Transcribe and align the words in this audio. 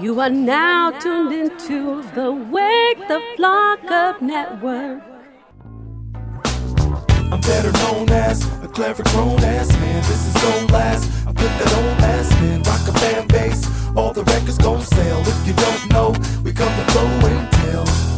You 0.00 0.20
are 0.20 0.28
now 0.28 0.90
tuned 0.90 1.32
into 1.32 2.02
the 2.14 2.30
Wake 2.30 3.08
the 3.08 3.22
Flock 3.34 3.90
Up 3.90 4.20
Network. 4.20 5.02
I'm 7.32 7.40
better 7.40 7.72
known 7.72 8.10
as 8.10 8.44
a 8.62 8.68
clever 8.68 9.02
grown 9.04 9.40
ass 9.42 9.72
man. 9.72 10.02
This 10.02 10.26
is 10.26 10.42
gon' 10.42 10.66
last. 10.66 11.26
I 11.26 11.32
put 11.32 11.48
that 11.48 11.72
on 11.78 12.04
ass 12.04 12.30
man. 12.42 12.62
Rock 12.64 12.86
a 12.88 12.92
fan 12.98 13.26
base. 13.28 13.96
All 13.96 14.12
the 14.12 14.24
records 14.24 14.58
gon' 14.58 14.82
sell. 14.82 15.20
If 15.22 15.46
you 15.46 15.54
don't 15.54 15.90
know, 15.90 16.10
we 16.44 16.52
come 16.52 16.76
to 16.76 16.92
blow 16.92 17.06
and 17.30 17.52
tell. 17.52 18.15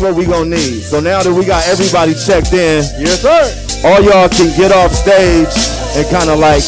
What 0.00 0.14
we 0.14 0.26
gonna 0.26 0.56
need. 0.56 0.82
So 0.82 1.00
now 1.00 1.22
that 1.22 1.32
we 1.32 1.44
got 1.44 1.66
everybody 1.68 2.14
checked 2.14 2.52
in, 2.52 2.82
Yes, 2.98 3.20
sir. 3.22 3.44
all 3.86 4.00
y'all 4.02 4.28
can 4.28 4.48
get 4.56 4.72
off 4.72 4.92
stage 4.92 5.48
and 5.96 6.04
kind 6.10 6.30
of 6.30 6.38
like 6.38 6.62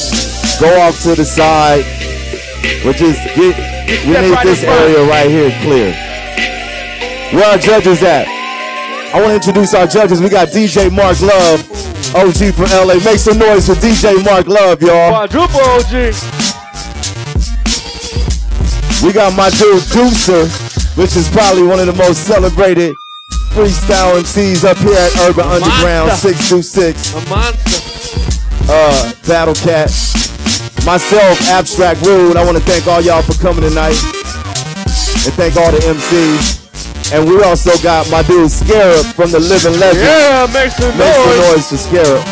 go 0.61 0.69
off 0.83 1.01
to 1.03 1.15
the 1.15 1.25
side. 1.25 1.85
But 2.85 2.97
just 2.97 3.19
get, 3.35 3.57
we 4.07 4.13
need 4.15 4.31
right 4.31 4.47
this 4.47 4.63
area 4.63 5.03
right 5.09 5.29
here 5.29 5.51
clear. 5.63 5.91
Where 7.35 7.51
our 7.51 7.59
judges 7.59 8.03
at? 8.03 8.27
I 9.15 9.21
want 9.21 9.29
to 9.29 9.35
introduce 9.35 9.75
our 9.75 9.87
judges. 9.87 10.21
We 10.21 10.29
got 10.29 10.49
DJ 10.49 10.91
Mark 10.91 11.21
Love, 11.21 11.61
OG 12.15 12.55
from 12.55 12.71
LA. 12.71 12.95
Make 13.05 13.19
some 13.19 13.39
noise 13.39 13.67
for 13.67 13.75
DJ 13.75 14.25
Mark 14.25 14.47
Love, 14.47 14.81
y'all. 14.83 15.11
Quadruple 15.11 15.61
OG. 15.81 16.15
We 19.03 19.13
got 19.13 19.35
my 19.37 19.51
dude 19.51 19.83
Deucer, 19.91 20.47
which 20.97 21.17
is 21.17 21.29
probably 21.31 21.65
one 21.65 21.81
of 21.81 21.87
the 21.87 21.93
most 21.95 22.25
celebrated 22.25 22.95
freestyle 23.53 24.17
MCs 24.21 24.65
up 24.65 24.79
here 24.79 24.97
at 24.97 25.13
Urban 25.29 25.45
Underground 25.47 26.09
Monster. 26.09 26.33
626 26.35 27.15
A 27.15 27.21
monster. 27.29 28.73
uh, 28.73 29.13
Battle 29.29 29.55
Cat. 29.55 29.91
Myself, 30.85 31.39
Abstract 31.53 32.01
Rude. 32.03 32.37
I 32.37 32.45
want 32.45 32.57
to 32.59 32.65
thank 32.65 32.87
all 32.87 33.01
y'all 33.01 33.23
for 33.23 33.35
coming 33.41 33.63
tonight. 33.63 33.95
And 35.25 35.33
thank 35.39 35.57
all 35.57 35.71
the 35.71 35.79
MCs. 35.79 36.61
And 37.13 37.29
we 37.29 37.43
also 37.45 37.71
got 37.83 38.09
my 38.11 38.23
dude 38.23 38.49
Scarub 38.51 39.05
from 39.15 39.31
the 39.31 39.39
Living 39.39 39.79
Legend. 39.79 40.03
Yeah, 40.03 40.49
make 40.53 40.73
some 40.73 40.97
Make 40.97 41.13
some 41.13 41.29
noise. 41.29 41.53
noise 41.53 41.69
for 41.69 41.77
Scarub. 41.79 42.23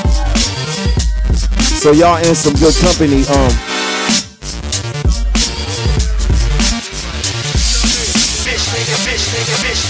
So 1.80 1.92
y'all 1.92 2.16
in 2.18 2.34
some 2.34 2.54
good 2.54 2.74
company. 2.80 3.24
Um, 3.28 3.52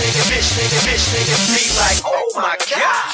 nigga, 0.00 0.22
bitch 0.32 0.48
nigga, 0.56 0.78
bitch 0.88 1.04
nigga, 1.12 1.36
be 1.52 1.64
like, 1.76 2.00
oh 2.04 2.28
my 2.36 2.56
god. 2.72 3.08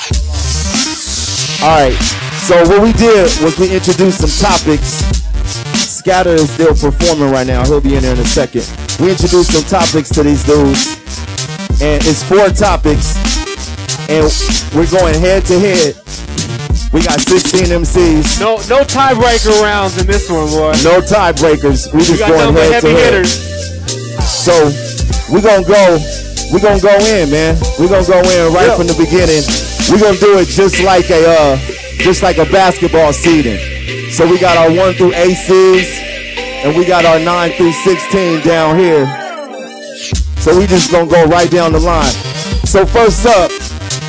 All 1.63 1.75
right. 1.83 1.99
So 2.47 2.55
what 2.69 2.81
we 2.83 2.93
did 2.93 3.27
was 3.43 3.59
we 3.59 3.75
introduced 3.75 4.21
some 4.23 4.31
topics. 4.51 5.03
Scatter 5.75 6.31
is 6.31 6.51
still 6.53 6.75
performing 6.75 7.31
right 7.33 7.47
now. 7.47 7.65
He'll 7.65 7.81
be 7.81 7.97
in 7.97 8.03
there 8.03 8.15
in 8.15 8.21
a 8.21 8.25
second. 8.25 8.63
We 9.01 9.11
introduced 9.11 9.53
some 9.53 9.65
topics 9.65 10.09
to 10.11 10.23
these 10.23 10.45
dudes, 10.45 10.97
and 11.83 11.99
it's 12.07 12.23
four 12.23 12.49
topics, 12.51 13.17
and 14.09 14.23
we're 14.75 14.87
going 14.91 15.19
head 15.21 15.45
to 15.47 15.59
head. 15.59 15.97
We 16.93 17.03
got 17.03 17.19
16 17.21 17.67
MCs. 17.83 18.41
No, 18.41 18.57
no 18.71 18.85
tiebreaker 18.85 19.61
rounds 19.61 19.99
in 20.01 20.07
this 20.07 20.31
one, 20.31 20.47
boy. 20.49 20.73
No 20.85 21.01
tiebreakers. 21.03 21.93
We 21.93 21.99
We 21.99 22.05
just 22.05 22.21
going 22.21 22.55
head 22.55 22.81
to 22.83 22.89
head. 22.89 23.13
hitters. 23.13 23.33
So 24.23 24.55
we're 25.33 25.43
gonna 25.43 25.67
go. 25.67 25.99
We 26.53 26.61
gonna 26.61 26.81
go 26.81 26.95
in, 27.13 27.31
man. 27.31 27.57
We're 27.79 27.89
gonna 27.89 28.07
go 28.07 28.21
in 28.21 28.53
right 28.55 28.69
Yeah. 28.69 28.77
from 28.77 28.87
the 28.87 28.95
beginning. 28.97 29.43
We're 29.91 30.01
gonna 30.01 30.19
do 30.19 30.39
it 30.39 30.49
just 30.49 30.81
like 30.83 31.11
a 31.11 31.23
uh, 31.27 31.59
just 31.99 32.23
like 32.23 32.39
a 32.39 32.47
basketball 32.47 33.13
seeding. 33.13 33.59
So 34.13 34.27
we 34.27 34.39
got 34.39 34.57
our 34.57 34.71
one 34.71 34.95
through 34.95 35.15
aces, 35.15 35.87
and 36.65 36.77
we 36.77 36.85
got 36.85 37.05
our 37.05 37.19
nine 37.19 37.53
through 37.53 37.73
sixteen 37.73 38.41
down 38.43 38.79
here. 38.79 39.05
So 40.39 40.57
we 40.57 40.67
just 40.67 40.91
gonna 40.93 41.11
go 41.11 41.25
right 41.27 41.51
down 41.51 41.73
the 41.73 41.81
line. 41.81 42.15
So 42.65 42.87
first 42.87 43.27
up, 43.27 43.51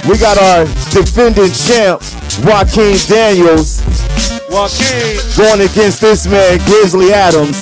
we 0.07 0.17
got 0.17 0.37
our 0.37 0.65
defending 0.93 1.51
champ, 1.51 2.01
Joaquin 2.45 2.97
Daniels, 3.09 3.81
Joaquin. 4.49 5.17
going 5.35 5.61
against 5.67 6.01
this 6.01 6.27
man, 6.27 6.59
Grizzly 6.65 7.11
Adams. 7.13 7.61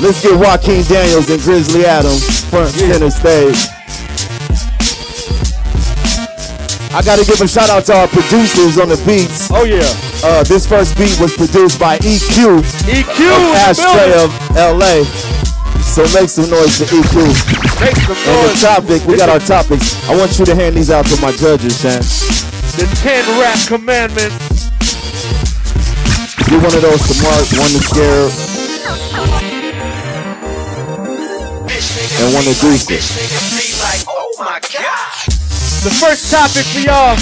Let's 0.00 0.22
get 0.22 0.38
Joaquin 0.38 0.82
Daniels 0.84 1.28
and 1.30 1.40
Grizzly 1.42 1.84
Adams 1.84 2.40
front 2.50 2.70
center 2.70 3.10
stage. 3.10 3.68
I 6.94 7.02
gotta 7.02 7.26
give 7.26 7.40
a 7.42 7.48
shout 7.48 7.70
out 7.70 7.84
to 7.86 7.92
our 7.92 8.06
producers 8.06 8.78
on 8.78 8.86
the 8.86 8.94
beats. 9.02 9.50
Oh 9.50 9.66
yeah. 9.66 9.82
Uh, 10.22 10.46
this 10.46 10.62
first 10.62 10.94
beat 10.96 11.18
was 11.18 11.34
produced 11.34 11.74
by 11.80 11.98
EQ 11.98 12.62
EQ 12.86 13.18
of 13.34 13.42
Ashtray 13.66 14.14
of 14.22 14.30
LA. 14.54 15.02
So 15.82 16.06
make 16.14 16.30
some 16.30 16.46
noise 16.46 16.78
for 16.78 16.86
EQ. 16.86 17.34
Make 17.82 17.98
some 17.98 18.14
noise. 18.14 18.30
And 18.30 18.46
the 18.46 18.54
topic, 18.62 19.02
we 19.10 19.18
got 19.18 19.28
our 19.28 19.42
topics. 19.42 19.90
I 20.08 20.14
want 20.14 20.38
you 20.38 20.46
to 20.46 20.54
hand 20.54 20.76
these 20.76 20.90
out 20.90 21.04
to 21.06 21.20
my 21.20 21.32
judges, 21.34 21.82
Shan. 21.82 21.98
The 22.78 22.86
ten 23.02 23.26
rap 23.42 23.58
commandments. 23.66 24.70
Do 26.46 26.62
one 26.62 26.74
of 26.78 26.82
those 26.82 27.02
to 27.10 27.14
Mark, 27.26 27.46
one 27.58 27.74
to 27.74 27.82
Scare, 27.90 28.30
and 32.22 32.34
one 32.34 32.44
to 32.46 32.54
be 32.62 32.70
like, 32.70 32.86
Deuce. 32.86 32.86
bitch 32.86 33.10
nigga, 33.18 33.38
be 33.50 33.82
like, 33.82 34.02
oh 34.06 34.30
my 34.38 34.60
god. 34.62 35.13
The 35.84 35.90
first 35.90 36.30
topic 36.30 36.64
for 36.64 36.80
y'all 36.80 37.14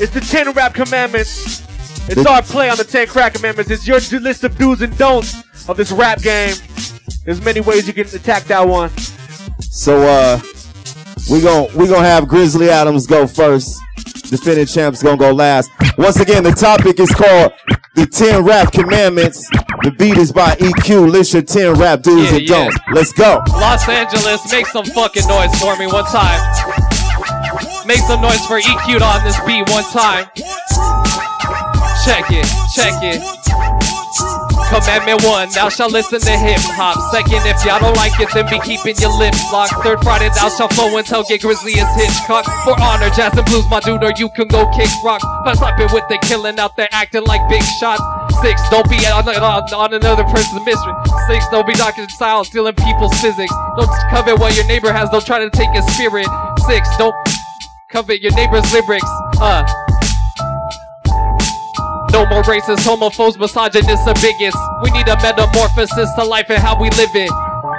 is 0.00 0.10
the 0.10 0.20
ten 0.20 0.50
rap 0.52 0.74
commandments. 0.74 1.62
It's 2.08 2.22
The- 2.22 2.28
our 2.30 2.42
play 2.42 2.68
on 2.68 2.76
the 2.76 2.84
ten 2.84 3.06
crack 3.06 3.34
commandments. 3.34 3.70
It's 3.70 3.86
your 3.86 4.00
list 4.20 4.44
of 4.44 4.56
do's 4.58 4.82
and 4.82 4.96
don'ts 4.98 5.42
of 5.68 5.76
this 5.78 5.90
rap 5.90 6.20
game. 6.20 6.54
There's 7.24 7.40
many 7.42 7.60
ways 7.60 7.86
you 7.86 7.94
can 7.94 8.06
attack 8.06 8.44
that 8.44 8.68
one. 8.68 8.90
So 9.60 10.06
uh 10.06 10.40
we 11.30 11.40
gon' 11.40 11.68
we 11.74 11.88
gonna 11.88 12.06
have 12.06 12.28
Grizzly 12.28 12.68
Adams 12.68 13.06
go 13.06 13.26
first. 13.26 13.80
Defending 14.28 14.66
champs 14.66 15.02
gonna 15.02 15.16
go 15.16 15.32
last. 15.32 15.70
Once 15.96 16.20
again, 16.20 16.42
the 16.42 16.52
topic 16.52 17.00
is 17.00 17.10
called 17.14 17.52
the 17.94 18.06
10 18.06 18.44
rap 18.44 18.72
commandments. 18.72 19.48
The 19.82 19.92
beat 19.92 20.18
is 20.18 20.32
by 20.32 20.50
EQ. 20.56 21.10
List 21.10 21.32
your 21.32 21.42
10 21.42 21.74
rap 21.74 22.02
do's 22.02 22.30
Yeah, 22.30 22.36
and 22.38 22.48
yeah. 22.48 22.56
don'ts. 22.64 22.76
Let's 22.92 23.12
go. 23.12 23.42
Los 23.52 23.88
Angeles, 23.88 24.50
make 24.52 24.66
some 24.66 24.84
fucking 24.84 25.26
noise 25.28 25.54
for 25.60 25.76
me 25.76 25.86
one 25.86 26.04
time. 26.06 26.73
Make 27.86 28.00
some 28.00 28.22
noise 28.22 28.40
for 28.46 28.58
EQ 28.60 29.02
on 29.02 29.24
this 29.24 29.36
beat 29.44 29.68
one 29.68 29.84
time. 29.92 30.24
Check 32.04 32.24
it, 32.32 32.48
check 32.72 32.96
it. 33.04 33.20
Commandment 34.72 35.22
one, 35.22 35.48
thou 35.52 35.68
shalt 35.68 35.92
listen 35.92 36.18
to 36.18 36.34
hip 36.40 36.64
hop. 36.72 36.96
Second, 37.12 37.44
if 37.44 37.60
y'all 37.60 37.78
don't 37.78 37.96
like 37.96 38.16
it, 38.18 38.32
then 38.32 38.48
be 38.48 38.58
keeping 38.64 38.96
your 38.96 39.12
lips 39.20 39.36
locked. 39.52 39.76
Third 39.84 40.00
Friday, 40.00 40.30
thou 40.32 40.48
shalt 40.48 40.72
flow 40.72 40.96
until 40.96 41.22
get 41.24 41.42
grizzly 41.42 41.76
as 41.76 41.86
Hitchcock. 41.92 42.48
For 42.64 42.72
honor, 42.80 43.12
jazz 43.12 43.36
and 43.36 43.44
blues, 43.44 43.68
my 43.68 43.80
dude, 43.80 44.02
or 44.02 44.12
you 44.16 44.30
can 44.30 44.48
go 44.48 44.64
kick 44.72 44.88
rock. 45.04 45.20
But 45.44 45.56
slapping 45.60 45.92
with 45.92 46.08
the 46.08 46.16
killing 46.24 46.58
out 46.58 46.76
there, 46.76 46.88
acting 46.90 47.24
like 47.24 47.46
big 47.50 47.62
shots. 47.78 48.00
Six, 48.40 48.60
don't 48.70 48.88
be 48.88 48.96
on, 49.04 49.28
on, 49.28 49.62
on 49.76 49.92
another 49.92 50.24
person's 50.24 50.64
mystery. 50.64 50.94
Six, 51.28 51.44
don't 51.52 51.66
be 51.66 51.74
doctor 51.74 52.08
style, 52.08 52.44
stealing 52.44 52.74
people's 52.74 53.14
physics. 53.20 53.52
Don't 53.76 53.92
covet 54.08 54.40
what 54.40 54.56
your 54.56 54.66
neighbor 54.66 54.90
has, 54.90 55.10
don't 55.10 55.24
try 55.24 55.38
to 55.38 55.50
take 55.50 55.68
his 55.76 55.84
spirit. 55.92 56.26
Six, 56.66 56.88
don't 56.96 57.14
covet 57.94 58.20
your 58.20 58.34
neighbor's 58.34 58.70
lyrics. 58.72 59.08
Uh. 59.40 59.64
No 62.10 62.26
more 62.26 62.42
racist, 62.42 62.82
homophobes, 62.82 63.38
misogynists 63.38 64.06
are 64.08 64.14
bigots. 64.14 64.56
We 64.82 64.90
need 64.90 65.06
a 65.06 65.16
metamorphosis 65.22 66.12
to 66.14 66.24
life 66.24 66.50
and 66.50 66.58
how 66.58 66.80
we 66.80 66.90
live 66.90 67.14
it. 67.14 67.30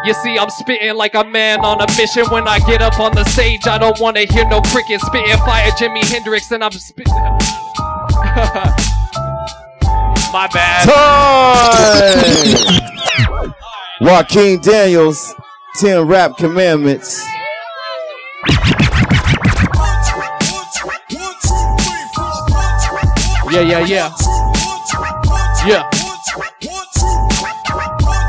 You 0.05 0.13
see, 0.23 0.37
I'm 0.37 0.49
spitting 0.49 0.95
like 0.95 1.15
a 1.15 1.25
man 1.25 1.65
on 1.65 1.81
a 1.81 1.87
mission. 1.97 2.25
When 2.29 2.47
I 2.47 2.59
get 2.59 2.81
up 2.81 2.97
on 2.97 3.13
the 3.13 3.25
stage, 3.25 3.67
I 3.67 3.77
don't 3.77 3.99
wanna 3.99 4.21
hear 4.21 4.47
no 4.47 4.61
crickets. 4.61 5.05
Spitting 5.05 5.35
fire, 5.39 5.69
Jimi 5.71 6.03
Hendrix, 6.05 6.49
and 6.51 6.63
I'm 6.63 6.71
spitting. 6.71 7.13
My 10.31 10.47
bad. 10.53 10.87
Time! 11.99 12.81
Joaquin 13.99 14.61
Daniels, 14.61 15.33
10 15.79 16.07
rap 16.07 16.37
commandments. 16.37 17.21
Yeah, 23.55 23.61
yeah, 23.61 23.85
yeah. 23.85 24.11
Yeah. 25.65 25.89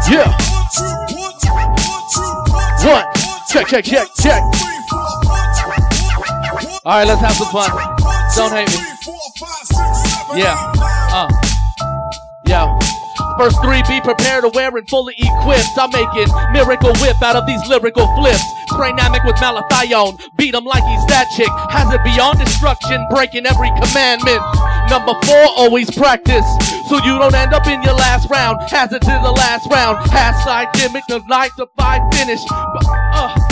Yeah. 0.09 0.31
One. 2.87 3.05
Check, 3.51 3.67
check, 3.67 3.85
check, 3.85 4.07
check. 4.23 4.41
All 6.85 6.93
right, 6.95 7.09
let's 7.09 7.21
have 7.23 7.33
some 7.33 7.49
fun. 7.49 7.71
Don't 8.37 8.53
hate 8.53 8.71
me. 8.71 10.41
Yeah. 10.41 10.55
Uh. 11.11 11.29
Yo. 12.47 12.79
First 13.37 13.61
three, 13.65 13.83
be 13.89 14.01
prepared, 14.01 14.45
aware, 14.45 14.77
and 14.77 14.89
fully 14.89 15.15
equipped. 15.19 15.77
I'm 15.77 15.91
making 15.91 16.33
miracle 16.53 16.95
whip 17.03 17.21
out 17.21 17.35
of 17.35 17.47
these 17.47 17.67
lyrical 17.69 18.07
flips. 18.15 18.45
Spraynamic 18.71 19.27
with 19.27 19.35
malathion, 19.37 20.21
beat 20.37 20.55
him 20.55 20.65
like 20.65 20.85
he's 20.85 21.05
that 21.07 21.27
chick. 21.37 21.51
Has 21.69 21.93
it 21.93 22.03
beyond 22.05 22.39
destruction, 22.39 23.05
breaking 23.11 23.45
every 23.45 23.69
commandment. 23.83 24.41
Number 24.89 25.15
four, 25.27 25.45
always 25.57 25.91
practice, 25.91 26.47
so 26.89 26.97
you 27.05 27.19
don't 27.19 27.35
end 27.35 27.53
up 27.53 27.67
in 27.67 27.83
your 27.83 27.95
last 27.95 28.31
round. 28.31 28.59
It 28.63 29.01
to 29.03 29.21
the 29.23 29.33
last 29.33 29.69
round. 29.71 29.99
Half 30.11 30.43
side 30.45 30.69
gimmick, 30.75 31.03
the 31.09 31.21
nine 31.29 31.51
to 31.59 31.67
five 31.77 32.03
finish. 32.15 32.41
But, 32.49 32.87
uh, 32.87 33.46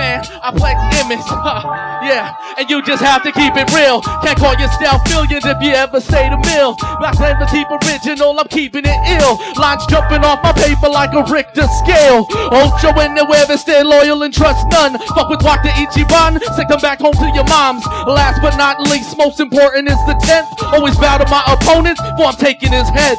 man, 0.00 0.24
I 0.40 0.48
play 0.56 0.72
image. 1.04 1.20
yeah, 2.08 2.32
and 2.56 2.64
you 2.72 2.80
just 2.80 3.04
have 3.04 3.20
to 3.28 3.32
keep 3.36 3.52
it 3.60 3.68
real. 3.76 4.00
Can't 4.24 4.38
call 4.40 4.56
yourself 4.56 5.04
billions 5.04 5.44
if 5.44 5.60
you 5.60 5.76
ever 5.76 6.00
say 6.00 6.32
the 6.32 6.40
mill. 6.40 6.80
I 6.80 7.12
tend 7.12 7.36
to 7.44 7.48
keep 7.52 7.68
original, 7.68 8.32
I'm 8.40 8.48
keeping 8.48 8.88
it 8.88 9.00
ill. 9.20 9.36
Lines 9.60 9.84
jumping 9.92 10.24
off 10.24 10.40
my 10.40 10.56
paper 10.56 10.88
like 10.88 11.12
a 11.12 11.22
Richter 11.28 11.68
scale. 11.84 12.24
Ultra 12.48 12.96
when 12.96 13.12
they 13.14 13.24
wear 13.28 13.44
stay 13.60 13.84
loyal 13.84 14.24
and 14.24 14.32
trust 14.32 14.64
none. 14.72 14.96
Fuck 15.12 15.28
with 15.28 15.44
Dr. 15.44 15.68
Ichiban, 15.76 16.40
send 16.56 16.68
them 16.72 16.80
back 16.80 17.00
home 17.00 17.14
to 17.20 17.28
your 17.36 17.44
moms. 17.44 17.84
Last 18.08 18.40
but 18.40 18.56
not 18.56 18.80
least, 18.88 19.16
most 19.18 19.38
important 19.40 19.88
is 19.88 20.00
the 20.08 20.16
tenth. 20.24 20.48
Always 20.72 20.96
bow 20.96 21.18
to 21.18 21.28
my 21.28 21.44
opponents, 21.52 22.00
for 22.16 22.32
I'm 22.32 22.38
taking 22.40 22.72
his 22.72 22.88
head. 22.88 23.18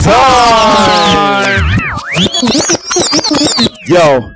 Time. 0.00 1.60
Yo, 3.86 4.32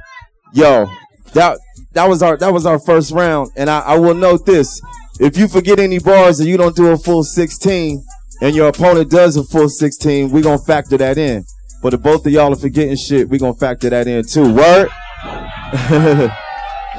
yo, 0.53 0.87
that 1.33 1.59
that 1.97 2.09
was 2.09 2.23
our 2.23 2.37
that 2.37 2.53
was 2.53 2.67
our 2.67 2.79
first 2.79 3.11
round, 3.11 3.51
and 3.57 3.71
I, 3.71 3.81
I 3.81 3.99
will 3.99 4.15
note 4.15 4.45
this: 4.45 4.81
if 5.19 5.39
you 5.39 5.49
forget 5.49 5.81
any 5.81 5.99
bars 5.99 6.39
and 6.41 6.49
you 6.49 6.59
don't 6.59 6.77
do 6.77 6.89
a 6.89 6.99
full 6.99 7.25
sixteen, 7.25 8.05
and 8.43 8.55
your 8.55 8.69
opponent 8.69 9.11
does 9.11 9.37
a 9.37 9.45
full 9.45 9.71
sixteen, 9.71 10.31
we're 10.31 10.43
gonna 10.43 10.59
factor 10.59 10.99
that 10.99 11.17
in. 11.17 11.45
But 11.83 11.95
if 11.95 12.03
both 12.03 12.27
of 12.27 12.33
y'all 12.33 12.53
are 12.53 12.57
forgetting 12.57 12.97
shit, 12.97 13.31
we're 13.31 13.41
gonna 13.41 13.55
factor 13.55 13.89
that 13.89 14.07
in 14.07 14.27
too. 14.27 14.53
Word. 14.53 14.91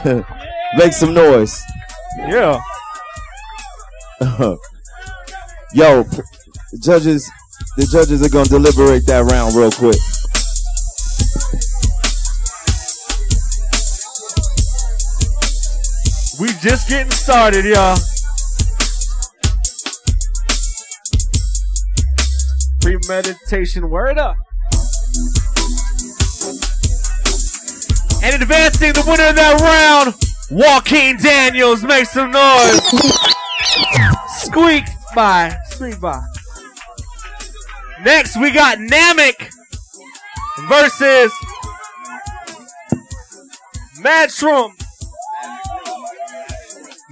Make 0.77 0.93
some 0.93 1.13
noise. 1.13 1.61
Yeah. 2.17 2.59
Yo, 5.73 6.03
judges, 6.81 7.29
the 7.77 7.85
judges 7.91 8.25
are 8.25 8.29
gonna 8.29 8.49
deliberate 8.49 9.05
that 9.05 9.25
round 9.29 9.53
real 9.53 9.69
quick. 9.71 9.99
We 16.39 16.49
just 16.61 16.87
getting 16.87 17.11
started, 17.11 17.65
y'all. 17.65 17.97
Premeditation, 22.79 23.89
word 23.89 24.19
up. 24.19 24.35
And 28.23 28.39
advancing 28.39 28.93
the 28.93 29.03
winner 29.07 29.29
of 29.29 29.35
that 29.35 29.59
round, 29.61 30.13
Joaquin 30.51 31.17
Daniels. 31.17 31.83
Make 31.83 32.05
some 32.05 32.29
noise. 32.29 32.81
Squeak 34.37 34.83
by. 35.15 35.57
Squeak 35.69 35.99
by. 35.99 36.21
Next, 38.03 38.39
we 38.39 38.51
got 38.51 38.77
Namek 38.77 39.49
versus 40.67 41.33
Mad 44.01 44.29
Shroom. 44.29 44.73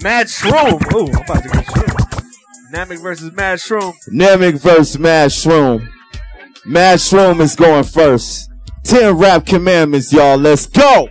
Mad 0.06 0.28
Shroom. 0.28 0.94
Ooh, 0.94 1.08
I'm 1.08 1.24
about 1.24 1.42
to 1.42 1.50
get 1.50 1.66
shit. 1.66 2.22
Namek 2.72 3.02
versus 3.02 3.32
Mad 3.32 3.58
Shroom. 3.58 3.96
Namek 4.14 4.60
versus 4.60 5.00
Mad 5.00 5.32
Shroom. 5.32 5.90
Mad 6.64 7.00
Shroom 7.00 7.40
is 7.40 7.56
going 7.56 7.84
first. 7.84 8.52
Ten 8.84 9.18
rap 9.18 9.48
commandments, 9.48 10.14
y'all. 10.14 10.38
Let's 10.38 10.68
go. 10.68 11.10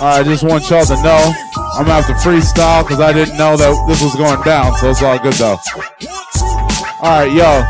I 0.00 0.22
just 0.24 0.42
want 0.42 0.70
y'all 0.70 0.86
to 0.86 0.94
know 1.02 1.34
I'm 1.74 1.84
gonna 1.84 2.00
have 2.00 2.06
to 2.06 2.14
freestyle 2.14 2.82
because 2.82 3.00
I 3.00 3.12
didn't 3.12 3.36
know 3.36 3.58
that 3.58 3.84
this 3.86 4.02
was 4.02 4.14
going 4.16 4.42
down, 4.42 4.74
so 4.78 4.88
it's 4.88 5.02
all 5.02 5.18
good 5.18 5.34
though. 5.34 5.58
All 7.02 7.26
right, 7.26 7.30
yo, 7.30 7.62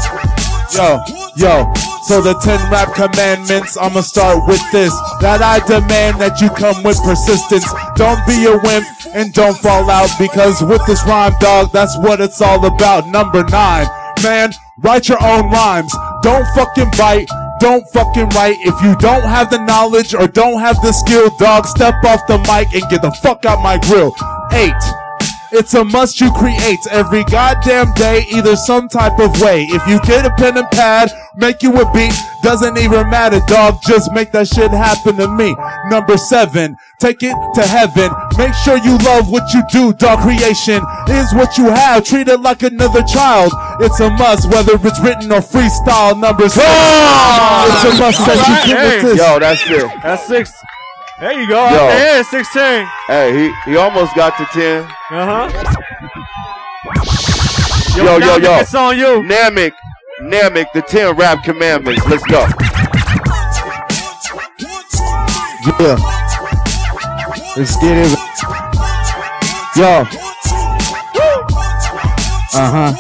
yo, 0.73 1.03
yo. 1.37 1.98
So 2.09 2.23
the 2.23 2.33
ten 2.41 2.57
rap 2.73 2.95
commandments, 2.95 3.77
I'ma 3.77 4.01
start 4.01 4.49
with 4.49 4.65
this. 4.73 4.97
That 5.21 5.45
I 5.45 5.61
demand 5.61 6.17
that 6.25 6.41
you 6.41 6.49
come 6.49 6.83
with 6.83 6.97
persistence. 7.05 7.69
Don't 8.01 8.17
be 8.25 8.49
a 8.49 8.57
wimp 8.57 8.89
and 9.13 9.29
don't 9.35 9.61
fall 9.61 9.85
out 9.91 10.09
because 10.19 10.65
with 10.65 10.81
this 10.87 11.05
rhyme, 11.05 11.37
dog, 11.39 11.71
that's 11.71 11.93
what 11.99 12.23
it's 12.23 12.41
all 12.41 12.65
about. 12.65 13.07
Number 13.09 13.45
nine, 13.53 13.85
man, 14.25 14.57
write 14.81 15.13
your 15.13 15.21
own 15.21 15.53
rhymes. 15.53 15.93
Don't 16.23 16.49
fucking 16.57 16.97
bite. 16.97 17.29
Don't 17.61 17.85
fucking 17.93 18.33
write. 18.33 18.57
If 18.65 18.81
you 18.81 18.97
don't 18.97 19.29
have 19.29 19.51
the 19.51 19.61
knowledge 19.61 20.15
or 20.15 20.27
don't 20.29 20.61
have 20.61 20.81
the 20.81 20.93
skill, 20.93 21.29
dog, 21.37 21.67
step 21.67 22.03
off 22.09 22.25
the 22.25 22.39
mic 22.49 22.73
and 22.73 22.89
get 22.89 23.03
the 23.03 23.13
fuck 23.21 23.45
out 23.45 23.61
my 23.61 23.77
grill. 23.77 24.17
Eight. 24.57 24.73
It's 25.51 25.73
a 25.73 25.83
must 25.83 26.21
you 26.21 26.31
create 26.33 26.79
every 26.91 27.25
goddamn 27.25 27.95
day, 27.95 28.27
either 28.35 28.55
some 28.55 28.87
type 28.87 29.19
of 29.19 29.41
way. 29.41 29.63
If 29.71 29.87
you 29.89 29.99
get 30.03 30.27
a 30.27 30.31
pen 30.37 30.59
and 30.59 30.71
pad, 30.71 31.11
make 31.37 31.63
you 31.63 31.73
a 31.81 31.91
beat, 31.93 32.13
doesn't 32.43 32.77
even 32.77 33.09
matter, 33.09 33.41
dog. 33.49 33.77
Just 33.87 34.13
make 34.13 34.31
that 34.33 34.47
shit 34.49 34.71
happen 34.71 35.17
to 35.17 35.27
me. 35.27 35.57
Number 35.89 36.19
seven, 36.19 36.77
take 37.01 37.23
it 37.23 37.35
to 37.55 37.63
heaven. 37.67 38.11
Make 38.37 38.53
sure 38.63 38.77
you 38.77 38.99
love 38.99 39.31
what 39.31 39.45
you 39.55 39.63
do, 39.73 39.95
dog. 39.95 40.21
Creation 40.21 40.83
is 41.09 41.33
what 41.33 41.57
you 41.57 41.71
have. 41.71 42.05
Treat 42.05 42.29
it 42.29 42.41
like 42.41 42.63
another 42.63 43.03
child. 43.05 43.51
It's 43.81 44.01
a 44.01 44.11
must, 44.11 44.51
whether 44.51 44.75
it's 44.75 45.01
written 45.01 45.33
or 45.33 45.41
freestyle. 45.41 46.13
Number 46.21 46.49
six, 46.51 46.67
it's 46.69 47.85
a 47.89 47.99
must 47.99 48.21
that 48.27 48.37
you 48.67 48.73
get 48.75 48.79
Hey. 48.85 48.97
with 49.03 49.17
this. 49.17 49.19
Yo, 49.19 49.39
that's 49.39 49.63
it. 49.65 50.03
That's 50.03 50.27
six. 50.29 50.53
There 51.21 51.33
you 51.33 51.49
go. 51.49 51.69
Yo. 51.69 51.75
Up 51.75 51.91
there, 51.91 52.23
16. 52.23 52.87
Hey, 53.09 53.37
he, 53.37 53.71
he 53.71 53.77
almost 53.77 54.15
got 54.15 54.37
to 54.39 54.45
10. 54.53 54.85
Uh 54.85 54.89
huh. 55.11 55.51
Yo, 57.97 58.05
yo, 58.05 58.21
Dominic, 58.21 58.45
yo. 58.45 58.59
It's 58.61 58.75
on 58.75 58.97
you. 58.97 59.23
Namek, 59.25 59.73
Namek, 60.23 60.67
the 60.75 60.83
10 60.83 61.17
rap 61.17 61.43
commandments. 61.43 62.07
Let's 62.07 62.23
go. 62.27 62.47
Yeah. 65.81 65.99
Let's 67.57 67.77
get 67.83 67.99
it. 67.99 68.19
Yo. 69.77 70.05
Uh 72.55 72.71
huh. 72.71 72.93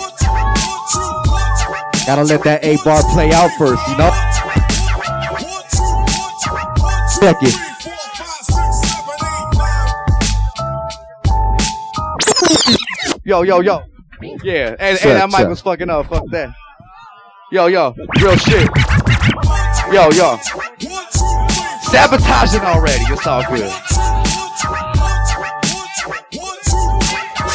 Gotta 2.04 2.25
let 2.25 2.42
that 2.42 2.64
A 2.64 2.76
bar 2.85 3.02
play 3.12 3.31
out 3.33 3.50
first, 3.59 3.87
you 3.87 3.97
know? 3.97 4.11
Check 7.21 7.37
it. 7.42 7.67
Yo, 13.28 13.42
yo, 13.42 13.61
yo. 13.61 13.82
Yeah, 14.42 14.75
and, 14.80 14.97
Check, 14.97 15.04
and 15.04 15.20
that 15.20 15.28
mic 15.28 15.47
was 15.47 15.61
fucking 15.61 15.90
up. 15.90 16.06
Fuck 16.06 16.25
that. 16.30 16.49
Yo, 17.52 17.66
yo, 17.66 17.92
real 18.25 18.35
shit. 18.40 18.64
Yo, 19.92 20.08
yo. 20.16 20.40
Sabotaging 21.92 22.64
already. 22.64 23.04
It's 23.12 23.26
all 23.26 23.44
good. 23.52 23.68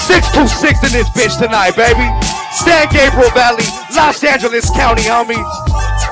626 0.06 0.78
in 0.86 0.92
this 0.94 1.10
bitch 1.10 1.42
tonight, 1.42 1.74
baby. 1.74 2.06
San 2.54 2.86
Gabriel 2.94 3.32
Valley, 3.34 3.66
Los 3.98 4.24
Angeles 4.24 4.70
County, 4.78 5.02
homie. 5.10 5.42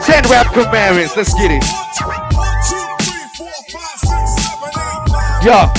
10 0.09 0.23
rap 0.25 0.51
commandments. 0.55 1.15
Let's 1.15 1.35
get 1.35 1.51
it. 1.53 1.63
Yo. 5.45 5.69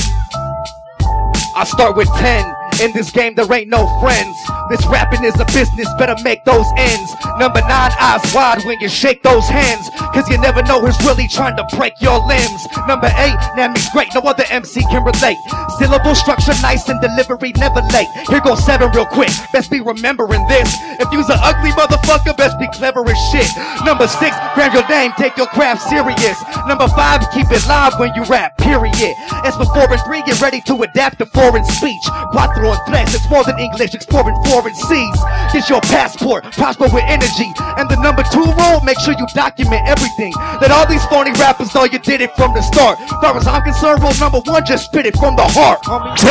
I 1.59 1.65
start 1.67 1.97
with 1.97 2.07
10. 2.15 2.62
In 2.81 2.93
this 2.93 3.11
game, 3.11 3.35
there 3.35 3.51
ain't 3.53 3.69
no 3.69 3.87
friends. 4.01 4.37
This 4.73 4.87
rapping 4.87 5.23
is 5.23 5.39
a 5.39 5.45
business, 5.53 5.87
better 5.99 6.17
make 6.25 6.47
those 6.47 6.65
ends. 6.79 7.13
Number 7.37 7.61
nine, 7.61 7.93
eyes 8.01 8.25
wide 8.33 8.65
when 8.65 8.81
you 8.81 8.89
shake 8.89 9.23
those 9.23 9.45
hands. 9.45 9.91
Cause 10.17 10.27
you 10.31 10.39
never 10.41 10.63
know 10.63 10.81
who's 10.81 10.97
really 11.05 11.29
trying 11.29 11.59
to 11.61 11.67
break 11.77 11.93
your 12.01 12.25
limbs. 12.27 12.67
Number 12.89 13.13
eight, 13.21 13.37
Nami's 13.55 13.87
great, 13.93 14.09
no 14.15 14.23
other 14.23 14.45
MC 14.49 14.81
can 14.89 15.05
relate. 15.05 15.37
Syllable 15.77 16.15
structure 16.15 16.57
nice 16.63 16.89
and 16.89 16.99
delivery 17.03 17.53
never 17.61 17.85
late. 17.93 18.09
Here 18.33 18.41
goes 18.41 18.65
seven 18.65 18.91
real 18.93 19.05
quick, 19.05 19.29
best 19.53 19.71
be 19.71 19.83
remembering 19.83 20.41
this. 20.49 20.73
If 20.97 21.13
you's 21.13 21.29
an 21.29 21.37
ugly 21.45 21.73
motherfucker, 21.77 22.35
best 22.35 22.59
be 22.59 22.69
clever 22.73 23.05
as 23.05 23.19
shit. 23.29 23.49
Number 23.85 24.09
six, 24.09 24.33
grab 24.55 24.73
your 24.73 24.89
name, 24.89 25.13
take 25.19 25.37
your 25.37 25.49
craft 25.53 25.83
serious. 25.85 26.41
Number 26.67 26.89
five, 26.89 27.21
keep 27.35 27.51
it 27.53 27.61
live 27.69 27.93
when 28.01 28.15
you 28.15 28.25
rap, 28.25 28.57
period. 28.57 29.13
As 29.45 29.55
for 29.57 29.67
four 29.77 29.93
and 29.93 30.01
three, 30.09 30.23
get 30.25 30.41
ready 30.41 30.63
to 30.63 30.81
adapt 30.81 31.19
to 31.19 31.27
foreign 31.27 31.65
speech. 31.65 32.05
Cuatro 32.33 32.73
and 32.73 32.81
tres, 32.89 33.15
it's 33.15 33.29
more 33.29 33.45
than 33.45 33.59
English, 33.59 33.93
exploring 33.93 34.37
foreign 34.45 34.62
seas. 34.71 35.19
Get 35.53 35.69
your 35.69 35.81
passport, 35.83 36.45
prosper 36.53 36.87
with 36.93 37.03
energy. 37.07 37.51
And 37.79 37.91
the 37.91 37.97
number 37.99 38.23
two 38.31 38.47
rule, 38.47 38.81
make 38.87 38.99
sure 39.01 39.15
you 39.19 39.27
document 39.35 39.83
everything. 39.89 40.33
That 40.63 40.71
all 40.71 40.87
these 40.87 41.05
phony 41.07 41.33
rappers 41.33 41.75
know 41.75 41.85
you 41.85 41.99
did 41.99 42.21
it 42.21 42.31
from 42.37 42.55
the 42.55 42.63
start. 42.63 42.99
Far 43.21 43.37
as 43.37 43.47
I'm 43.47 43.63
concerned, 43.63 44.03
rule 44.03 44.15
number 44.21 44.41
one, 44.41 44.65
just 44.65 44.87
spit 44.87 45.07
it 45.07 45.17
from 45.17 45.35
the 45.35 45.45
heart. 45.45 45.83
homie. 45.83 46.23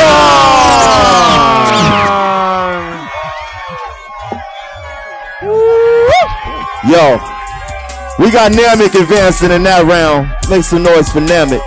Yo, 6.88 7.20
we 8.18 8.32
got 8.32 8.52
Namek 8.52 9.00
advancing 9.00 9.52
in 9.52 9.64
that 9.64 9.86
round. 9.86 10.30
Make 10.50 10.64
some 10.64 10.84
noise 10.84 11.10
for 11.10 11.20
Namek. 11.20 11.62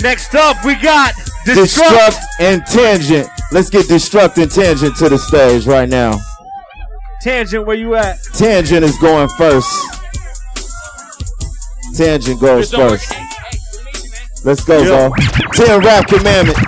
Next 0.00 0.34
up, 0.34 0.64
we 0.64 0.76
got 0.76 1.12
Destruct. 1.56 1.88
Destruct 1.88 2.20
and 2.40 2.66
Tangent. 2.66 3.28
Let's 3.52 3.70
get 3.70 3.86
Destruct 3.86 4.36
and 4.42 4.50
Tangent 4.50 4.96
to 4.96 5.08
the 5.08 5.18
stage 5.18 5.66
right 5.66 5.88
now. 5.88 6.18
Tangent, 7.22 7.66
where 7.66 7.76
you 7.76 7.94
at? 7.94 8.18
Tangent 8.34 8.84
is 8.84 8.96
going 8.98 9.28
first. 9.38 9.68
Tangent 11.96 12.40
goes 12.40 12.72
first. 12.72 13.14
Let's 14.44 14.64
go, 14.64 14.82
Yo. 14.82 15.08
bro. 15.08 15.16
Ten 15.52 15.80
rap 15.80 16.06
commandment. 16.06 16.58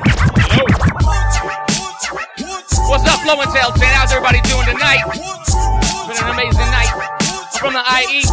What's 2.89 3.07
up, 3.07 3.21
Flow 3.21 3.41
and 3.41 3.51
Tell 3.53 3.73
Fan? 3.73 3.95
How's 3.95 4.13
everybody 4.13 4.41
doing 4.49 4.67
tonight? 4.67 5.03
It's 5.13 6.19
been 6.19 6.27
an 6.27 6.33
amazing 6.33 6.71
night. 6.73 6.91
I'm 6.91 7.59
from 7.61 7.75
the 7.75 7.81
IE. 7.81 8.25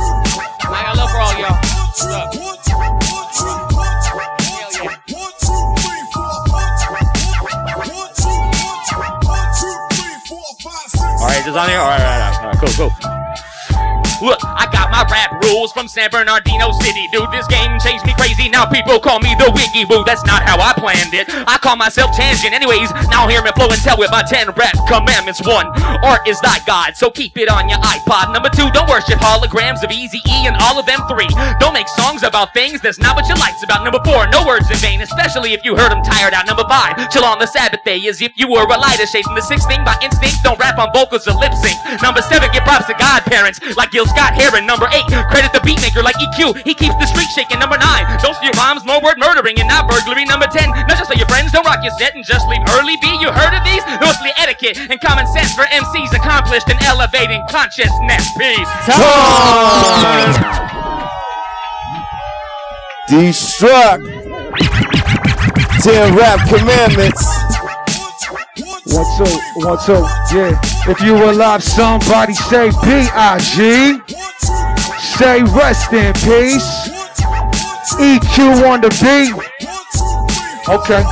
I 0.63 0.83
got 0.83 0.97
love 0.97 1.11
for 1.11 1.19
all 1.19 1.33
y'all. 1.39 2.46
Right, 11.37 11.45
just 11.45 11.57
on 11.57 11.69
here. 11.69 11.79
All 11.79 11.87
right, 11.87 12.01
all 12.01 12.19
right, 12.19 12.39
all 12.39 12.49
right, 12.49 12.75
cool, 12.75 12.89
cool. 12.89 13.16
Look, 14.21 14.41
I 14.41 14.65
got 14.73 14.89
my 14.89 15.05
rap 15.05 15.29
rules 15.45 15.69
from 15.71 15.87
San 15.87 16.09
Bernardino 16.09 16.73
City, 16.81 17.05
dude. 17.13 17.29
This 17.29 17.45
game 17.45 17.69
changed 17.77 18.01
me 18.01 18.17
crazy. 18.17 18.49
Now 18.49 18.65
people 18.65 18.97
call 18.97 19.21
me 19.21 19.37
the 19.37 19.53
Wiggy 19.53 19.85
Boo. 19.85 20.01
That's 20.09 20.25
not 20.25 20.41
how 20.41 20.57
I 20.57 20.73
planned 20.73 21.13
it. 21.13 21.29
I 21.45 21.61
call 21.61 21.77
myself 21.77 22.17
Tangent. 22.17 22.49
Anyways, 22.49 22.89
now 23.13 23.29
hear 23.29 23.45
me 23.45 23.53
flow 23.53 23.69
and 23.69 23.77
tell 23.85 23.97
with 23.97 24.09
my 24.09 24.25
10 24.25 24.57
rap 24.57 24.73
commandments. 24.89 25.45
One, 25.45 25.69
art 26.01 26.25
is 26.25 26.41
thy 26.41 26.57
God, 26.65 26.97
so 26.97 27.13
keep 27.13 27.37
it 27.37 27.45
on 27.45 27.69
your 27.69 27.77
iPod. 27.77 28.33
Number 28.33 28.49
two, 28.49 28.65
don't 28.73 28.89
worship 28.89 29.21
holograms 29.21 29.85
of 29.85 29.93
Easy 29.93 30.17
E 30.25 30.49
and 30.49 30.57
all 30.65 30.81
of 30.81 30.89
them 30.89 30.97
three. 31.05 31.29
Don't 31.61 31.77
make 31.77 31.87
songs 31.87 32.23
about 32.25 32.57
things 32.57 32.81
that's 32.81 32.97
not 32.97 33.13
what 33.13 33.29
you 33.29 33.37
likes 33.37 33.61
about. 33.61 33.85
Number 33.85 34.01
four, 34.01 34.25
no 34.33 34.41
words 34.49 34.65
in 34.73 34.77
vain, 34.81 35.01
especially 35.01 35.53
if 35.53 35.61
you 35.61 35.77
heard 35.77 35.93
them 35.93 36.01
tired 36.01 36.33
out. 36.33 36.49
Number 36.49 36.65
five, 36.65 36.97
chill 37.13 37.25
on 37.25 37.37
the 37.37 37.45
Sabbath 37.45 37.83
day 37.85 38.01
as 38.09 38.21
if 38.21 38.33
you 38.33 38.49
were 38.49 38.65
a 38.65 38.77
lighter 38.81 39.05
shade. 39.05 39.29
And 39.29 39.37
the 39.37 39.45
sixth 39.45 39.69
thing, 39.69 39.85
by 39.85 39.93
instinct, 40.01 40.41
don't 40.41 40.57
rap 40.57 40.81
on 40.81 40.89
vocals 40.89 41.27
or 41.29 41.37
lip 41.37 41.53
sync. 41.53 41.77
Number 42.01 42.25
seven, 42.25 42.49
give 42.49 42.65
props 42.65 42.89
to 42.89 42.97
godparents 42.97 43.61
like 43.77 43.91
Gil 43.91 44.06
Scott 44.07 44.33
Heron. 44.33 44.65
Number 44.65 44.87
eight, 44.95 45.05
credit 45.29 45.51
the 45.53 45.61
beatmaker 45.61 46.03
like 46.03 46.15
EQ. 46.17 46.63
He 46.63 46.73
keeps 46.73 46.95
the 46.97 47.07
street 47.07 47.29
shaking. 47.35 47.59
Number 47.59 47.77
nine, 47.77 48.05
don't 48.23 48.35
steal 48.35 48.55
rhymes, 48.57 48.85
more 48.85 49.01
word 49.03 49.19
murdering 49.19 49.59
and 49.59 49.67
not 49.67 49.87
burglary. 49.89 50.25
Number 50.25 50.47
ten, 50.47 50.69
not 50.69 50.97
just 50.97 51.11
for 51.11 51.17
your 51.17 51.27
friends, 51.27 51.51
don't 51.51 51.65
rock 51.65 51.83
your 51.83 51.93
set 51.99 52.15
and 52.15 52.23
just 52.23 52.47
leave 52.47 52.63
early. 52.79 52.95
B, 53.01 53.07
you 53.19 53.29
heard 53.31 53.53
of 53.53 53.63
these? 53.67 53.83
Mostly 53.99 54.31
etiquette 54.37 54.77
and 54.89 54.99
common 55.01 55.27
sense 55.27 55.53
for 55.53 55.65
MCs 55.67 56.13
accomplished 56.15 56.69
in 56.69 56.77
elevating 56.83 57.43
consciousness. 57.49 58.23
Peace. 58.37 58.71
Time. 58.87 60.33
Destruct. 63.09 64.03
Ten 65.83 66.15
rap 66.15 66.39
commandments. 66.49 67.56
One, 68.89 69.05
two, 69.17 69.39
one, 69.55 69.77
two, 69.85 70.03
yeah. 70.35 70.59
If 70.87 71.01
you 71.01 71.15
alive, 71.15 71.61
somebody 71.63 72.33
say 72.33 72.69
B-I-G. 72.69 73.99
Say 75.17 75.43
rest 75.43 75.91
in 75.91 76.13
peace. 76.13 76.89
EQ 77.99 78.63
on 78.67 78.81
the 78.81 78.89
beat. 79.01 79.33
Okay. 80.69 81.03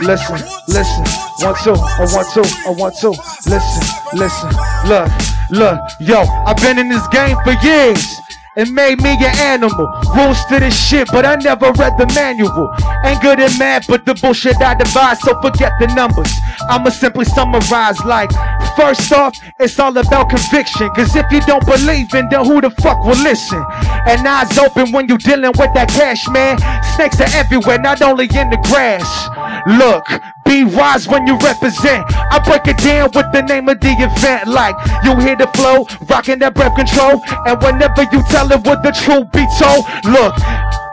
Listen, 0.00 0.38
listen. 0.68 1.04
One, 1.44 1.54
two, 1.62 1.72
a 1.72 2.08
one, 2.08 2.24
two, 2.32 2.44
a 2.66 2.72
one, 2.72 2.92
two. 2.98 3.14
Listen, 3.46 3.82
listen. 4.14 4.50
Look, 4.86 5.10
look. 5.50 5.80
Yo, 6.00 6.22
I've 6.46 6.56
been 6.56 6.78
in 6.78 6.88
this 6.88 7.06
game 7.08 7.36
for 7.44 7.52
years. 7.64 8.17
It 8.58 8.72
made 8.72 9.00
me 9.00 9.10
an 9.10 9.38
animal. 9.38 9.86
Rules 10.16 10.44
to 10.46 10.58
this 10.58 10.74
shit, 10.74 11.06
but 11.12 11.24
I 11.24 11.36
never 11.36 11.70
read 11.78 11.96
the 11.96 12.10
manual. 12.12 12.74
Ain't 13.04 13.22
good 13.22 13.38
at 13.38 13.56
math, 13.56 13.86
but 13.86 14.04
the 14.04 14.14
bullshit 14.14 14.60
I 14.60 14.74
devise, 14.74 15.20
so 15.20 15.40
forget 15.40 15.70
the 15.78 15.86
numbers. 15.94 16.32
I'ma 16.68 16.90
simply 16.90 17.24
summarize 17.24 18.00
like 18.04 18.32
First 18.78 19.12
off, 19.12 19.36
it's 19.58 19.76
all 19.80 19.90
about 19.98 20.30
conviction. 20.30 20.88
Cause 20.90 21.16
if 21.16 21.26
you 21.32 21.40
don't 21.40 21.66
believe 21.66 22.14
in, 22.14 22.28
then 22.28 22.44
who 22.44 22.60
the 22.60 22.70
fuck 22.70 23.04
will 23.04 23.18
listen? 23.24 23.58
And 24.06 24.22
eyes 24.24 24.56
open 24.56 24.92
when 24.92 25.08
you 25.08 25.18
dealing 25.18 25.50
with 25.58 25.74
that 25.74 25.88
cash, 25.88 26.28
man. 26.28 26.58
Snakes 26.94 27.20
are 27.20 27.26
everywhere, 27.34 27.80
not 27.80 28.02
only 28.02 28.26
in 28.26 28.50
the 28.50 28.56
grass. 28.70 29.02
Look, 29.66 30.06
be 30.44 30.62
wise 30.62 31.08
when 31.08 31.26
you 31.26 31.36
represent. 31.38 32.06
I 32.30 32.38
break 32.38 32.68
it 32.68 32.78
down 32.78 33.10
with 33.12 33.26
the 33.32 33.42
name 33.42 33.68
of 33.68 33.80
the 33.80 33.90
event. 33.98 34.46
Like, 34.46 34.76
you 35.02 35.18
hear 35.18 35.34
the 35.34 35.48
flow, 35.58 35.84
rocking 36.06 36.38
that 36.38 36.54
breath 36.54 36.76
control. 36.76 37.20
And 37.50 37.60
whenever 37.60 38.06
you 38.14 38.22
tell 38.30 38.46
it 38.52 38.62
with 38.62 38.80
the 38.86 38.94
truth 38.94 39.26
be 39.34 39.42
told, 39.58 39.90
look, 40.06 40.38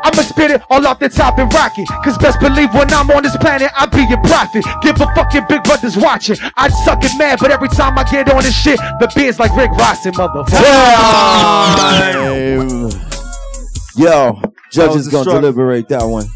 I'ma 0.06 0.22
spit 0.22 0.52
it 0.52 0.62
all 0.70 0.86
off 0.86 1.00
the 1.00 1.10
top 1.10 1.40
and 1.40 1.52
rock 1.52 1.74
it. 1.78 1.88
Cause 2.04 2.16
best 2.20 2.40
believe 2.40 2.72
when 2.74 2.94
I'm 2.94 3.10
on 3.10 3.24
this 3.24 3.36
planet, 3.38 3.72
I 3.76 3.88
be 3.88 4.04
a 4.14 4.18
prophet. 4.30 4.64
Give 4.84 4.96
a 5.02 5.08
fucking 5.16 5.46
big 5.50 5.64
brothers 5.64 5.98
watching. 5.98 6.38
I'd 6.56 6.72
suck 6.86 7.04
it 7.04 7.12
mad, 7.18 7.40
but 7.42 7.50
every 7.50 7.70
time 7.70 7.98
I 7.98 8.04
get 8.04 8.30
on 8.30 8.44
this 8.44 8.56
shit, 8.56 8.78
the 9.00 9.12
beard's 9.16 9.40
like 9.40 9.56
Rick 9.56 9.72
Ross 9.72 10.06
and 10.06 10.16
motherfucker. 10.16 10.62
Time. 12.06 13.02
Yo, 13.98 14.42
judges 14.72 14.96
was 14.96 15.08
gonna 15.08 15.26
Destruct. 15.26 15.42
deliberate 15.42 15.88
that 15.90 16.04
one. 16.04 16.28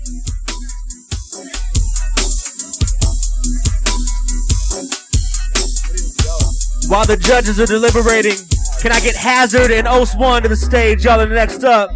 While 6.87 7.05
the 7.05 7.17
judges 7.17 7.59
are 7.59 7.67
deliberating, 7.67 8.35
can 8.81 8.91
I 8.91 8.99
get 8.99 9.15
Hazard 9.15 9.69
and 9.69 9.87
Os 9.87 10.15
One 10.15 10.41
to 10.41 10.49
the 10.49 10.55
stage? 10.55 11.05
Y'all 11.05 11.19
are 11.21 11.27
next 11.27 11.63
up. 11.63 11.91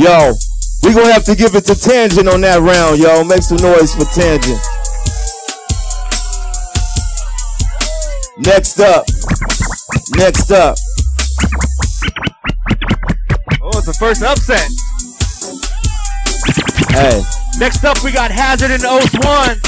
Yo, 0.00 0.32
we 0.82 0.94
gonna 0.94 1.12
have 1.12 1.24
to 1.24 1.36
give 1.36 1.54
it 1.54 1.66
to 1.66 1.74
Tangent 1.74 2.26
on 2.26 2.40
that 2.40 2.64
round, 2.64 2.98
yo. 2.98 3.22
Make 3.22 3.42
some 3.42 3.58
noise 3.60 3.92
for 3.92 4.08
Tangent. 4.08 4.56
Next 8.38 8.80
up. 8.80 9.04
Next 10.16 10.50
up. 10.50 10.78
Oh, 13.60 13.76
it's 13.76 13.84
the 13.84 13.96
first 14.00 14.22
upset. 14.22 14.64
Hey, 16.96 17.20
Next 17.58 17.84
up, 17.84 18.02
we 18.02 18.10
got 18.10 18.30
Hazard 18.30 18.70
and 18.70 18.84
Os 18.86 19.12
One. 19.20 19.60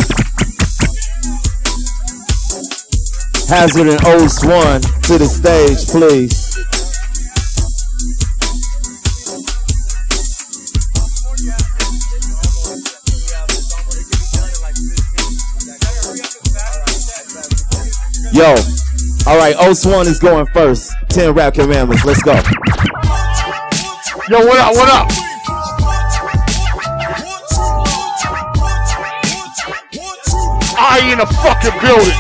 Hazard 3.53 3.87
and 3.87 4.01
O's 4.07 4.43
one 4.43 4.81
to 4.81 5.19
the 5.19 5.29
stage, 5.29 5.87
please. 5.89 6.42
Yo, 18.33 18.55
all 19.27 19.37
right, 19.37 19.55
Os 19.59 19.85
one 19.85 20.07
is 20.07 20.19
going 20.19 20.47
first. 20.55 20.91
Ten 21.11 21.35
rap 21.35 21.53
commandments. 21.53 22.03
Let's 22.03 22.23
go. 22.23 22.33
Yo, 24.31 24.39
what 24.47 24.59
up, 24.59 24.75
what 24.75 24.89
up? 24.89 25.09
I 30.79 31.11
in 31.13 31.21
a 31.21 31.27
fucking 31.27 31.79
building. 31.83 32.19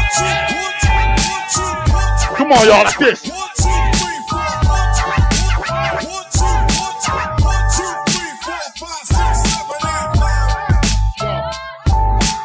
Come 2.36 2.52
on, 2.52 2.66
y'all, 2.66 2.84
like 2.84 2.98
this. 2.98 3.41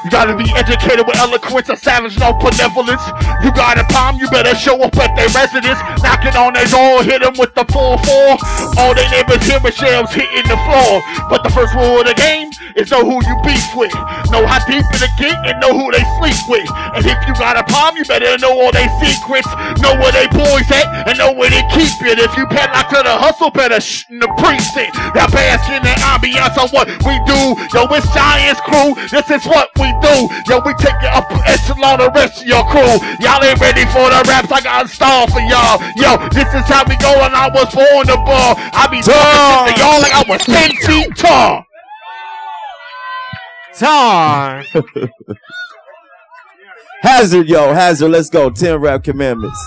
You 0.07 0.11
gotta 0.11 0.39
be 0.39 0.47
educated 0.55 1.03
with 1.03 1.19
eloquence, 1.19 1.67
a 1.67 1.75
savage, 1.75 2.15
no 2.15 2.31
benevolence. 2.39 3.03
You 3.43 3.51
got 3.51 3.75
a 3.75 3.83
palm, 3.91 4.15
you 4.15 4.31
better 4.31 4.55
show 4.55 4.79
up 4.79 4.95
at 4.95 5.11
their 5.19 5.27
residence. 5.35 5.75
Knocking 5.99 6.31
on 6.39 6.55
their 6.55 6.63
door, 6.71 7.03
hit 7.03 7.19
them 7.19 7.35
with 7.35 7.51
the 7.59 7.67
4-4. 7.67 8.39
All 8.79 8.95
they 8.95 9.03
neighbors 9.11 9.43
hear 9.43 9.59
shells 9.67 10.15
hitting 10.15 10.47
the 10.47 10.55
floor. 10.63 11.03
But 11.27 11.43
the 11.43 11.51
first 11.51 11.75
rule 11.75 11.99
of 11.99 12.07
the 12.07 12.15
game 12.15 12.55
is 12.79 12.87
know 12.87 13.03
who 13.03 13.19
you 13.19 13.35
beef 13.43 13.67
with. 13.75 13.91
Know 14.31 14.47
how 14.47 14.63
deep 14.63 14.87
in 14.95 14.99
the 15.03 15.11
gate 15.19 15.35
and 15.43 15.59
know 15.59 15.75
who 15.75 15.91
they 15.91 16.05
sleep 16.23 16.39
with. 16.47 16.71
And 16.95 17.03
if 17.03 17.19
you 17.27 17.35
got 17.35 17.59
a 17.59 17.67
palm, 17.67 17.99
you 17.99 18.07
better 18.07 18.39
know 18.39 18.55
all 18.55 18.71
their 18.71 18.87
secrets. 19.03 19.51
Know 19.83 19.91
where 19.99 20.15
they 20.15 20.31
boys 20.31 20.71
at 20.71 20.87
and 21.11 21.19
know 21.19 21.35
where 21.35 21.51
they 21.51 21.67
keep 21.75 21.91
it. 22.07 22.15
If 22.15 22.31
you 22.39 22.47
padlock 22.47 22.87
to 22.95 23.03
the 23.03 23.11
hustle, 23.11 23.51
better 23.51 23.83
sh 23.83 24.07
in 24.07 24.23
the 24.23 24.31
precinct. 24.39 24.95
That 25.19 25.35
bask 25.35 25.67
in 25.67 25.83
the 25.83 25.95
ambiance 26.17 26.57
of 26.57 26.73
what 26.73 26.87
we 27.05 27.13
do. 27.29 27.53
Yo, 27.73 27.85
it's 27.93 28.09
Giants 28.13 28.61
crew. 28.61 28.97
This 29.09 29.29
is 29.29 29.45
what 29.45 29.69
we 29.77 29.93
do. 30.01 30.27
Yo, 30.49 30.59
we 30.65 30.73
take 30.81 30.97
it 31.05 31.13
up 31.13 31.29
echelon 31.45 31.99
the 31.99 32.11
rest 32.13 32.41
of 32.41 32.47
your 32.47 32.63
crew. 32.65 32.97
Y'all 33.21 33.43
ain't 33.43 33.59
ready 33.59 33.85
for 33.93 34.09
the 34.09 34.23
raps. 34.27 34.51
I 34.51 34.61
got 34.61 34.85
a 34.85 34.87
style 34.87 35.27
for 35.27 35.39
y'all. 35.41 35.79
Yo, 35.95 36.17
this 36.29 36.47
is 36.53 36.65
how 36.65 36.83
we 36.87 36.97
go 36.97 37.13
and 37.23 37.35
I 37.35 37.49
was 37.53 37.73
born 37.73 38.07
to 38.07 38.17
ball. 38.25 38.55
I 38.57 38.87
be 38.89 39.01
talking 39.01 39.73
to 39.73 39.79
y'all 39.79 40.01
like 40.01 40.13
I 40.13 40.23
was 40.27 40.43
10 40.45 40.71
feet 40.85 41.15
tall. 41.15 41.63
Time. 43.75 44.65
Hazard, 47.03 47.47
yo, 47.47 47.73
Hazard, 47.73 48.09
let's 48.09 48.29
go. 48.29 48.49
10 48.49 48.77
rap 48.81 49.03
commandments. 49.03 49.59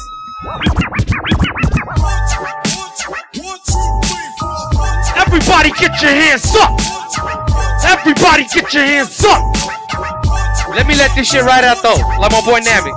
Everybody 5.33 5.71
get 5.79 6.03
your 6.03 6.11
hands 6.11 6.57
up. 6.57 6.75
Everybody 7.85 8.43
get 8.53 8.75
your 8.75 8.83
hands 8.83 9.25
up. 9.25 9.55
Let 10.75 10.89
me 10.89 10.97
let 10.97 11.15
this 11.15 11.31
shit 11.31 11.43
right 11.43 11.63
out 11.63 11.81
though, 11.85 12.03
like 12.19 12.33
my 12.33 12.43
boy 12.45 12.59
Navi. 12.59 12.91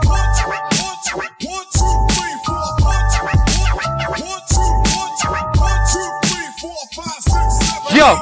Yo, 7.93 8.17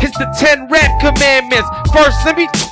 it's 0.00 0.16
the 0.16 0.34
10 0.38 0.68
rap 0.68 0.98
commandments. 0.98 1.68
First, 1.92 2.24
let 2.24 2.38
me. 2.38 2.71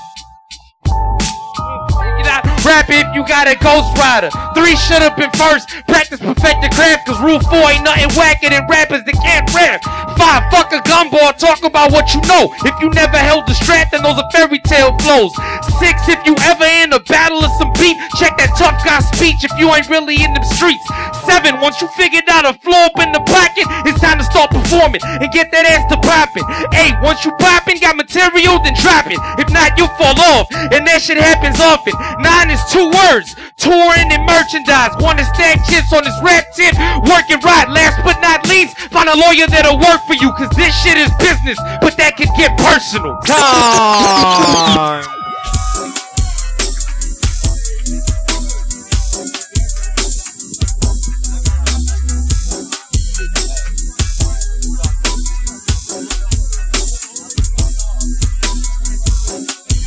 Rap 2.64 2.92
if 2.92 3.08
you 3.16 3.24
got 3.24 3.48
a 3.48 3.56
ghost 3.56 3.88
rider. 3.96 4.28
Three 4.52 4.76
should 4.76 5.00
have 5.00 5.16
been 5.16 5.32
first. 5.32 5.68
Practice 5.88 6.20
perfect 6.20 6.60
the 6.60 6.68
craft, 6.76 7.08
cause 7.08 7.16
rule 7.24 7.40
four 7.48 7.64
ain't 7.72 7.84
nothing 7.84 8.12
whacker 8.12 8.52
than 8.52 8.68
rappers 8.68 9.00
that 9.08 9.16
can't 9.24 9.48
rap. 9.56 9.80
Five, 10.20 10.44
fuck 10.52 10.68
a 10.76 10.84
gumball, 10.84 11.32
talk 11.40 11.64
about 11.64 11.88
what 11.88 12.12
you 12.12 12.20
know. 12.28 12.52
If 12.68 12.76
you 12.84 12.92
never 12.92 13.16
held 13.16 13.48
the 13.48 13.56
strap, 13.56 13.88
then 13.88 14.04
those 14.04 14.20
are 14.20 14.28
fairy 14.28 14.60
tale 14.68 14.92
flows. 15.00 15.32
Six, 15.80 16.04
if 16.12 16.20
you 16.28 16.36
ever 16.52 16.68
in 16.84 16.92
a 16.92 17.00
battle 17.08 17.40
of 17.40 17.48
some 17.56 17.72
beat, 17.80 17.96
check 18.20 18.36
that 18.36 18.52
tough 18.60 18.76
guy 18.84 19.00
speech 19.16 19.40
if 19.40 19.52
you 19.56 19.72
ain't 19.72 19.88
really 19.88 20.20
in 20.20 20.28
them 20.36 20.44
streets. 20.44 20.84
Seven, 21.24 21.56
once 21.64 21.80
you 21.80 21.88
figured 21.96 22.28
out 22.28 22.44
a 22.44 22.52
flow 22.60 22.92
up 22.92 23.00
in 23.00 23.16
the 23.16 23.24
pocket, 23.24 23.64
it's 23.88 23.96
time 24.04 24.20
to 24.20 24.26
start 24.28 24.52
performing 24.52 25.00
and 25.00 25.32
get 25.32 25.48
that 25.56 25.64
ass 25.64 25.88
to 25.88 25.96
popping. 26.04 26.44
Eight, 26.76 26.92
once 27.00 27.24
you 27.24 27.32
popping, 27.40 27.80
got 27.80 27.96
material, 27.96 28.60
then 28.60 28.76
drop 28.76 29.08
it. 29.08 29.16
If 29.40 29.48
not, 29.48 29.80
you 29.80 29.88
fall 29.96 30.18
off, 30.36 30.52
and 30.52 30.84
that 30.84 31.00
shit 31.00 31.16
happens 31.16 31.56
often. 31.56 31.96
Nine 32.20 32.49
is 32.50 32.62
two 32.70 32.90
words, 32.90 33.34
touring 33.56 34.10
and 34.10 34.26
merchandise. 34.26 34.90
Want 35.00 35.18
to 35.18 35.24
stack 35.34 35.62
chips 35.68 35.92
on 35.92 36.04
this 36.04 36.18
rap 36.22 36.44
tip, 36.54 36.74
working 37.06 37.40
right. 37.40 37.68
Last 37.70 38.02
but 38.02 38.20
not 38.20 38.46
least, 38.48 38.76
find 38.90 39.08
a 39.08 39.16
lawyer 39.16 39.46
that'll 39.46 39.78
work 39.78 40.02
for 40.06 40.14
you, 40.14 40.32
cause 40.34 40.50
this 40.56 40.74
shit 40.82 40.98
is 40.98 41.10
business, 41.18 41.58
but 41.80 41.96
that 41.96 42.16
can 42.16 42.28
get 42.36 42.56
personal. 42.58 43.18
Time. 43.26 45.19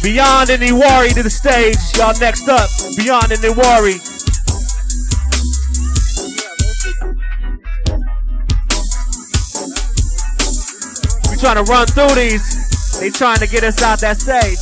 Beyond 0.04 0.50
any 0.50 0.74
worry 0.74 1.12
to 1.12 1.24
the 1.24 1.30
stage. 1.30 1.78
Y'all 1.96 2.14
next 2.20 2.50
up. 2.50 2.70
Beyond 2.98 3.32
any 3.32 3.50
worry. 3.56 3.96
We 11.32 11.38
trying 11.40 11.56
to 11.56 11.72
run 11.72 11.88
through 11.88 12.16
these. 12.16 13.00
They 13.00 13.12
trying 13.12 13.40
to 13.40 13.48
get 13.48 13.64
us 13.64 13.82
out 13.82 14.02
that 14.02 14.20
stage. 14.20 14.60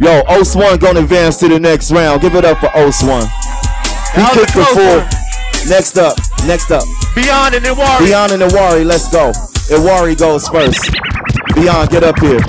Yo, 0.00 0.22
Os 0.28 0.56
One 0.56 0.78
gonna 0.78 1.00
advance 1.00 1.36
to 1.40 1.48
the 1.48 1.60
next 1.60 1.90
round. 1.90 2.22
Give 2.22 2.34
it 2.34 2.46
up 2.46 2.58
for 2.60 2.74
Os 2.74 3.02
One. 3.02 3.28
He 4.14 4.22
kicked 4.34 4.36
a 4.36 4.40
the 4.40 4.46
close 4.52 4.74
four. 4.74 4.98
one. 4.98 5.08
Next 5.68 5.98
up, 5.98 6.16
next 6.46 6.70
up. 6.70 6.84
Beyond 7.14 7.54
any 7.54 7.70
worry. 7.70 8.06
Beyond 8.06 8.32
and 8.32 8.42
Iwari, 8.42 8.84
let's 8.86 9.10
go. 9.10 9.32
Iwari 9.74 10.16
goes 10.18 10.48
first. 10.48 10.90
Beyond, 11.54 11.90
get 11.90 12.04
up 12.04 12.18
here. 12.20 12.40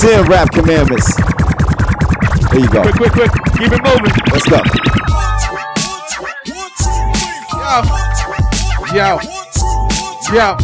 Ten 0.00 0.24
rap 0.28 0.50
commandments. 0.50 1.14
There 2.50 2.60
you 2.60 2.68
go. 2.68 2.82
Quick, 2.82 2.96
quick, 2.96 3.12
quick. 3.12 3.30
Keep 3.58 3.72
it 3.72 3.82
moving. 3.84 4.12
Let's 4.32 4.48
go. 4.48 4.60
Yo. 8.92 9.20
Yo. 10.34 10.56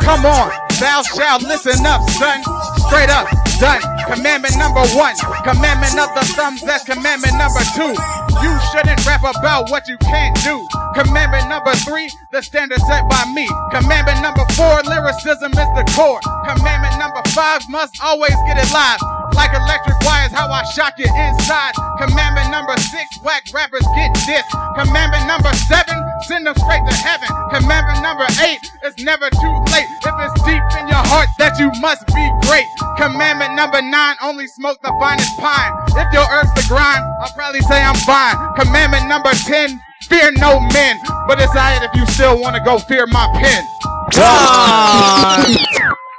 Come 0.00 0.26
on, 0.26 0.50
thou 0.80 1.02
shalt 1.02 1.42
listen 1.42 1.84
up, 1.86 2.00
son. 2.10 2.42
Straight 2.88 3.10
up, 3.10 3.28
done. 3.60 3.80
Commandment 4.08 4.56
number 4.56 4.82
one. 4.96 5.14
Commandment 5.44 5.94
of 6.00 6.10
the 6.16 6.24
thumbs, 6.32 6.64
that's 6.64 6.82
commandment 6.82 7.36
number 7.36 7.60
two. 7.76 7.92
You 8.40 8.52
shouldn't 8.72 9.04
rap 9.04 9.20
about 9.20 9.70
what 9.70 9.86
you 9.86 10.00
can't 10.00 10.34
do. 10.42 10.56
Commandment 10.96 11.46
number 11.48 11.76
three, 11.84 12.08
the 12.32 12.42
standard 12.42 12.80
set 12.88 13.04
by 13.08 13.22
me. 13.36 13.46
Commandment 13.70 14.24
number 14.24 14.42
four, 14.56 14.80
lyricism 14.88 15.52
is 15.52 15.70
the 15.76 15.84
core. 15.94 16.20
Commandment 16.48 16.96
number 16.98 17.22
five, 17.30 17.60
must 17.68 18.00
always 18.02 18.34
get 18.48 18.56
it 18.56 18.72
live. 18.72 18.98
Like 19.36 19.52
electric 19.52 20.00
wires, 20.02 20.32
how 20.32 20.50
I 20.50 20.64
shock 20.74 20.98
you 20.98 21.06
inside. 21.06 21.76
Commandment 22.00 22.50
number 22.50 22.74
six, 22.80 23.06
whack 23.22 23.44
rappers 23.54 23.86
get 23.94 24.10
this. 24.26 24.42
Commandment 24.74 25.28
number 25.28 25.52
seven, 25.68 25.94
send 26.26 26.46
them 26.46 26.54
straight 26.56 26.84
to 26.88 26.94
heaven. 26.94 27.28
Commandment 27.52 28.02
number 28.02 28.26
eight, 28.44 28.60
it's 28.82 29.02
never 29.02 29.30
too 29.30 29.54
late. 29.72 29.88
If 30.04 30.14
it's 30.20 30.36
deep 30.42 30.64
in 30.80 30.88
your 30.88 31.04
heart 31.08 31.28
that 31.38 31.58
you 31.58 31.70
must 31.80 32.06
be 32.08 32.24
great. 32.46 32.66
Commandment 32.98 33.54
number 33.54 33.80
nine, 33.82 34.16
only 34.22 34.46
smoke 34.46 34.78
the 34.82 34.92
finest 35.00 35.30
pine. 35.38 35.72
If 35.96 36.12
your 36.12 36.26
earth's 36.32 36.52
the 36.54 36.64
grind, 36.68 37.02
I'll 37.20 37.32
probably 37.32 37.60
say 37.62 37.80
I'm 37.80 37.96
fine. 38.04 38.36
Commandment 38.56 39.08
number 39.08 39.32
ten, 39.46 39.80
fear 40.08 40.32
no 40.36 40.60
men. 40.72 40.96
But 41.26 41.40
it's 41.40 41.54
alright 41.56 41.82
if 41.82 41.94
you 41.94 42.06
still 42.12 42.40
want 42.40 42.56
to 42.56 42.62
go 42.62 42.78
fear 42.78 43.06
my 43.06 43.26
pen. 43.40 43.62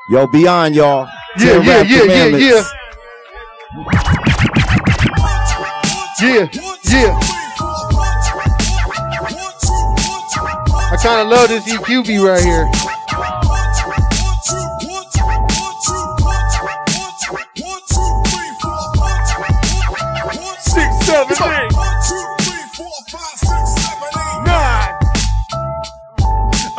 Yo, 0.09 0.27
Beyond, 0.27 0.75
y'all. 0.75 1.07
Yeah, 1.37 1.45
Ten 1.45 1.63
yeah, 1.63 1.77
rap 1.77 1.87
yeah, 1.89 2.03
yeah. 2.03 2.63
Yeah, 6.21 6.47
yeah. 6.85 7.40
Kind 11.03 11.21
of 11.21 11.27
love 11.29 11.49
this 11.49 11.67
EQB 11.67 12.21
right 12.23 12.43
here. 12.43 12.69
Six, 20.61 21.05
seven, 21.05 21.37
eight. 21.53 21.60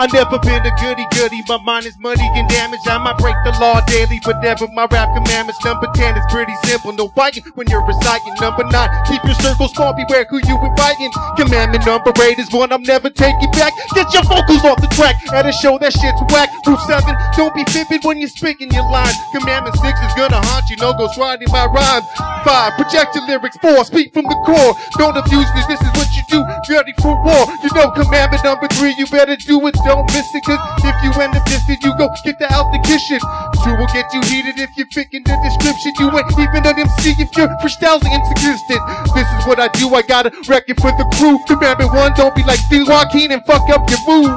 I 0.02 0.10
never 0.10 0.34
been 0.42 0.66
a 0.66 0.74
goody 0.82 1.06
goody. 1.14 1.38
My 1.46 1.62
mind 1.62 1.86
is 1.86 1.94
muddy 1.94 2.26
and 2.34 2.50
damaged. 2.50 2.90
I 2.90 2.98
might 2.98 3.14
break 3.22 3.38
the 3.46 3.54
law 3.62 3.78
daily, 3.86 4.18
but 4.26 4.42
never 4.42 4.66
my 4.74 4.90
rap 4.90 5.14
commandments. 5.14 5.62
Number 5.62 5.86
10 5.94 6.18
is 6.18 6.26
pretty 6.26 6.50
simple. 6.66 6.90
No 6.90 7.06
biting 7.06 7.46
when 7.54 7.70
you're 7.70 7.86
reciting. 7.86 8.34
Number 8.42 8.66
9, 8.66 8.74
keep 9.06 9.22
your 9.22 9.38
circle 9.38 9.70
small. 9.70 9.94
Beware 9.94 10.26
who 10.26 10.42
you 10.42 10.58
inviting. 10.58 11.14
Commandment 11.38 11.86
number 11.86 12.10
8 12.18 12.34
is 12.34 12.50
one 12.50 12.74
I'm 12.74 12.82
never 12.82 13.14
taking 13.14 13.46
back. 13.54 13.70
Get 13.94 14.10
your 14.10 14.26
vocals 14.26 14.66
off 14.66 14.82
the 14.82 14.90
track 14.98 15.22
at 15.30 15.46
a 15.46 15.54
show 15.54 15.78
that 15.78 15.94
shit's 15.94 16.18
whack. 16.34 16.50
Rule 16.66 16.82
7, 16.82 17.06
don't 17.38 17.54
be 17.54 17.62
vivid 17.70 18.02
when 18.02 18.18
you're 18.18 18.34
speaking 18.34 18.74
your 18.74 18.90
lines. 18.90 19.14
Commandment 19.30 19.78
6 19.78 19.86
is 19.86 20.14
gonna 20.18 20.42
haunt 20.50 20.66
you. 20.66 20.82
No 20.82 20.98
ghost 20.98 21.14
riding 21.14 21.46
my 21.54 21.70
rhymes. 21.70 22.10
5, 22.42 22.74
project 22.74 23.14
your 23.14 23.22
lyrics. 23.30 23.54
4, 23.62 23.86
speak 23.86 24.10
from 24.10 24.26
the 24.26 24.38
core. 24.42 24.74
Don't 24.98 25.14
abuse 25.14 25.46
this. 25.54 25.66
This 25.70 25.78
is 25.78 25.94
what 25.94 26.10
you 26.10 26.26
do. 26.26 26.42
Ready 26.74 26.90
for 26.98 27.14
war. 27.22 27.46
You 27.62 27.70
know 27.78 27.94
commandment 27.94 28.42
number 28.42 28.66
3, 28.66 28.98
you 28.98 29.06
better 29.06 29.38
do 29.38 29.62
it. 29.70 29.78
Don't 29.92 30.08
miss 30.08 30.24
it, 30.34 30.42
cause 30.44 30.56
if 30.80 30.96
you 31.04 31.12
end 31.20 31.36
up 31.36 31.44
dissing, 31.44 31.76
you 31.84 31.92
go 31.98 32.08
get 32.24 32.38
the 32.38 32.48
out 32.48 32.72
the 32.72 32.80
kitchen. 32.80 33.20
Two 33.60 33.76
will 33.76 33.92
get 33.92 34.08
you 34.16 34.24
heated 34.24 34.56
if 34.58 34.70
you're 34.76 34.88
picking 34.88 35.22
the 35.22 35.36
description. 35.44 35.92
You 36.00 36.08
ain't 36.16 36.32
even 36.32 36.64
an 36.64 36.80
MC 36.80 37.12
if 37.20 37.28
your 37.36 37.48
freestyles 37.60 38.00
are 38.00 38.14
inconsistent. 38.16 38.80
This 39.12 39.28
is 39.28 39.44
what 39.44 39.60
I 39.60 39.68
do, 39.76 39.92
I 39.94 40.00
got 40.00 40.26
a 40.26 40.32
record 40.48 40.80
for 40.80 40.92
the 40.96 41.04
crew. 41.20 41.36
Remember 41.52 41.86
one, 41.92 42.12
don't 42.16 42.34
be 42.34 42.42
like 42.44 42.58
Steve 42.58 42.88
Joaquin 42.88 43.32
and 43.32 43.44
fuck 43.44 43.68
up 43.68 43.84
your 43.90 44.00
mood. 44.08 44.32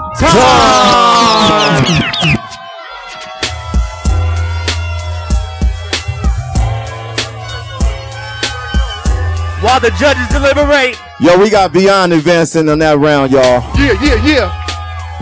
While 9.63 9.80
the 9.80 9.89
judges 9.98 10.28
deliberate. 10.30 11.00
Yo, 11.20 11.39
we 11.39 11.50
got 11.50 11.72
Beyond 11.72 12.13
advancing 12.13 12.68
on 12.68 12.80
that 12.80 13.00
round, 13.00 13.32
y'all. 13.32 13.63
Yeah, 13.80 13.96
yeah, 14.04 14.24
yeah. 14.24 14.64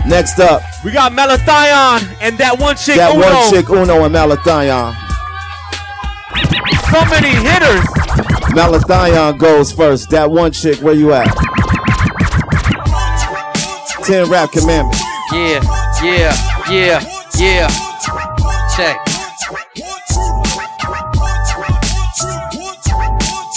Next 0.06 0.38
up, 0.38 0.62
We 0.84 0.92
got 0.92 1.12
Malathion 1.12 2.16
and 2.20 2.36
that 2.38 2.58
one 2.58 2.76
chick 2.76 2.96
that 2.96 3.16
Uno. 3.16 3.24
one 3.24 3.50
chick 3.50 3.68
Uno 3.70 4.04
and 4.04 4.14
Malathion. 4.14 4.92
So 6.92 7.00
many 7.08 7.32
hitters. 7.40 7.84
Malathion 8.52 9.38
goes 9.38 9.72
first. 9.72 10.10
That 10.10 10.30
one 10.30 10.52
chick, 10.52 10.78
where 10.80 10.94
you 10.94 11.12
at? 11.14 11.26
Ten 14.04 14.28
rap 14.30 14.52
commandments. 14.52 15.00
Yeah, 15.32 15.62
yeah, 16.04 16.36
yeah, 16.70 17.00
yeah. 17.38 17.68
Check. 18.76 19.00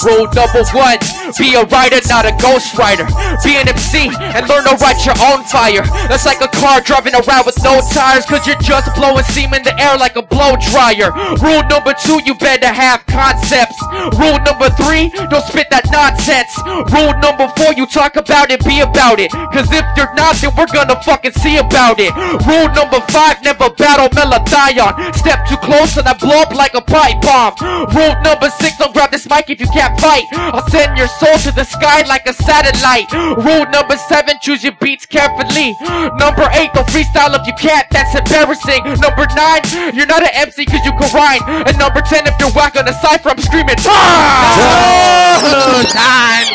Rule 0.05 0.27
number 0.33 0.63
one, 0.71 0.97
be 1.37 1.53
a 1.53 1.63
writer, 1.69 2.01
not 2.09 2.25
a 2.25 2.33
ghostwriter. 2.41 3.05
Be 3.45 3.55
an 3.57 3.69
MC 3.69 4.09
and 4.09 4.49
learn 4.49 4.65
to 4.65 4.75
write 4.81 5.05
your 5.05 5.17
own 5.29 5.45
fire. 5.45 5.85
That's 6.09 6.25
like 6.25 6.41
a 6.41 6.49
car 6.49 6.81
driving 6.81 7.13
around 7.13 7.45
with 7.45 7.57
no 7.63 7.81
tires, 7.93 8.25
cause 8.25 8.45
you're 8.47 8.59
just 8.59 8.89
blowing 8.97 9.23
steam 9.29 9.53
in 9.53 9.61
the 9.61 9.73
air 9.79 9.97
like 9.97 10.15
a 10.15 10.25
blow 10.25 10.57
dryer. 10.73 11.13
Rule 11.37 11.61
number 11.69 11.93
two, 11.93 12.17
you 12.25 12.33
better 12.41 12.67
have 12.67 13.05
concepts. 13.05 13.77
Rule 14.17 14.41
number 14.41 14.69
three, 14.81 15.13
don't 15.29 15.45
spit 15.45 15.69
that 15.69 15.85
nonsense. 15.93 16.49
Rule 16.89 17.13
number 17.21 17.45
four, 17.53 17.73
you 17.77 17.85
talk 17.85 18.15
about 18.15 18.49
it, 18.49 18.65
be 18.65 18.81
about 18.81 19.19
it. 19.19 19.29
Cause 19.53 19.69
if 19.69 19.85
you're 19.93 20.13
not, 20.17 20.35
then 20.41 20.51
we're 20.57 20.71
gonna 20.73 20.97
fucking 21.05 21.37
see 21.37 21.57
about 21.57 22.01
it. 22.01 22.11
Rule 22.49 22.69
number 22.73 22.99
five, 23.13 23.37
never 23.45 23.69
battle 23.77 24.09
Malathion. 24.09 25.13
Step 25.13 25.45
too 25.45 25.57
close 25.61 25.97
and 25.97 26.07
I 26.07 26.17
blow 26.17 26.41
up 26.41 26.51
like 26.51 26.73
a 26.73 26.81
pipe 26.81 27.21
bomb. 27.21 27.53
Rule 27.93 28.15
number 28.25 28.49
six, 28.57 28.77
don't 28.77 28.93
grab 28.93 29.11
this 29.11 29.29
mic 29.29 29.49
if 29.49 29.61
you 29.61 29.69
can't 29.69 29.93
fight. 30.01 30.25
I'll 30.33 30.65
send 30.69 30.97
your 30.97 31.07
soul 31.07 31.26
to 31.35 31.51
the 31.51 31.67
sky 31.67 32.07
like 32.07 32.23
a 32.25 32.33
satellite. 32.33 33.11
Rule 33.35 33.67
number 33.67 33.97
seven, 34.07 34.39
choose 34.41 34.63
your 34.63 34.71
beats 34.79 35.05
carefully. 35.05 35.75
Number 36.15 36.47
eight, 36.55 36.71
don't 36.71 36.87
freestyle 36.87 37.35
if 37.35 37.43
you 37.43 37.53
can't, 37.59 37.83
that's 37.91 38.15
embarrassing. 38.15 38.83
Number 39.03 39.27
nine, 39.35 39.61
you're 39.91 40.07
not 40.07 40.23
an 40.23 40.31
MC 40.33 40.63
cause 40.65 40.79
you 40.87 40.95
can 40.95 41.11
rhyme. 41.11 41.43
And 41.67 41.77
number 41.77 41.99
ten, 42.01 42.25
if 42.27 42.39
you're 42.39 42.51
whack 42.55 42.79
on 42.79 42.87
a 42.87 42.93
cipher, 43.03 43.29
I'm 43.29 43.39
screaming 43.39 43.75
time! 43.75 45.43
Time! 45.91 46.47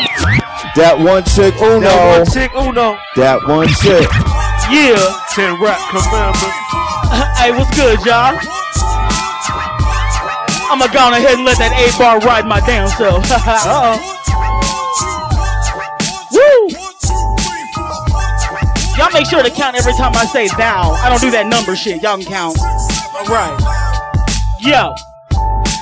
That 0.73 0.97
one 0.97 1.23
chick 1.23 1.53
Uno. 1.61 1.85
That 1.85 2.17
one 2.17 2.25
chick 2.33 2.51
Uno. 2.57 2.97
That 3.15 3.45
one 3.45 3.69
chick. 3.77 4.09
Yeah. 4.73 4.97
Ten 5.37 5.61
rap 5.61 5.77
commandments. 5.93 6.49
hey, 7.37 7.53
what's 7.53 7.69
good, 7.77 8.01
y'all? 8.01 8.33
I'ma 10.73 10.87
go 10.89 11.05
on 11.05 11.13
ahead 11.13 11.37
and 11.37 11.45
let 11.45 11.61
that 11.61 11.77
A 11.77 11.93
bar 12.01 12.17
ride 12.25 12.47
my 12.47 12.59
damn 12.65 12.87
self. 12.89 13.21
Uh-oh. 13.29 14.22
Woo! 16.31 16.69
Y'all 18.97 19.11
make 19.11 19.25
sure 19.25 19.43
to 19.43 19.49
count 19.49 19.75
every 19.75 19.93
time 19.93 20.15
I 20.15 20.25
say 20.25 20.47
thou. 20.49 20.91
I 20.91 21.09
don't 21.09 21.21
do 21.21 21.31
that 21.31 21.47
number 21.47 21.75
shit. 21.75 22.01
Y'all 22.01 22.17
can 22.17 22.25
count. 22.25 22.57
Alright. 23.15 23.59
Yo. 24.59 25.12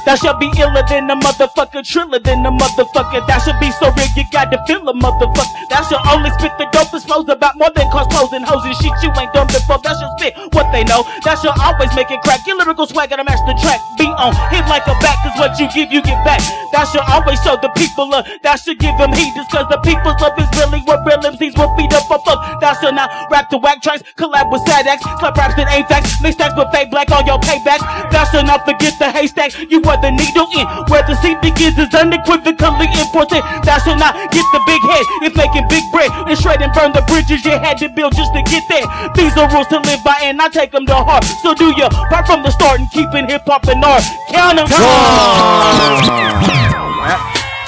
That 0.05 0.17
should 0.17 0.37
be 0.41 0.49
iller 0.57 0.81
than 0.89 1.09
a 1.09 1.15
motherfucker, 1.15 1.85
triller 1.85 2.19
than 2.19 2.45
a 2.45 2.51
motherfucker. 2.51 3.21
That 3.29 3.45
should 3.45 3.59
be 3.61 3.69
so 3.77 3.93
real, 3.93 4.09
you 4.17 4.25
got 4.33 4.49
to 4.49 4.57
feel 4.65 4.81
a 4.89 4.93
motherfucker. 4.93 5.53
That 5.69 5.85
should 5.85 6.01
only 6.09 6.33
spit 6.41 6.51
the 6.57 6.65
dopest 6.73 7.05
flows 7.05 7.29
about 7.29 7.57
more 7.57 7.69
than 7.75 7.85
cause 7.93 8.09
clothes 8.09 8.33
and 8.33 8.41
hoes 8.41 8.65
and 8.65 8.75
shit 8.81 8.91
you 9.05 9.13
ain't 9.21 9.29
done 9.33 9.47
before. 9.47 9.77
That 9.85 9.93
should 10.01 10.13
spit 10.17 10.33
what 10.57 10.73
they 10.73 10.81
know. 10.83 11.05
That 11.21 11.37
should 11.37 11.53
always 11.61 11.93
make 11.93 12.09
it 12.09 12.21
crack. 12.25 12.41
Your 12.49 12.57
lyrical 12.57 12.89
swag 12.89 13.13
gotta 13.13 13.23
match 13.23 13.41
the 13.45 13.53
track. 13.61 13.77
Be 14.01 14.09
on, 14.17 14.33
hit 14.49 14.65
like 14.65 14.89
a 14.89 14.95
back, 15.05 15.21
cause 15.21 15.37
what 15.37 15.53
you 15.61 15.69
give, 15.69 15.93
you 15.93 16.01
get 16.01 16.17
back. 16.25 16.41
That 16.73 16.89
should 16.89 17.05
always 17.05 17.37
show 17.45 17.59
the 17.61 17.69
people 17.77 18.09
love. 18.09 18.25
That 18.41 18.57
should 18.57 18.79
give 18.79 18.97
them 18.97 19.13
heat, 19.13 19.29
just 19.37 19.53
cause 19.53 19.69
the 19.69 19.77
people's 19.85 20.17
love 20.17 20.33
is 20.41 20.49
really 20.57 20.81
what 20.89 21.05
real 21.05 21.21
MCs 21.21 21.53
will 21.53 21.69
beat 21.77 21.93
up 21.93 22.09
for 22.09 22.17
fuck. 22.25 22.41
That 22.63 22.79
should 22.81 22.95
not 22.95 23.11
rap 23.29 23.53
to 23.53 23.57
whack 23.61 23.85
tracks, 23.85 24.01
collab 24.17 24.49
with 24.49 24.65
sad 24.65 24.87
acts, 24.87 25.05
slap 25.21 25.37
raps 25.37 25.53
that 25.61 25.69
ain't 25.69 25.85
facts, 25.85 26.17
mix 26.25 26.35
stacks 26.35 26.57
with 26.57 26.71
fake 26.73 26.89
black 26.89 27.11
on 27.11 27.27
your 27.29 27.37
payback. 27.43 27.83
That 28.09 28.31
should 28.31 28.49
not 28.49 28.65
forget 28.65 28.97
the 28.97 29.11
haystack, 29.11 29.53
you 29.69 29.81
are 29.91 29.99
the 29.99 30.11
needle 30.15 30.47
in. 30.55 30.63
Where 30.87 31.03
the 31.03 31.19
seed 31.19 31.43
begins 31.43 31.75
is 31.75 31.91
unequivocally 31.91 32.87
important. 32.95 33.43
That 33.67 33.83
should 33.83 33.99
not 33.99 34.15
get 34.31 34.47
the 34.55 34.61
big 34.63 34.79
head, 34.87 35.05
it's 35.27 35.35
making 35.35 35.67
big 35.67 35.83
bread. 35.91 36.07
And 36.27 36.37
shred 36.39 36.63
and 36.63 36.71
burn 36.71 36.95
the 36.95 37.03
bridges 37.11 37.43
you 37.43 37.59
had 37.59 37.75
to 37.83 37.91
build 37.91 38.15
just 38.15 38.31
to 38.31 38.41
get 38.47 38.63
there. 38.71 38.87
These 39.19 39.35
are 39.35 39.51
rules 39.51 39.67
to 39.75 39.83
live 39.83 39.99
by, 40.07 40.15
and 40.23 40.39
I 40.39 40.47
take 40.47 40.71
them 40.71 40.87
to 40.87 40.95
heart. 40.95 41.27
So 41.43 41.53
do 41.53 41.75
your 41.75 41.91
part 42.07 42.25
from 42.25 42.43
the 42.43 42.51
start 42.51 42.79
and 42.79 42.87
keeping 42.91 43.27
hip 43.27 43.43
hop 43.45 43.67
and 43.67 43.83
art. 43.83 44.03
Count 44.31 44.59
'em. 44.63 44.67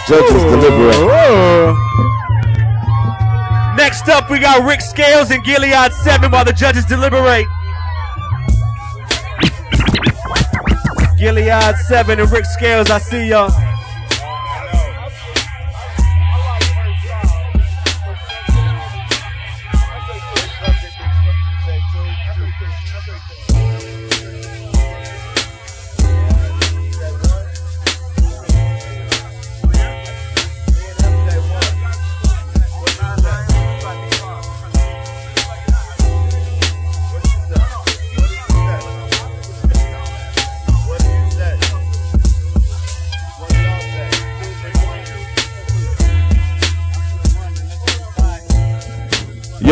Judges 0.08 0.44
deliberate. 0.48 1.76
Next 3.76 4.08
up, 4.08 4.30
we 4.30 4.40
got 4.40 4.64
Rick 4.64 4.82
Scales 4.82 5.32
and 5.32 5.44
Gilead 5.44 5.92
7 6.04 6.32
while 6.32 6.46
the 6.46 6.54
judges 6.54 6.86
deliberate. 6.86 7.48
Gilead 11.24 11.78
7 11.78 12.20
and 12.20 12.30
Rick 12.34 12.46
Scales, 12.46 12.92
I 12.92 12.98
see 12.98 13.30
y'all. 13.30 13.73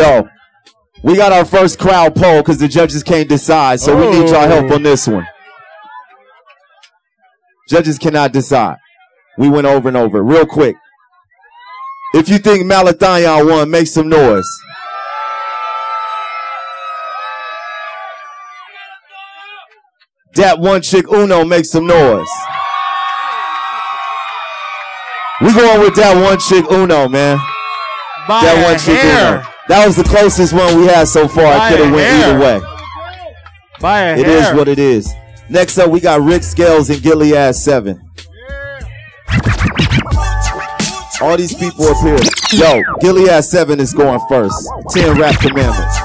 Yo, 0.02 0.28
we 1.04 1.14
got 1.14 1.30
our 1.30 1.44
first 1.44 1.78
crowd 1.78 2.16
poll 2.16 2.38
because 2.38 2.58
the 2.58 2.66
judges 2.66 3.04
can't 3.04 3.28
decide, 3.28 3.78
so 3.78 3.96
we 3.96 4.10
need 4.10 4.30
y'all 4.30 4.48
help 4.48 4.68
oh. 4.68 4.74
on 4.74 4.82
this 4.82 5.06
one. 5.06 5.24
Judges 7.68 7.98
cannot 8.00 8.32
decide. 8.32 8.78
We 9.38 9.48
went 9.48 9.68
over 9.68 9.86
and 9.86 9.96
over. 9.96 10.20
Real 10.20 10.44
quick. 10.44 10.74
If 12.14 12.28
you 12.28 12.38
think 12.38 12.64
Malathion 12.64 13.48
won, 13.48 13.70
make 13.70 13.86
some 13.86 14.08
noise. 14.08 14.44
That 20.34 20.58
one 20.58 20.82
chick 20.82 21.06
Uno, 21.12 21.44
make 21.44 21.64
some 21.64 21.86
noise. 21.86 22.26
We 25.42 25.54
going 25.54 25.80
with 25.80 25.94
that 25.94 26.20
one 26.20 26.40
chick 26.40 26.68
Uno, 26.72 27.08
man. 27.08 27.38
By 28.26 28.42
that 28.42 28.64
one 28.68 28.80
chick 28.80 29.00
hair. 29.00 29.38
Uno. 29.38 29.51
That 29.68 29.86
was 29.86 29.96
the 29.96 30.04
closest 30.04 30.52
one 30.52 30.78
we 30.80 30.86
had 30.86 31.06
so 31.08 31.28
far. 31.28 31.44
By 31.44 31.58
I 31.58 31.70
could 31.70 31.80
have 31.86 31.94
went 31.94 32.06
hair. 32.06 32.28
either 32.34 32.38
way. 32.40 32.60
By 33.80 34.00
a 34.00 34.16
It 34.18 34.26
is 34.28 34.42
hair. 34.46 34.56
what 34.56 34.68
it 34.68 34.78
is. 34.78 35.12
Next 35.48 35.78
up, 35.78 35.90
we 35.90 36.00
got 36.00 36.20
Rick 36.20 36.42
Scales 36.42 36.90
and 36.90 37.02
Gilead 37.02 37.54
7. 37.54 38.00
All 41.20 41.36
these 41.36 41.54
people 41.54 41.86
up 41.86 41.96
here. 42.02 42.18
Yo, 42.58 42.82
Gilead 43.00 43.42
7 43.44 43.78
is 43.78 43.92
going 43.94 44.20
first. 44.28 44.68
10 44.90 45.16
rap 45.18 45.38
commandments. 45.40 45.96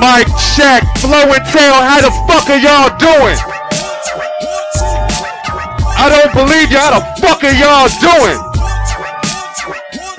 Mike 0.00 0.26
check, 0.56 0.82
Flow 0.98 1.28
and 1.30 1.44
Tell, 1.52 1.74
how 1.84 2.00
the 2.00 2.10
fuck 2.26 2.48
are 2.48 2.58
y'all 2.58 2.90
doing? 2.98 3.36
I 5.94 6.08
don't 6.10 6.32
believe 6.34 6.70
you, 6.72 6.78
how 6.78 6.98
the 6.98 7.04
fuck 7.20 7.44
are 7.44 7.52
y'all 7.52 7.88
doing? 8.00 8.38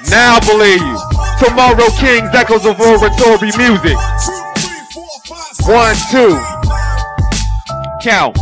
Now 0.10 0.38
I 0.38 0.40
believe 0.46 0.80
you. 0.80 0.98
Tomorrow 1.40 1.90
Kings, 2.00 2.30
echoes 2.34 2.66
of 2.66 2.80
oratory 2.80 3.52
music. 3.58 3.98
One, 5.66 5.96
two. 6.12 6.40
Count. 8.02 8.38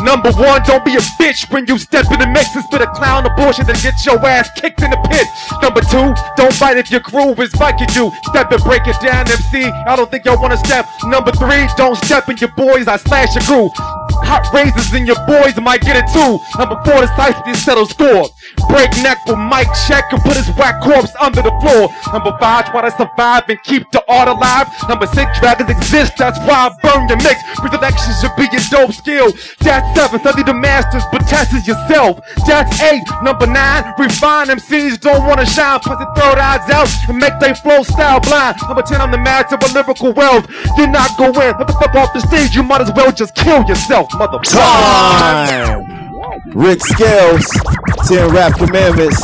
Number 0.00 0.32
one, 0.32 0.62
don't 0.64 0.84
be 0.84 0.94
a 0.94 1.04
bitch 1.20 1.50
when 1.52 1.66
you 1.66 1.78
step 1.78 2.06
in 2.12 2.18
the 2.18 2.26
mix 2.26 2.54
and 2.54 2.64
spit 2.64 2.82
a 2.82 2.86
clown 2.88 3.24
abortion 3.26 3.64
and 3.68 3.80
get 3.80 3.94
your 4.04 4.18
ass 4.26 4.50
kicked 4.56 4.82
in 4.82 4.90
the 4.90 4.96
pit. 5.08 5.26
Number 5.62 5.80
two, 5.80 6.12
don't 6.36 6.58
bite 6.58 6.76
if 6.76 6.90
your 6.90 7.00
groove 7.00 7.38
is 7.40 7.52
biking 7.52 7.88
you. 7.94 8.12
Step 8.24 8.50
and 8.50 8.62
break 8.64 8.86
it 8.86 8.96
down, 9.00 9.30
MC. 9.30 9.64
I 9.64 9.94
don't 9.96 10.10
think 10.10 10.24
y'all 10.24 10.40
wanna 10.40 10.56
step. 10.58 10.86
Number 11.04 11.30
three, 11.32 11.68
don't 11.76 11.96
step 11.96 12.28
in 12.28 12.36
your 12.38 12.50
boys, 12.56 12.88
I 12.88 12.96
slash 12.96 13.34
your 13.34 13.44
groove. 13.46 13.72
Hot 14.22 14.46
razors 14.54 14.92
in 14.94 15.06
your 15.06 15.18
boys 15.26 15.58
might 15.60 15.82
get 15.82 15.96
it 15.96 16.06
too. 16.14 16.38
Number 16.58 16.78
four, 16.86 17.02
decisive 17.02 17.42
and 17.46 17.56
settle 17.56 17.86
score. 17.86 18.28
Break 18.70 18.90
neck 19.02 19.18
with 19.26 19.38
Mike 19.38 19.70
check 19.88 20.04
and 20.12 20.22
put 20.22 20.36
his 20.36 20.48
whack 20.54 20.82
corpse 20.82 21.12
under 21.20 21.42
the 21.42 21.54
floor. 21.58 21.90
Number 22.12 22.36
five, 22.38 22.70
try 22.70 22.82
to 22.82 22.92
survive 22.94 23.48
and 23.48 23.58
keep 23.64 23.90
the 23.90 24.02
art 24.08 24.28
alive. 24.28 24.68
Number 24.88 25.06
six, 25.06 25.38
dragons 25.40 25.70
exist, 25.70 26.14
that's 26.18 26.38
why 26.46 26.68
I 26.68 26.74
burn 26.82 27.08
your 27.08 27.18
mix. 27.18 27.40
Resurrection 27.62 28.12
should 28.20 28.34
be 28.36 28.46
your 28.52 28.64
dope 28.70 28.94
skill. 28.94 29.32
That's 29.60 29.86
seven, 29.96 30.20
study 30.20 30.42
the 30.42 30.54
masters, 30.54 31.04
but 31.10 31.26
test 31.26 31.54
it 31.54 31.66
yourself. 31.66 32.20
That's 32.46 32.70
eight. 32.82 33.04
Number 33.22 33.46
nine, 33.46 33.94
refine 33.98 34.48
MCs, 34.48 35.00
don't 35.00 35.26
wanna 35.26 35.46
shine. 35.46 35.80
Plus 35.80 35.98
the 35.98 36.08
third 36.20 36.38
eyes 36.38 36.68
out 36.70 36.88
and 37.08 37.18
make 37.18 37.34
they 37.40 37.54
flow 37.54 37.82
style 37.82 38.20
blind. 38.20 38.56
Number 38.68 38.82
ten, 38.82 39.00
I'm 39.00 39.10
the 39.10 39.18
master 39.18 39.56
of 39.56 39.62
a 39.62 39.72
lyrical 39.72 40.12
wealth. 40.12 40.46
You're 40.76 40.88
not 40.88 41.16
going, 41.18 41.34
let 41.58 41.66
the 41.66 41.72
fuck 41.74 41.94
off 41.94 42.12
the 42.12 42.20
stage, 42.20 42.54
you 42.54 42.62
might 42.62 42.80
as 42.80 42.92
well 42.94 43.12
just 43.12 43.34
kill 43.34 43.62
yourself, 43.64 44.03
motherfucker. 44.08 44.42
Time. 44.42 46.04
Rick 46.54 46.80
Scales, 46.80 47.46
10 48.08 48.30
Rap 48.30 48.56
Commandments. 48.56 49.20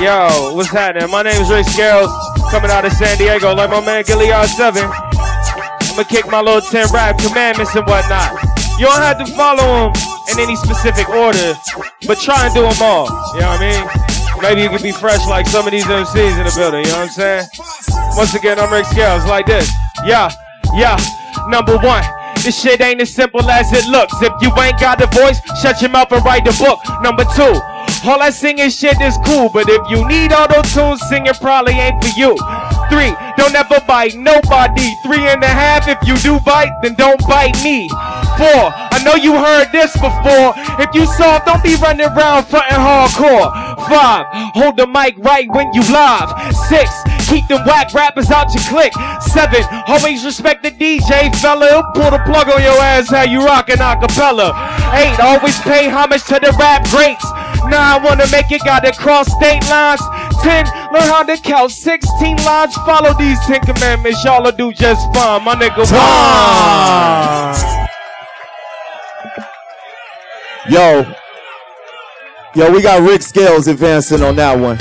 Yo, 0.00 0.54
what's 0.54 0.70
happening? 0.70 1.10
My 1.10 1.22
name 1.22 1.40
is 1.40 1.50
Rick 1.50 1.66
Scales, 1.66 2.10
coming 2.50 2.70
out 2.70 2.84
of 2.84 2.92
San 2.92 3.18
Diego, 3.18 3.54
like 3.54 3.70
my 3.70 3.84
man 3.84 4.04
Gilead 4.04 4.48
7. 4.48 4.82
I'ma 4.82 6.04
kick 6.04 6.26
my 6.28 6.40
little 6.40 6.60
10 6.60 6.88
rap 6.92 7.18
commandments 7.18 7.74
and 7.74 7.86
whatnot. 7.86 8.32
You 8.78 8.86
don't 8.86 9.02
have 9.02 9.18
to 9.18 9.26
follow 9.34 9.92
them 9.92 9.92
in 10.32 10.40
any 10.40 10.56
specific 10.56 11.08
order, 11.08 11.54
but 12.06 12.18
try 12.18 12.46
and 12.46 12.54
do 12.54 12.62
them 12.62 12.80
all. 12.80 13.06
You 13.34 13.40
know 13.40 13.48
what 13.48 13.60
I 13.60 13.68
mean? 13.68 14.42
Maybe 14.42 14.62
you 14.62 14.70
can 14.70 14.82
be 14.82 14.92
fresh 14.92 15.24
like 15.28 15.46
some 15.46 15.66
of 15.66 15.72
these 15.72 15.84
MCs 15.84 16.38
in 16.38 16.44
the 16.44 16.52
building, 16.56 16.84
you 16.84 16.90
know 16.90 17.04
what 17.04 17.08
I'm 17.08 17.08
saying? 17.10 17.46
Once 18.16 18.34
again, 18.34 18.58
I'm 18.58 18.72
Rick 18.72 18.86
Scales, 18.86 19.24
like 19.26 19.46
this. 19.46 19.70
Yeah, 20.04 20.30
yeah, 20.74 20.96
number 21.48 21.76
one. 21.76 22.02
This 22.42 22.60
shit 22.60 22.80
ain't 22.80 23.00
as 23.00 23.14
simple 23.14 23.48
as 23.48 23.72
it 23.72 23.86
looks. 23.86 24.14
If 24.20 24.32
you 24.42 24.50
ain't 24.60 24.80
got 24.80 25.00
a 25.00 25.06
voice, 25.06 25.38
shut 25.62 25.80
your 25.80 25.90
mouth 25.90 26.10
and 26.10 26.24
write 26.24 26.44
the 26.44 26.50
book. 26.58 26.80
Number 27.00 27.22
two, 27.38 27.54
all 28.02 28.18
that 28.18 28.34
singing 28.34 28.68
shit 28.68 29.00
is 29.00 29.16
cool, 29.24 29.48
but 29.54 29.68
if 29.68 29.78
you 29.88 30.02
need 30.08 30.32
auto 30.32 30.58
tune, 30.74 30.98
singing 31.06 31.34
probably 31.38 31.74
ain't 31.78 32.02
for 32.02 32.10
you. 32.18 32.34
Three, 32.90 33.14
don't 33.38 33.54
ever 33.54 33.78
bite 33.86 34.18
nobody. 34.18 34.90
Three 35.06 35.22
and 35.22 35.38
a 35.38 35.46
half, 35.46 35.86
if 35.86 36.02
you 36.02 36.18
do 36.18 36.42
bite, 36.42 36.74
then 36.82 36.98
don't 36.98 37.22
bite 37.30 37.54
me. 37.62 37.86
Four, 38.34 38.74
I 38.74 38.98
know 39.06 39.14
you 39.14 39.38
heard 39.38 39.70
this 39.70 39.94
before. 39.94 40.50
If 40.82 40.90
you 40.98 41.06
soft, 41.06 41.46
don't 41.46 41.62
be 41.62 41.78
running 41.78 42.10
around 42.10 42.50
fronting 42.50 42.74
hardcore. 42.74 43.54
Five, 43.86 44.26
hold 44.58 44.76
the 44.76 44.86
mic 44.86 45.14
right 45.22 45.46
when 45.54 45.72
you 45.72 45.82
live. 45.94 46.26
Six, 46.66 46.90
keep 47.32 47.48
them 47.48 47.64
whack 47.64 47.94
rappers 47.94 48.30
out 48.30 48.52
your 48.52 48.62
clique. 48.68 48.92
Seven, 49.32 49.64
always 49.86 50.24
respect 50.24 50.62
the 50.62 50.70
DJ 50.70 51.34
fella. 51.40 51.66
He'll 51.68 51.82
pull 51.94 52.10
the 52.10 52.20
plug 52.28 52.48
on 52.48 52.62
your 52.62 52.76
ass 52.76 53.08
how 53.08 53.22
you 53.22 53.44
rockin' 53.44 53.78
acapella. 53.78 54.52
Eight, 54.92 55.18
always 55.18 55.58
pay 55.60 55.88
homage 55.88 56.24
to 56.24 56.34
the 56.34 56.54
rap 56.58 56.84
greats. 56.90 57.24
Nine, 57.70 58.02
wanna 58.02 58.26
make 58.30 58.52
it, 58.52 58.60
gotta 58.64 58.92
cross 58.92 59.32
state 59.32 59.64
lines. 59.70 60.02
Ten, 60.42 60.66
learn 60.92 61.08
how 61.08 61.22
to 61.22 61.36
count 61.38 61.70
16 61.70 62.36
lines. 62.44 62.74
Follow 62.84 63.16
these 63.18 63.38
10 63.46 63.60
commandments, 63.60 64.22
y'all'll 64.24 64.52
do 64.52 64.72
just 64.72 65.00
fine. 65.14 65.42
My 65.44 65.54
nigga, 65.54 65.88
Time. 65.88 67.88
Yo. 70.68 71.06
Yo, 72.54 72.70
we 72.70 72.82
got 72.82 73.00
Rick 73.00 73.22
Scales 73.22 73.66
advancing 73.66 74.22
on 74.22 74.36
that 74.36 74.58
one. 74.58 74.78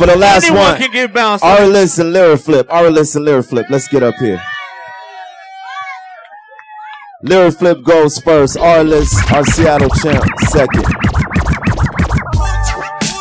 Woo! 0.00 0.06
For 0.06 0.12
the 0.12 0.18
last 0.18 0.44
Anyone 0.46 0.64
one, 0.64 0.78
can 0.78 0.90
get 0.92 1.12
bounced. 1.12 1.44
Arliss 1.44 1.98
and 1.98 2.12
Lyric 2.12 2.40
Flip. 2.40 2.66
Arliss 2.68 3.16
and 3.16 3.24
Lyric 3.24 3.46
Flip. 3.46 3.66
Let's 3.68 3.86
get 3.88 4.02
up 4.02 4.14
here. 4.16 4.40
Lyric 7.22 7.54
Flip 7.54 7.82
goes 7.82 8.18
first. 8.18 8.56
Arliss, 8.56 9.12
our 9.30 9.44
Seattle 9.44 9.90
champ, 10.00 10.24
second. 10.48 10.86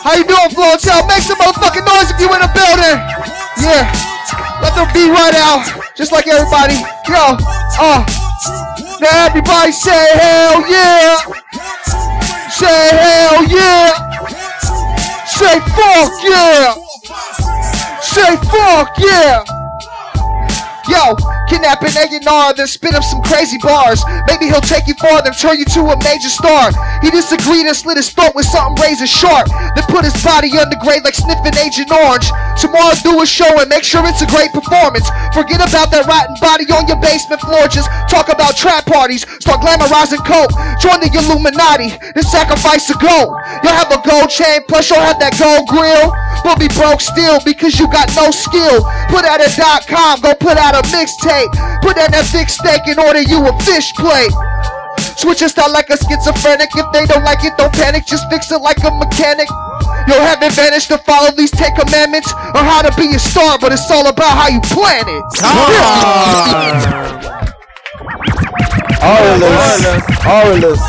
How 0.03 0.15
you 0.15 0.23
doing, 0.23 0.49
Flow 0.55 0.75
Child? 0.79 1.07
Make 1.07 1.21
some 1.21 1.37
motherfucking 1.37 1.83
noise 1.83 2.09
if 2.11 2.19
you 2.19 2.31
in 2.31 2.39
the 2.39 2.51
building. 2.55 2.97
Yeah. 3.59 3.91
Let 4.61 4.75
them 4.75 4.87
beat 4.93 5.11
right 5.11 5.35
out. 5.35 5.67
Just 5.95 6.13
like 6.13 6.27
everybody. 6.27 6.75
Yo. 7.07 7.35
Uh. 7.75 8.05
Now 9.01 9.27
everybody 9.27 9.71
say 9.73 10.07
hell 10.17 10.63
yeah. 10.69 11.17
Say 12.49 12.89
hell 12.95 13.43
yeah. 13.43 14.38
Say 15.39 15.59
fuck 15.61 16.11
yeah. 16.25 16.75
Say 18.01 18.35
fuck 18.51 18.89
yeah. 18.99 19.58
Yo, 20.89 21.13
kidnapping 21.45 21.93
A&R, 21.93 22.53
then 22.57 22.65
spit 22.65 22.97
up 22.97 23.05
some 23.05 23.21
crazy 23.21 23.61
bars. 23.61 24.01
Maybe 24.25 24.49
he'll 24.49 24.65
take 24.65 24.89
you 24.89 24.97
farther 24.97 25.29
and 25.29 25.37
turn 25.37 25.61
you 25.61 25.65
to 25.77 25.93
a 25.93 25.97
major 26.01 26.33
star. 26.33 26.73
He 27.05 27.13
disagreed 27.13 27.69
and 27.69 27.77
slit 27.77 28.01
his 28.01 28.09
throat 28.09 28.33
with 28.33 28.49
something 28.49 28.73
razor 28.81 29.05
sharp. 29.05 29.47
Then 29.77 29.85
put 29.85 30.01
his 30.01 30.17
body 30.25 30.49
under 30.57 30.75
grade 30.81 31.05
like 31.05 31.13
sniffing 31.13 31.53
Agent 31.61 31.93
Orange. 31.93 32.33
Tomorrow 32.57 32.97
do 33.05 33.21
a 33.21 33.27
show 33.29 33.61
and 33.61 33.69
make 33.69 33.85
sure 33.85 34.01
it's 34.09 34.25
a 34.25 34.29
great 34.33 34.49
performance. 34.49 35.05
Forget 35.37 35.61
about 35.61 35.93
that 35.93 36.09
rotten 36.09 36.33
body 36.41 36.65
on 36.73 36.89
your 36.89 36.97
basement 36.99 37.41
floor. 37.45 37.69
Just 37.69 37.85
talk 38.09 38.33
about 38.33 38.57
trap 38.57 38.89
parties. 38.89 39.29
Start 39.37 39.61
glamorizing 39.61 40.25
coke. 40.25 40.51
Join 40.81 40.97
the 41.05 41.13
Illuminati 41.13 41.93
and 42.01 42.25
sacrifice 42.25 42.89
a 42.89 42.97
goat. 42.97 43.29
You'll 43.61 43.77
have 43.77 43.93
a 43.93 44.01
gold 44.01 44.33
chain, 44.33 44.65
plus 44.65 44.89
you'll 44.89 45.05
have 45.05 45.21
that 45.21 45.37
gold 45.37 45.69
grill. 45.69 46.09
But 46.41 46.57
be 46.57 46.71
broke 46.73 47.03
still 47.03 47.37
because 47.45 47.77
you 47.77 47.85
got 47.91 48.09
no 48.15 48.31
skill. 48.31 48.81
Put 49.11 49.27
out 49.27 49.43
a 49.43 49.49
dot 49.53 49.85
com, 49.87 50.19
go 50.21 50.33
put 50.33 50.57
out 50.57 50.75
a 50.75 50.78
mixtape. 50.89 51.51
Put 51.81 51.97
out 51.97 52.11
that 52.11 52.25
thick 52.31 52.49
steak 52.49 52.87
and 52.87 52.99
order 52.99 53.21
you 53.21 53.45
a 53.47 53.53
fish 53.63 53.93
plate. 53.93 54.31
Switch 55.19 55.41
your 55.41 55.49
style 55.49 55.71
like 55.71 55.89
a 55.89 55.97
schizophrenic. 55.97 56.69
If 56.75 56.87
they 56.93 57.05
don't 57.05 57.23
like 57.23 57.43
it, 57.43 57.53
don't 57.57 57.73
panic. 57.73 58.05
Just 58.05 58.29
fix 58.31 58.51
it 58.51 58.61
like 58.61 58.79
a 58.83 58.91
mechanic. 58.91 59.47
You'll 60.07 60.23
have 60.23 60.41
advantage 60.41 60.87
to 60.87 60.97
follow 60.99 61.31
these 61.31 61.51
Ten 61.51 61.75
Commandments 61.75 62.31
on 62.55 62.63
how 62.63 62.81
to 62.81 62.91
be 62.95 63.13
a 63.15 63.19
star, 63.19 63.59
but 63.59 63.71
it's 63.71 63.89
all 63.91 64.07
about 64.07 64.31
how 64.31 64.47
you 64.47 64.61
plan 64.71 65.03
it. 65.07 65.23
Ah. 65.43 67.19
Arliss. 69.03 69.99
Arliss. 70.23 70.81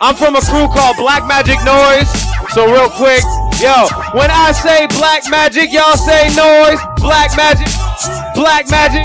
I'm 0.00 0.14
from 0.14 0.36
a 0.36 0.40
crew 0.40 0.68
called 0.68 0.96
Black 0.98 1.26
Magic 1.26 1.56
Noise. 1.64 2.35
So 2.56 2.64
real 2.72 2.88
quick, 2.88 3.20
yo, 3.60 3.86
when 4.16 4.30
I 4.30 4.50
say 4.52 4.86
Black 4.96 5.28
Magic, 5.28 5.70
y'all 5.70 5.94
say 5.94 6.28
noise. 6.32 6.80
Black 7.04 7.36
Magic, 7.36 7.68
Black 8.34 8.66
Magic. 8.70 9.04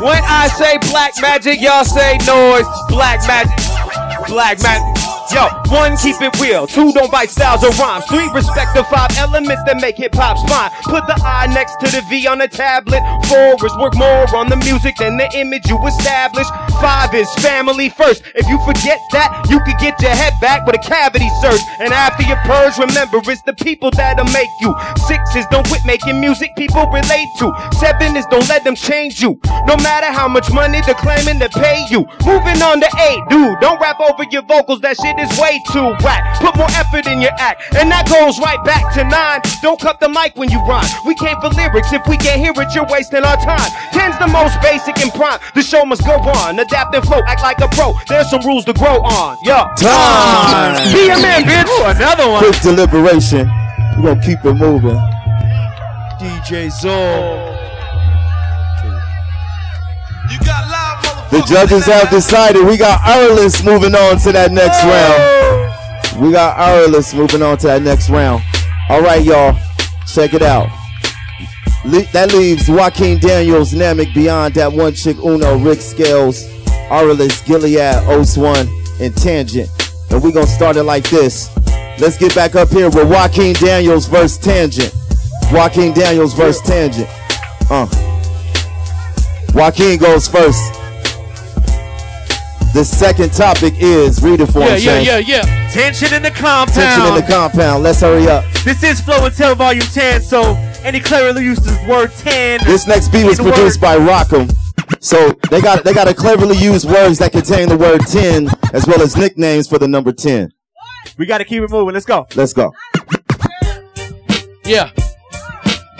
When 0.00 0.22
I 0.24 0.48
say 0.56 0.78
Black 0.88 1.12
Magic, 1.20 1.60
y'all 1.60 1.84
say 1.84 2.16
noise. 2.24 2.64
Black 2.88 3.20
Magic, 3.28 3.52
Black 4.28 4.62
Magic. 4.62 5.05
Yo, 5.34 5.48
one, 5.74 5.96
keep 5.96 6.14
it 6.22 6.38
real. 6.38 6.66
Two, 6.66 6.92
don't 6.92 7.10
bite 7.10 7.30
styles 7.30 7.64
or 7.64 7.70
rhymes. 7.82 8.04
Three, 8.06 8.30
respect 8.32 8.74
the 8.74 8.84
five 8.84 9.10
elements 9.18 9.62
that 9.66 9.80
make 9.80 9.96
hip 9.96 10.14
hop 10.14 10.38
fine. 10.46 10.70
Put 10.86 11.02
the 11.10 11.18
I 11.18 11.46
next 11.50 11.82
to 11.82 11.90
the 11.90 12.00
V 12.08 12.26
on 12.28 12.40
a 12.40 12.48
tablet. 12.48 13.02
Four 13.26 13.58
is 13.66 13.74
work 13.82 13.96
more 13.96 14.30
on 14.36 14.48
the 14.48 14.56
music 14.56 14.94
than 14.98 15.16
the 15.16 15.26
image 15.34 15.66
you 15.66 15.78
establish. 15.86 16.46
Five 16.78 17.12
is 17.14 17.26
family 17.42 17.88
first. 17.90 18.22
If 18.36 18.46
you 18.46 18.58
forget 18.62 19.00
that, 19.12 19.50
you 19.50 19.58
could 19.66 19.78
get 19.82 20.00
your 20.00 20.14
head 20.14 20.34
back 20.40 20.64
with 20.64 20.76
a 20.76 20.84
cavity 20.86 21.28
search. 21.42 21.60
And 21.80 21.92
after 21.92 22.22
your 22.22 22.38
purge, 22.46 22.78
remember 22.78 23.18
it's 23.26 23.42
the 23.42 23.54
people 23.54 23.90
that'll 23.90 24.30
make 24.30 24.52
you. 24.62 24.70
Six 25.10 25.34
is 25.34 25.46
don't 25.50 25.66
quit 25.66 25.82
making 25.84 26.20
music 26.20 26.54
people 26.54 26.86
relate 26.86 27.28
to. 27.42 27.50
Seven 27.80 28.16
is 28.16 28.26
don't 28.30 28.48
let 28.48 28.62
them 28.62 28.76
change 28.76 29.20
you. 29.20 29.40
No 29.66 29.74
matter 29.82 30.06
how 30.06 30.28
much 30.28 30.52
money 30.52 30.80
they're 30.86 30.94
claiming 30.94 31.40
to 31.40 31.48
pay 31.50 31.82
you. 31.90 32.06
Moving 32.22 32.62
on 32.62 32.78
to 32.78 32.90
eight, 33.10 33.22
dude. 33.28 33.58
Don't 33.60 33.80
rap 33.80 33.98
over 33.98 34.22
your 34.30 34.42
vocals. 34.42 34.80
That 34.80 34.96
shit 34.96 35.15
is 35.18 35.30
way 35.38 35.60
too 35.72 35.94
whack. 36.04 36.40
Put 36.40 36.56
more 36.56 36.70
effort 36.76 37.06
in 37.06 37.20
your 37.20 37.34
act. 37.38 37.62
And 37.76 37.90
that 37.90 38.08
goes 38.08 38.38
right 38.38 38.60
back 38.64 38.92
to 38.94 39.04
nine. 39.04 39.40
Don't 39.62 39.80
cut 39.80 40.00
the 40.00 40.08
mic 40.08 40.36
when 40.36 40.50
you 40.50 40.60
rhyme. 40.66 40.88
We 41.04 41.14
came 41.14 41.40
for 41.40 41.48
lyrics. 41.50 41.92
If 41.92 42.06
we 42.08 42.16
can't 42.16 42.40
hear 42.40 42.52
it, 42.56 42.74
you're 42.74 42.86
wasting 42.86 43.24
our 43.24 43.36
time. 43.36 43.70
Ten's 43.92 44.18
the 44.18 44.28
most 44.28 44.60
basic 44.60 44.98
and 45.00 45.12
prime. 45.12 45.40
The 45.54 45.62
show 45.62 45.84
must 45.84 46.04
go 46.04 46.16
on. 46.16 46.58
Adapt 46.58 46.94
and 46.94 47.04
flow. 47.04 47.20
Act 47.26 47.42
like 47.42 47.60
a 47.60 47.68
pro. 47.68 47.92
There's 48.08 48.30
some 48.30 48.42
rules 48.42 48.64
to 48.66 48.72
grow 48.72 49.00
on. 49.02 49.36
Yo. 49.42 49.66
Time. 49.76 50.76
Be 50.92 51.08
a 51.08 51.18
man, 51.20 51.44
bitch. 51.44 51.96
another 51.96 52.28
one. 52.28 52.44
Quick 52.44 52.60
deliberation. 52.60 53.48
We're 53.96 54.14
gonna 54.14 54.22
keep 54.22 54.44
it 54.44 54.54
moving. 54.54 54.98
DJ 56.20 56.68
Zol. 56.68 57.56
The 61.36 61.42
judges 61.42 61.84
have 61.84 62.08
decided 62.08 62.64
we 62.64 62.78
got 62.78 62.98
Arliss 63.00 63.62
moving 63.62 63.94
on 63.94 64.16
to 64.20 64.32
that 64.32 64.52
next 64.52 64.82
round. 64.82 66.18
We 66.18 66.32
got 66.32 66.56
Arliss 66.56 67.14
moving 67.14 67.42
on 67.42 67.58
to 67.58 67.66
that 67.66 67.82
next 67.82 68.08
round. 68.08 68.42
All 68.88 69.02
right, 69.02 69.22
y'all. 69.22 69.54
Check 70.06 70.32
it 70.32 70.40
out. 70.40 70.70
Le- 71.84 72.06
that 72.12 72.32
leaves 72.32 72.70
Joaquin 72.70 73.18
Daniels, 73.18 73.74
Namek 73.74 74.14
Beyond, 74.14 74.54
that 74.54 74.72
one 74.72 74.94
chick 74.94 75.18
Uno, 75.18 75.58
Rick 75.58 75.82
Scales, 75.82 76.44
Arliss, 76.88 77.44
Gilead, 77.44 78.08
Os 78.08 78.38
One, 78.38 78.66
and 78.98 79.14
Tangent. 79.14 79.68
And 80.10 80.22
we 80.22 80.32
gonna 80.32 80.46
start 80.46 80.76
it 80.76 80.84
like 80.84 81.04
this. 81.10 81.54
Let's 82.00 82.16
get 82.16 82.34
back 82.34 82.54
up 82.54 82.70
here 82.70 82.88
with 82.88 83.10
Joaquin 83.10 83.52
Daniels 83.56 84.06
versus 84.06 84.38
Tangent. 84.38 84.90
Joaquin 85.52 85.92
Daniels 85.92 86.32
versus 86.32 86.62
Tangent. 86.62 87.10
Uh. 87.68 87.86
Joaquin 89.52 89.98
goes 89.98 90.28
first. 90.28 90.85
The 92.76 92.84
second 92.84 93.32
topic 93.32 93.72
is 93.78 94.22
read 94.22 94.38
it 94.42 94.52
for 94.52 94.58
Yeah, 94.60 94.76
him, 94.76 95.02
yeah, 95.02 95.18
yeah, 95.18 95.18
yeah. 95.40 95.70
Tension 95.70 96.12
in 96.12 96.22
the 96.22 96.30
compound. 96.30 96.74
Tension 96.74 97.06
in 97.06 97.14
the 97.14 97.26
compound. 97.26 97.82
Let's 97.82 98.02
hurry 98.02 98.28
up. 98.28 98.44
This 98.66 98.82
is 98.82 99.00
Flow 99.00 99.24
and 99.24 99.34
Tell 99.34 99.54
Volume 99.54 99.80
10, 99.80 100.20
so 100.20 100.42
any 100.82 101.00
cleverly 101.00 101.42
used 101.42 101.64
the 101.64 101.88
word 101.88 102.12
10. 102.18 102.60
This 102.66 102.86
next 102.86 103.08
beat 103.08 103.24
was 103.24 103.38
produced 103.38 103.80
word- 103.80 103.80
by 103.80 103.96
Rockham. 103.96 104.52
So 105.00 105.32
they 105.50 105.62
got 105.62 105.84
they 105.84 105.94
got 105.94 106.06
to 106.06 106.12
cleverly 106.12 106.58
use 106.58 106.84
words 106.84 107.18
that 107.20 107.32
contain 107.32 107.70
the 107.70 107.78
word 107.78 108.02
10 108.02 108.50
as 108.74 108.86
well 108.86 109.00
as 109.00 109.16
nicknames 109.16 109.66
for 109.66 109.78
the 109.78 109.88
number 109.88 110.12
10. 110.12 110.52
We 111.16 111.24
got 111.24 111.38
to 111.38 111.46
keep 111.46 111.62
it 111.62 111.70
moving. 111.70 111.94
Let's 111.94 112.04
go. 112.04 112.26
Let's 112.36 112.52
go. 112.52 112.74
Yeah. 114.66 114.90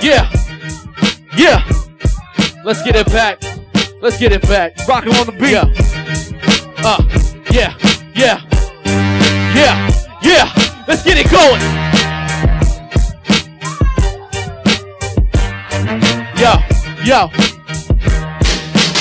Yeah. 0.03 0.31
Yeah. 1.39 1.67
Let's 2.65 2.83
get 2.83 2.97
it 2.97 3.07
back. 3.07 3.43
Let's 4.03 4.19
get 4.19 4.33
it 4.33 4.43
back. 4.43 4.77
Rocking 4.87 5.15
on 5.15 5.25
the 5.25 5.33
beat. 5.33 5.53
Yeah. 5.53 5.96
Uh. 6.88 7.03
Yeah. 7.51 7.77
Yeah. 8.14 8.40
Yeah. 9.57 9.90
Yeah. 10.22 10.53
Let's 10.87 11.03
get 11.03 11.18
it 11.18 11.29
going. 11.29 11.61
Yo. 16.38 16.53
Yo. 17.03 17.29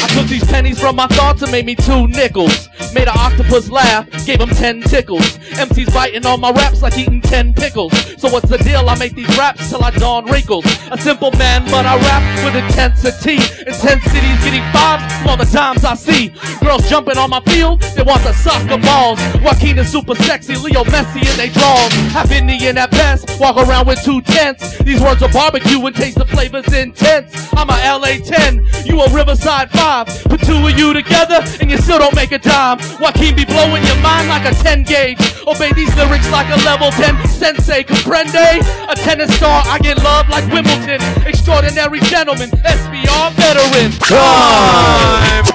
I 0.01 0.07
took 0.15 0.25
these 0.25 0.43
pennies 0.45 0.79
from 0.79 0.95
my 0.95 1.05
thoughts 1.09 1.43
and 1.43 1.51
made 1.51 1.67
me 1.67 1.75
two 1.75 2.07
nickels. 2.07 2.69
Made 2.93 3.07
an 3.07 3.17
octopus 3.17 3.69
laugh, 3.69 4.09
gave 4.25 4.39
him 4.39 4.49
ten 4.49 4.81
tickles. 4.81 5.37
MC's 5.59 5.93
biting 5.93 6.25
on 6.25 6.39
my 6.41 6.51
raps 6.51 6.81
like 6.81 6.97
eating 6.97 7.21
ten 7.21 7.53
pickles. 7.53 7.93
So 8.21 8.29
what's 8.29 8.49
the 8.49 8.57
deal? 8.57 8.89
I 8.89 8.97
make 8.97 9.15
these 9.15 9.37
raps 9.37 9.69
till 9.69 9.83
I 9.83 9.91
dawn 9.91 10.25
wrinkles. 10.25 10.65
A 10.91 10.97
simple 10.97 11.31
man, 11.31 11.63
but 11.65 11.85
I 11.85 11.97
rap 11.97 12.23
with 12.45 12.55
intensity. 12.55 13.35
Intensity's 13.67 14.39
getting 14.43 14.63
fives 14.71 15.03
from 15.19 15.29
all 15.29 15.37
the 15.37 15.45
times 15.45 15.83
I 15.83 15.95
see. 15.95 16.33
Girls 16.61 16.89
jumping 16.89 17.17
on 17.17 17.29
my 17.29 17.41
field, 17.41 17.81
they 17.95 18.03
want 18.03 18.23
the 18.23 18.33
soccer 18.33 18.77
balls. 18.77 19.19
Joaquin 19.43 19.77
is 19.77 19.91
super 19.91 20.15
sexy, 20.15 20.55
Leo 20.55 20.83
Messi 20.83 21.23
and 21.25 21.39
they 21.39 21.49
draws. 21.49 21.91
Half 22.11 22.31
Indian 22.31 22.77
at 22.77 22.91
best, 22.91 23.39
walk 23.39 23.57
around 23.57 23.87
with 23.87 24.01
two 24.03 24.21
tents. 24.21 24.77
These 24.79 25.01
words 25.01 25.21
are 25.21 25.31
barbecue 25.31 25.85
and 25.85 25.95
taste 25.95 26.17
the 26.17 26.25
flavors 26.25 26.71
intense. 26.73 27.33
I'm 27.53 27.69
a 27.69 27.77
LA 27.97 28.23
10, 28.23 28.65
you 28.85 29.01
a 29.01 29.09
Riverside 29.13 29.69
5. 29.71 30.07
Put 30.25 30.41
two 30.41 30.65
of 30.67 30.77
you 30.77 30.93
together 30.93 31.39
and 31.61 31.69
you 31.69 31.77
still 31.77 31.99
don't 31.99 32.15
make 32.15 32.31
a 32.31 32.39
dime. 32.39 32.64
Joaquin 32.99 33.35
be 33.35 33.45
blowing 33.45 33.83
your 33.85 33.99
mind 34.01 34.27
like 34.27 34.45
a 34.45 34.55
10 34.55 34.83
gauge. 34.83 35.19
Obey 35.45 35.71
these 35.73 35.93
lyrics 35.95 36.29
like 36.31 36.49
a 36.49 36.57
level 36.65 36.89
10 36.89 37.27
sensei. 37.27 37.83
Comprende? 37.83 38.65
A 38.89 38.95
tennis 38.95 39.35
star, 39.37 39.61
I 39.67 39.77
get 39.79 40.01
love 40.03 40.27
like 40.29 40.45
Wimbledon. 40.51 40.99
Extraordinary 41.27 41.99
gentleman, 42.01 42.49
SBR 42.49 43.31
veteran. 43.37 43.91
Time. 44.01 45.45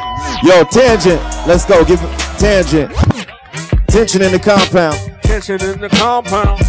Yo, 0.43 0.65
Tangent. 0.65 1.21
Let's 1.47 1.65
go. 1.67 1.85
Give 1.85 2.01
it 2.01 2.19
Tangent. 2.39 2.95
Tension 3.89 4.23
in 4.23 4.31
the 4.31 4.39
compound. 4.39 4.97
Tension 5.23 5.61
in 5.61 5.81
the 5.81 5.89
compound. 5.89 6.63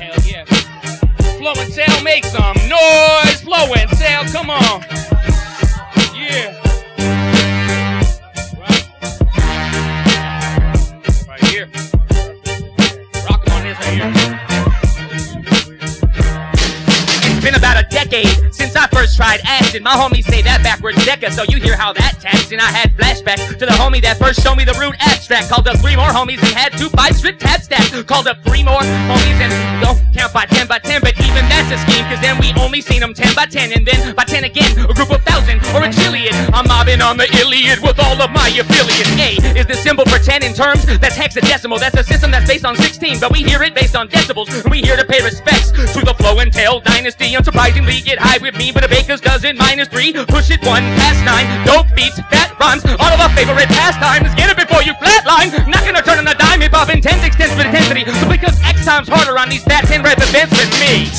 Hell 0.00 0.16
yeah. 0.24 0.44
Flow 1.36 1.52
and 1.56 1.72
Tell, 1.72 2.02
make 2.02 2.24
some 2.24 2.56
noise. 2.66 3.42
Flow 3.42 3.74
and 3.74 3.90
Tell, 3.90 4.24
come 4.32 4.50
on. 4.50 5.15
It's 17.28 17.44
been 17.44 17.54
about 17.54 17.78
a 17.78 17.86
decade 17.88 18.26
since 18.52 18.74
I 18.74 18.86
first 18.88 19.16
tried 19.16 19.40
acid. 19.44 19.82
My 19.82 19.94
homies 19.94 20.24
say 20.24 20.42
that 20.42 20.62
backwards 20.62 20.98
Deca, 20.98 21.30
so 21.30 21.44
you 21.44 21.58
hear 21.60 21.76
how 21.76 21.92
that 21.92 22.18
taps. 22.20 22.50
And 22.50 22.60
I 22.60 22.70
had 22.70 22.96
flashbacks 22.96 23.56
to 23.58 23.66
the 23.66 23.72
homie 23.72 24.02
that 24.02 24.18
first 24.18 24.42
showed 24.42 24.56
me 24.56 24.64
the 24.64 24.74
root 24.74 24.96
abstract. 24.98 25.50
Called 25.50 25.68
up 25.68 25.78
three 25.78 25.94
more 25.94 26.08
homies 26.08 26.38
and 26.38 26.54
had 26.54 26.76
two 26.76 26.88
five 26.90 27.14
strict 27.16 27.40
tab 27.40 27.60
stacks. 27.62 28.02
Called 28.02 28.26
up 28.26 28.42
three 28.42 28.64
more 28.64 28.82
homies 28.82 29.38
and 29.38 29.52
don't 29.82 29.96
count 30.16 30.32
by 30.32 30.46
10 30.46 30.66
by 30.66 30.78
10, 30.78 31.00
but 31.02 31.12
even 31.20 31.44
that's 31.52 31.70
a 31.70 31.78
scheme, 31.84 32.04
cause 32.08 32.20
then 32.20 32.38
we 32.40 32.52
only 32.60 32.80
seen 32.80 33.00
them 33.00 33.12
10 33.12 33.34
by 33.34 33.44
10, 33.44 33.72
and 33.72 33.86
then 33.86 34.14
by 34.14 34.24
10 34.24 34.44
again, 34.44 34.72
a 34.88 34.94
group 34.94 35.10
of 35.10 35.22
I'm 36.86 37.02
on 37.02 37.16
the 37.18 37.26
Iliad 37.42 37.82
with 37.82 37.98
all 37.98 38.14
of 38.22 38.30
my 38.30 38.46
affiliates. 38.46 39.10
A 39.18 39.58
is 39.58 39.66
the 39.66 39.74
symbol 39.74 40.06
for 40.06 40.22
10 40.22 40.46
in 40.46 40.54
terms 40.54 40.86
that's 40.86 41.18
hexadecimal. 41.18 41.82
That's 41.82 41.98
a 41.98 42.04
system 42.06 42.30
that's 42.30 42.46
based 42.46 42.64
on 42.64 42.76
16, 42.76 43.18
but 43.18 43.32
we 43.32 43.42
hear 43.42 43.60
it 43.64 43.74
based 43.74 43.96
on 43.96 44.06
decibels. 44.06 44.54
And 44.54 44.70
we 44.70 44.82
here 44.82 44.94
to 44.94 45.04
pay 45.04 45.18
respects 45.18 45.74
to 45.74 46.00
the 46.06 46.14
Flow 46.14 46.38
and 46.38 46.52
Tell 46.52 46.78
dynasty. 46.78 47.34
Unsurprisingly, 47.34 48.04
get 48.04 48.20
high 48.20 48.38
with 48.38 48.56
me, 48.56 48.70
but 48.70 48.84
a 48.84 48.88
baker's 48.88 49.20
dozen 49.20 49.58
minus 49.58 49.88
three. 49.88 50.14
Push 50.30 50.54
it 50.54 50.62
one 50.62 50.86
past 51.02 51.18
nine. 51.26 51.50
Dope 51.66 51.90
beats, 51.98 52.22
fat 52.30 52.54
rhymes, 52.62 52.86
all 52.86 53.10
of 53.10 53.18
our 53.18 53.34
favorite 53.34 53.66
pastimes. 53.66 54.30
Get 54.38 54.46
it 54.46 54.56
before 54.56 54.86
you 54.86 54.94
flatline. 55.02 55.50
Not 55.66 55.82
gonna 55.82 56.02
turn 56.06 56.22
on 56.22 56.28
a 56.30 56.38
dime 56.38 56.62
if 56.62 56.72
I've 56.72 56.90
intense 56.90 57.26
extends 57.26 57.58
with 57.58 57.66
intensity. 57.66 58.06
So 58.06 58.30
because 58.30 58.62
X 58.62 58.86
times 58.86 59.08
harder 59.10 59.36
on 59.36 59.50
these 59.50 59.64
fat 59.64 59.90
10 59.90 60.06
rep 60.06 60.22
events 60.22 60.54
with 60.54 60.70
me. 60.78 61.10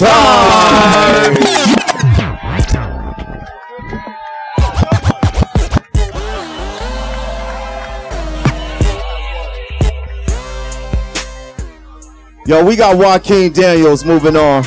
Yo, 12.47 12.63
we 12.63 12.77
got 12.77 12.97
Joaquin 12.97 13.51
Daniels 13.51 14.05
moving 14.05 14.38
on. 14.38 14.63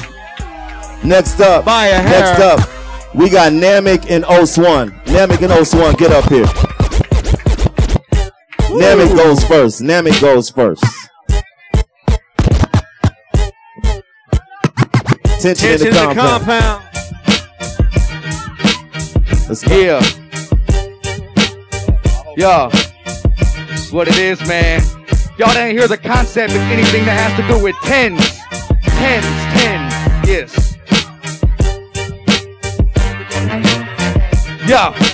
Next 1.03 1.41
up, 1.41 1.65
next 1.65 2.39
up, 2.39 2.61
we 3.15 3.31
got 3.31 3.53
Namek 3.53 4.11
and 4.11 4.23
Os1. 4.25 4.91
Namek 5.07 5.41
and 5.41 5.51
Os1, 5.51 5.97
get 5.97 6.13
up 6.13 6.29
here. 6.29 6.45
Namek 8.69 9.17
goes 9.17 9.43
first. 9.47 9.81
Namek 9.81 10.21
goes 10.21 10.51
first. 10.51 10.85
Tension, 15.41 15.79
Tension 15.79 15.87
in 15.87 15.95
the 15.95 16.15
compound. 16.15 16.85
Let's 19.49 19.65
go. 19.65 19.75
Yeah. 19.75 20.03
Yo. 22.37 22.69
That's 22.69 23.91
what 23.91 24.07
it 24.07 24.19
is, 24.19 24.47
man. 24.47 25.00
Y'all 25.41 25.55
didn't 25.55 25.75
hear 25.75 25.89
the 25.89 25.97
concept. 25.97 26.53
It's 26.53 26.61
anything 26.65 27.07
that 27.07 27.17
has 27.19 27.35
to 27.41 27.49
do 27.49 27.65
with 27.65 27.75
tens. 27.77 28.21
Tens, 28.99 29.25
tens. 29.57 29.95
Yes. 30.29 30.77
Yo. 34.69 35.10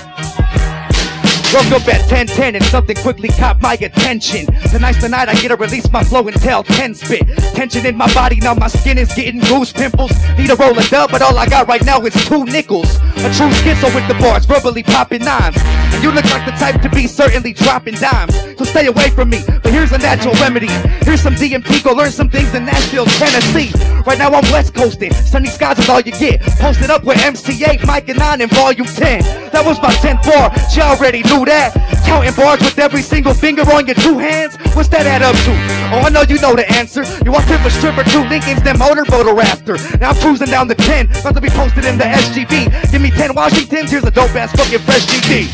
Woke 1.53 1.71
up 1.71 1.87
at 1.87 2.01
1010 2.11 2.55
and 2.55 2.65
something 2.65 2.95
quickly 2.97 3.29
caught 3.29 3.61
my 3.61 3.75
attention. 3.75 4.45
Tonight's 4.69 5.01
the 5.01 5.07
night 5.07 5.29
I 5.29 5.33
get 5.35 5.47
to 5.47 5.55
release 5.55 5.89
my 5.91 6.03
flow 6.03 6.27
and 6.27 6.35
tell 6.41 6.61
10 6.61 6.93
spit. 6.93 7.25
Tension 7.55 7.85
in 7.85 7.95
my 7.95 8.13
body, 8.13 8.35
now 8.41 8.53
my 8.53 8.67
skin 8.67 8.97
is 8.97 9.13
getting 9.13 9.39
goose 9.39 9.71
pimples. 9.71 10.11
Need 10.37 10.49
a 10.49 10.55
roll 10.55 10.77
of 10.77 10.87
dub, 10.89 11.09
but 11.09 11.21
all 11.21 11.37
I 11.37 11.47
got 11.47 11.69
right 11.69 11.83
now 11.85 12.01
is 12.01 12.13
two 12.25 12.43
nickels. 12.43 12.97
A 12.97 13.31
true 13.33 13.49
schizo 13.63 13.93
with 13.95 14.07
the 14.09 14.15
bars, 14.19 14.45
verbally 14.45 14.83
popping 14.83 15.23
nines. 15.23 15.55
And 15.57 16.03
you 16.03 16.11
look 16.11 16.25
like 16.25 16.45
the 16.45 16.51
type 16.51 16.81
to 16.81 16.89
be 16.89 17.07
certainly 17.07 17.53
dropping 17.53 17.95
dimes. 17.95 18.35
So 18.57 18.65
stay 18.65 18.87
away 18.87 19.09
from 19.09 19.29
me, 19.29 19.41
but 19.63 19.71
here's 19.71 19.93
a 19.93 19.97
natural 19.97 20.33
remedy. 20.35 20.67
Here's 21.05 21.21
some 21.21 21.35
DMT, 21.35 21.83
go 21.83 21.93
learn 21.93 22.11
some 22.11 22.29
things 22.29 22.53
in 22.55 22.65
Nashville, 22.65 23.05
Tennessee. 23.05 23.71
Right 24.05 24.17
now 24.17 24.31
I'm 24.31 24.43
west 24.51 24.73
coasting, 24.73 25.13
sunny 25.13 25.47
skies 25.47 25.79
is 25.79 25.89
all 25.89 26.01
you 26.01 26.11
get. 26.11 26.41
Posted 26.59 26.89
up 26.89 27.03
with 27.03 27.17
MC8, 27.17 27.85
Mike 27.85 28.09
and 28.09 28.19
9 28.19 28.41
in 28.41 28.49
volume 28.49 28.87
10. 28.87 29.21
That 29.51 29.65
was 29.65 29.81
my 29.81 29.93
10th 29.93 30.23
bar, 30.23 30.51
you 30.75 30.81
already 30.81 31.23
knew 31.23 31.36
that. 31.45 31.75
Counting 32.05 32.33
bars 32.33 32.59
with 32.61 32.79
every 32.79 33.01
single 33.01 33.33
finger 33.33 33.63
on 33.73 33.85
your 33.85 33.95
two 33.95 34.17
hands. 34.17 34.55
What's 34.75 34.89
that 34.89 35.05
add 35.05 35.21
up 35.21 35.35
to? 35.43 35.51
Oh, 35.93 36.05
I 36.05 36.09
know 36.09 36.21
you 36.21 36.39
know 36.39 36.55
the 36.55 36.69
answer. 36.71 37.03
You 37.25 37.31
want 37.31 37.47
tip 37.47 37.61
a 37.61 37.69
stripper, 37.69 38.03
two 38.05 38.23
Lincolns, 38.29 38.61
then 38.63 38.77
motorboat 38.77 39.27
or 39.27 39.41
after. 39.41 39.75
Now 39.97 40.11
I'm 40.11 40.19
cruising 40.21 40.47
down 40.47 40.67
the 40.67 40.75
10, 40.75 41.11
about 41.19 41.35
to 41.35 41.41
be 41.41 41.49
posted 41.49 41.85
in 41.85 41.97
the 41.97 42.05
SGB. 42.05 42.91
Give 42.91 43.01
me 43.01 43.11
10 43.11 43.35
Washingtons, 43.35 43.91
here's 43.91 44.03
a 44.03 44.11
dope 44.11 44.35
ass 44.35 44.51
fucking 44.55 44.79
fresh 44.79 45.05
GD. 45.07 45.51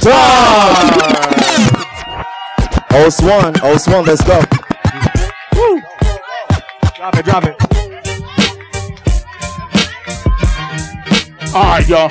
Os1, 2.94 3.54
Os1, 3.64 4.06
let's 4.06 4.24
go. 4.24 4.40
Woo. 5.58 5.82
Drop 6.96 7.18
it, 7.18 7.26
drop 7.26 7.44
it. 7.46 7.74
All 11.56 11.64
right, 11.64 11.88
y'all. 11.88 12.10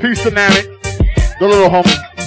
Peace 0.00 0.22
to 0.22 0.30
Namek, 0.30 0.66
the 1.38 1.46
little 1.46 1.68
homie. 1.68 2.17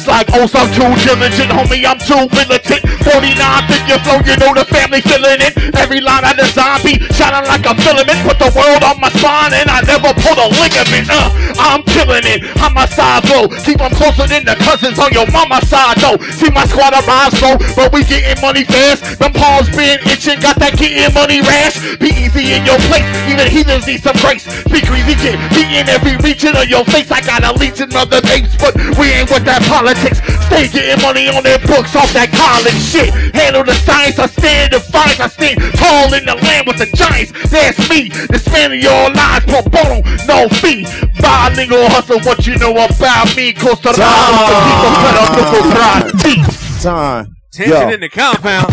It's 0.00 0.08
like, 0.08 0.32
oh, 0.32 0.48
so 0.48 0.64
I'm 0.64 0.72
too 0.72 0.88
diligent, 1.04 1.52
homie, 1.52 1.84
I'm 1.84 2.00
too 2.00 2.24
militant. 2.32 2.80
49, 3.04 3.36
think 3.68 3.84
you 3.84 4.00
flow, 4.00 4.16
you 4.24 4.32
know 4.40 4.56
the 4.56 4.64
family 4.64 5.04
feeling 5.04 5.44
it. 5.44 5.52
Every 5.76 6.00
line 6.00 6.24
I 6.24 6.32
design 6.32 6.80
be 6.80 6.96
shining 7.12 7.44
like 7.44 7.68
a 7.68 7.76
filament. 7.76 8.16
Put 8.24 8.40
the 8.40 8.48
world 8.56 8.80
on 8.80 8.96
my 8.96 9.12
spine 9.12 9.52
and 9.52 9.68
I 9.68 9.84
never 9.84 10.16
pull 10.24 10.40
a 10.40 10.48
ligament. 10.56 11.04
Uh, 11.12 11.28
I'm 11.60 11.84
killing 11.84 12.24
it. 12.24 12.48
I'm 12.64 12.72
my 12.72 12.88
side 12.88 13.28
blow. 13.28 13.52
Keep 13.60 13.84
them 13.84 13.92
closer 13.92 14.24
than 14.24 14.48
the 14.48 14.56
cousins 14.64 14.96
on 14.96 15.12
your 15.12 15.28
mama's 15.28 15.68
side 15.68 16.00
though. 16.00 16.16
See 16.32 16.48
my 16.48 16.64
squad 16.64 16.96
arise 16.96 17.36
slow, 17.36 17.60
but 17.76 17.92
we 17.92 18.00
getting 18.08 18.40
money 18.40 18.64
fast. 18.64 19.20
Them 19.20 19.36
palms 19.36 19.68
been 19.68 20.00
itching, 20.08 20.40
got 20.40 20.56
that 20.64 20.80
getting 20.80 21.12
money 21.12 21.44
rash. 21.44 21.76
Be 22.00 22.08
easy 22.16 22.56
in 22.56 22.64
your 22.64 22.80
place, 22.88 23.04
even 23.28 23.52
heathens 23.52 23.84
need 23.84 24.00
some 24.00 24.16
grace. 24.24 24.48
Be 24.72 24.80
greasy, 24.80 25.12
kid. 25.20 25.36
Be 25.52 25.68
in 25.76 25.92
every 25.92 26.16
region 26.24 26.56
of 26.56 26.72
your 26.72 26.88
face. 26.88 27.12
I 27.12 27.20
got 27.20 27.44
a 27.44 27.52
legion 27.60 27.92
of 27.92 28.08
the 28.08 28.24
apes, 28.32 28.56
but 28.56 28.72
we 28.96 29.12
ain't 29.12 29.28
with 29.28 29.44
that 29.44 29.60
politics. 29.68 29.89
Stay 29.96 30.68
getting 30.68 31.00
money 31.02 31.28
on 31.28 31.42
their 31.42 31.58
books 31.66 31.94
off 31.96 32.12
that 32.12 32.30
college 32.30 32.78
shit. 32.78 33.10
Handle 33.34 33.64
the 33.64 33.74
science, 33.74 34.18
I 34.18 34.26
stand 34.26 34.72
the 34.72 34.78
defiance. 34.78 35.20
I 35.20 35.28
stand 35.28 35.58
tall 35.78 36.12
in 36.14 36.24
the 36.26 36.34
land 36.36 36.66
with 36.66 36.78
the 36.78 36.86
giants. 36.94 37.32
That's 37.50 37.78
me. 37.90 38.08
This 38.30 38.46
man 38.50 38.72
of 38.72 38.78
your 38.78 39.10
lives, 39.10 39.44
pro 39.46 39.62
bono, 39.66 40.02
no 40.26 40.48
fee. 40.60 40.86
Bilingual 41.20 41.88
hustle, 41.90 42.20
what 42.20 42.46
you 42.46 42.56
know 42.58 42.72
about 42.72 43.26
me? 43.36 43.52
Costa 43.52 43.90
Rica, 43.90 44.04
the 44.46 44.58
people 44.66 44.92
put 45.00 45.14
up 45.18 45.28
the 45.34 45.62
right. 45.74 46.82
Time. 46.82 47.36
Tension 47.52 47.88
Yo. 47.88 47.94
in 47.94 48.00
the 48.00 48.08
compound. 48.08 48.72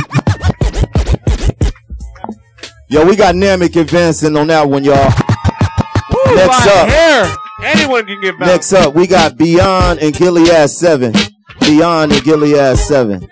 Yo, 2.90 3.06
we 3.06 3.16
got 3.16 3.36
Namek 3.36 3.76
advancing 3.80 4.38
on 4.38 4.48
that 4.48 4.70
one, 4.70 4.84
y'all. 4.84 4.96
Ooh, 4.96 6.36
Next 6.36 6.68
up. 6.68 6.88
hair. 6.88 7.28
Anyone 7.64 8.06
can 8.06 8.22
get 8.22 8.38
bounced. 8.38 8.54
Next 8.54 8.74
up, 8.74 8.94
we 8.94 9.08
got 9.08 9.38
Beyond 9.38 10.00
and 10.00 10.14
Gilead 10.14 10.70
7. 10.70 11.14
Beyond 11.62 12.12
and 12.12 12.24
Gilead 12.24 12.78
7. 12.78 13.28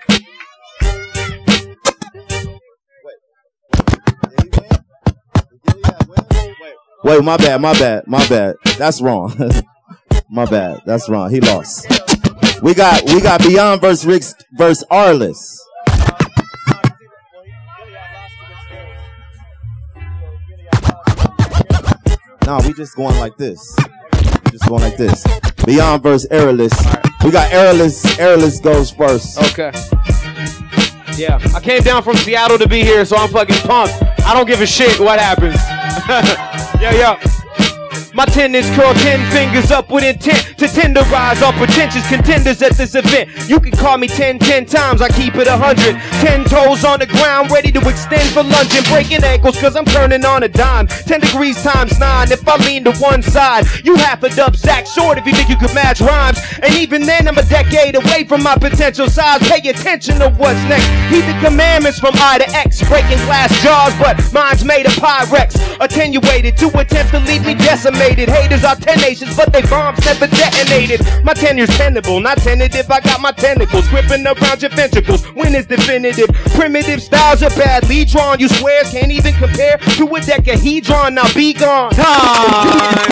Wait, 7.04 7.24
my 7.24 7.38
bad, 7.38 7.62
my 7.62 7.74
bad, 7.74 8.08
my 8.08 8.28
bad. 8.28 8.56
That's 8.80 9.00
wrong. 9.00 9.32
my 10.30 10.46
bad. 10.46 10.82
That's 10.88 11.08
wrong. 11.08 11.30
He 11.30 11.40
lost. 11.40 11.88
We 12.64 12.74
got 12.74 13.04
we 13.06 13.22
got 13.22 13.44
Beyond 13.44 13.80
versus 13.80 14.08
Rick 14.08 14.24
versus 14.58 14.84
Arliss. 14.90 15.60
No, 22.48 22.60
we 22.66 22.74
just 22.74 22.96
going 22.96 23.18
like 23.20 23.38
this. 23.38 23.76
Just 24.56 24.70
going 24.70 24.84
like 24.84 24.96
this. 24.96 25.22
Beyond 25.66 26.02
versus 26.02 26.32
Airless. 26.32 26.72
We 27.26 27.32
got 27.32 27.52
Airless. 27.52 28.18
Airless 28.18 28.62
goes 28.62 28.90
first. 28.90 29.38
Okay. 29.52 29.70
Yeah, 31.18 31.42
I 31.54 31.60
came 31.62 31.84
down 31.84 32.04
from 32.04 32.16
Seattle 32.16 32.58
to 32.60 32.68
be 32.70 32.82
here, 32.82 33.04
so 33.04 33.18
I'm 33.18 33.28
fucking 33.28 33.58
pumped. 33.68 34.02
I 34.22 34.34
don't 34.34 34.48
give 34.48 34.62
a 34.62 34.66
shit 34.66 34.98
what 34.98 35.20
happens. 35.20 35.56
yeah, 36.82 36.94
yeah. 36.94 37.45
My 38.16 38.24
ten 38.24 38.56
is 38.56 38.66
curled 38.78 38.96
ten 39.04 39.20
fingers 39.30 39.72
up 39.72 39.92
with 39.92 40.06
intent 40.06 40.58
to 40.58 40.68
tenderize 40.68 41.42
all 41.42 41.52
pretentious 41.52 42.08
contenders 42.08 42.62
at 42.62 42.72
this 42.72 42.96
event. 42.96 43.28
You 43.50 43.60
can 43.60 43.74
call 43.74 43.98
me 43.98 44.08
10, 44.08 44.40
10 44.40 44.66
times, 44.68 45.02
I 45.02 45.10
keep 45.10 45.36
it 45.36 45.48
a 45.48 45.58
hundred. 45.58 46.00
Ten 46.24 46.46
toes 46.46 46.86
on 46.86 47.00
the 47.00 47.08
ground, 47.08 47.52
ready 47.52 47.74
to 47.74 47.80
extend 47.90 48.24
for 48.32 48.42
lunge 48.42 48.74
and 48.74 48.86
breaking 48.88 49.26
ankles, 49.26 49.60
cause 49.60 49.76
I'm 49.76 49.84
turning 49.84 50.24
on 50.24 50.44
a 50.44 50.48
dime. 50.48 50.88
Ten 50.88 51.20
degrees 51.20 51.62
times 51.62 52.00
nine, 52.00 52.32
if 52.32 52.48
I 52.48 52.56
lean 52.66 52.86
to 52.86 52.94
one 53.04 53.22
side, 53.22 53.66
you 53.84 53.98
half 53.98 54.24
a 54.24 54.30
dub 54.30 54.56
sack 54.56 54.88
short 54.88 55.18
if 55.18 55.26
you 55.26 55.34
think 55.34 55.50
you 55.50 55.58
could 55.58 55.76
match 55.76 56.00
rhymes. 56.00 56.40
And 56.64 56.74
even 56.76 57.02
then, 57.02 57.28
I'm 57.28 57.38
a 57.38 57.44
decade 57.44 57.96
away 57.96 58.24
from 58.24 58.44
my 58.44 58.56
potential 58.56 59.10
size. 59.10 59.44
Pay 59.50 59.68
attention 59.68 60.20
to 60.20 60.30
what's 60.30 60.64
next. 60.72 60.88
Heed 61.12 61.28
the 61.28 61.36
commandments 61.44 62.00
from 62.00 62.14
I 62.16 62.38
to 62.38 62.48
X, 62.56 62.80
breaking 62.88 63.20
glass 63.28 63.52
jars, 63.62 63.94
but 64.00 64.16
mine's 64.32 64.64
made 64.64 64.86
of 64.86 64.94
Pyrex. 64.94 65.60
Attenuated 65.82 66.56
to 66.64 66.68
attempt 66.80 67.12
to 67.12 67.20
leave 67.20 67.46
me 67.46 67.56
decimated. 67.56 68.05
Haters 68.14 68.64
are 68.64 68.76
tenacious, 68.76 69.36
but 69.36 69.52
they 69.52 69.64
bombs 69.64 70.06
never 70.06 70.28
detonated. 70.28 71.02
My 71.24 71.34
tenure's 71.34 71.76
tenable, 71.76 72.20
not 72.20 72.38
tentative. 72.38 72.90
I 72.92 73.00
got 73.00 73.20
my 73.20 73.32
tentacles 73.32 73.88
gripping 73.88 74.26
around 74.28 74.62
your 74.62 74.70
ventricles. 74.72 75.26
When 75.34 75.56
is 75.56 75.66
definitive? 75.66 76.30
Primitive 76.54 77.02
styles 77.02 77.42
are 77.42 77.50
badly 77.50 78.06
drawn. 78.06 78.40
You 78.40 78.48
swear 78.48 78.84
can't 78.84 79.12
even 79.12 79.34
compare 79.34 79.78
to 79.78 80.04
a 80.04 80.20
decahedron. 80.20 81.16
Now 81.16 81.34
be 81.34 81.54
gone. 81.54 81.92
Time. 81.92 83.12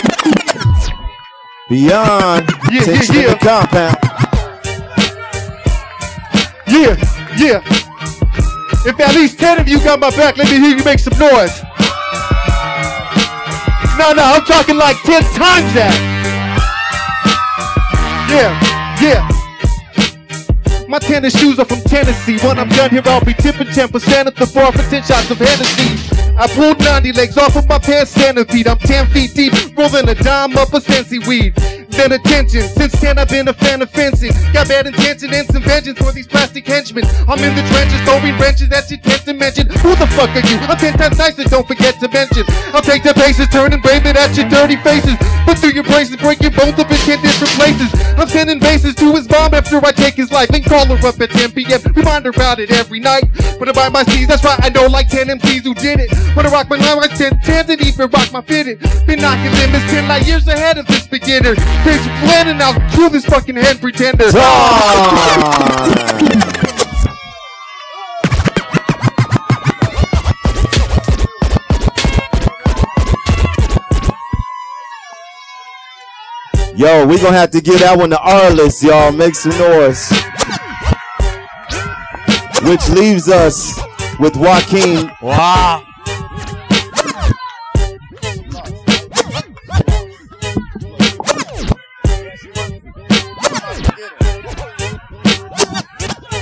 Beyond. 1.68 2.48
Yeah, 2.70 2.84
Tension 2.84 3.14
yeah, 3.16 3.38
compound. 3.38 3.96
Yeah, 6.68 6.94
yeah. 7.36 7.62
If 8.86 9.00
at 9.00 9.14
least 9.14 9.40
10 9.40 9.60
of 9.60 9.68
you 9.68 9.78
got 9.82 9.98
my 9.98 10.10
back, 10.10 10.36
let 10.36 10.50
me 10.50 10.58
hear 10.58 10.76
you 10.76 10.84
make 10.84 11.00
some 11.00 11.18
noise. 11.18 11.62
No, 13.96 14.12
no, 14.12 14.22
I'm 14.22 14.44
talking 14.44 14.76
like 14.76 14.96
10 15.02 15.22
times 15.22 15.74
that. 15.74 15.94
Yeah, 18.28 18.50
yeah. 19.00 19.28
My 20.88 20.98
tennis 20.98 21.38
shoes 21.38 21.58
are 21.58 21.64
from 21.64 21.80
Tennessee. 21.82 22.38
When 22.46 22.58
I'm 22.58 22.68
done 22.70 22.90
here, 22.90 23.02
I'll 23.04 23.24
be 23.24 23.34
tipping 23.34 23.68
10% 23.68 24.26
at 24.26 24.34
the 24.34 24.50
bar 24.52 24.72
for 24.72 24.82
10 24.90 25.02
shots 25.04 25.30
of 25.30 25.38
Hennessy. 25.38 26.14
I 26.36 26.48
pulled 26.48 26.80
90 26.80 27.12
legs 27.12 27.38
off 27.38 27.56
of 27.56 27.68
my 27.68 27.78
pants 27.78 28.10
centipede. 28.10 28.66
I'm 28.66 28.78
10 28.78 29.06
feet 29.06 29.34
deep, 29.34 29.52
rolling 29.76 30.08
a 30.08 30.14
dime 30.14 30.56
up 30.56 30.74
a 30.74 30.80
Sensi 30.80 31.20
weed. 31.20 31.54
Then 31.96 32.10
attention, 32.10 32.62
since 32.74 32.92
10 33.00 33.18
I've 33.18 33.28
been 33.28 33.46
a 33.46 33.54
fan 33.54 33.80
of 33.80 33.90
fencing. 33.90 34.32
Got 34.52 34.68
bad 34.68 34.86
intention 34.86 35.32
and 35.32 35.46
some 35.46 35.62
vengeance 35.62 35.98
for 35.98 36.10
these 36.10 36.26
plastic 36.26 36.66
henchmen. 36.66 37.04
I'm 37.30 37.38
in 37.38 37.54
the 37.54 37.62
trenches, 37.70 38.00
throwing 38.02 38.34
wrenches 38.38 38.68
that 38.70 38.90
you 38.90 38.98
tend 38.98 39.22
to 39.24 39.32
mention. 39.32 39.70
Who 39.78 39.94
the 39.94 40.06
fuck 40.18 40.34
are 40.34 40.42
you? 40.42 40.58
I'm 40.66 40.76
10 40.76 40.98
times 40.98 41.18
nicer, 41.18 41.44
don't 41.44 41.66
forget 41.66 42.00
to 42.00 42.08
mention. 42.08 42.44
I'll 42.74 42.82
take 42.82 43.04
the 43.04 43.14
paces, 43.14 43.46
turn 43.48 43.72
and 43.72 43.82
brave 43.82 44.04
it 44.06 44.16
at 44.16 44.36
your 44.36 44.48
dirty 44.50 44.76
faces. 44.82 45.14
Put 45.46 45.58
through 45.58 45.78
your 45.78 45.84
braces, 45.84 46.16
break 46.16 46.42
your 46.42 46.50
bones 46.50 46.78
up 46.82 46.90
in 46.90 46.98
10 46.98 47.22
different 47.22 47.54
places. 47.54 47.90
I'm 48.18 48.28
sending 48.28 48.58
bases 48.58 48.94
to 48.96 49.14
his 49.14 49.28
mom 49.30 49.54
after 49.54 49.78
I 49.78 49.92
take 49.92 50.14
his 50.14 50.32
life. 50.32 50.48
Then 50.48 50.64
call 50.64 50.86
her 50.86 50.98
up 51.06 51.20
at 51.20 51.30
10 51.30 51.52
p.m. 51.52 51.80
Remind 51.94 52.24
her 52.24 52.34
about 52.34 52.58
it 52.58 52.72
every 52.72 52.98
night. 52.98 53.30
Put 53.58 53.68
her 53.68 53.74
by 53.74 53.88
my 53.88 54.02
seas, 54.04 54.26
that's 54.26 54.42
right, 54.42 54.58
I 54.62 54.68
know 54.68 54.86
like 54.86 55.08
10 55.08 55.28
MCs 55.28 55.62
who 55.62 55.74
did 55.74 56.00
it. 56.00 56.10
When 56.34 56.44
I 56.44 56.50
rock 56.50 56.68
my 56.68 56.76
line, 56.76 56.98
I 57.04 57.06
10 57.06 57.38
10s 57.38 57.68
and 57.68 57.80
even 57.86 58.10
rock 58.10 58.32
my 58.32 58.42
fitted. 58.42 58.80
Been 59.06 59.20
knocking 59.20 59.52
limits 59.62 59.86
10 59.94 60.08
light 60.08 60.26
years 60.26 60.48
ahead 60.48 60.78
of 60.78 60.86
this 60.86 61.06
beginner. 61.06 61.54
Bitch, 61.84 62.26
planning 62.26 62.62
out 62.62 62.90
through 62.92 63.10
this 63.10 63.26
fucking 63.26 63.56
head 63.56 63.78
pretender. 63.78 64.24
Yo, 76.74 77.06
we 77.06 77.18
gonna 77.18 77.36
have 77.36 77.50
to 77.50 77.60
give 77.60 77.78
that 77.80 77.96
one 77.96 78.10
to 78.10 78.16
Arliss, 78.16 78.82
y'all. 78.82 79.12
Make 79.12 79.34
some 79.34 79.52
noise. 79.58 80.10
Which 82.68 82.88
leaves 82.88 83.28
us 83.28 83.78
with 84.18 84.36
Joaquin. 84.36 85.10
Wow. 85.20 85.84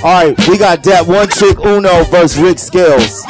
All 0.03 0.11
right, 0.11 0.37
we 0.49 0.57
got 0.57 0.83
that 0.83 1.07
one 1.07 1.29
chick 1.29 1.57
Uno 1.59 2.03
versus 2.11 2.37
Rick 2.37 2.59
Scales. 2.59 3.23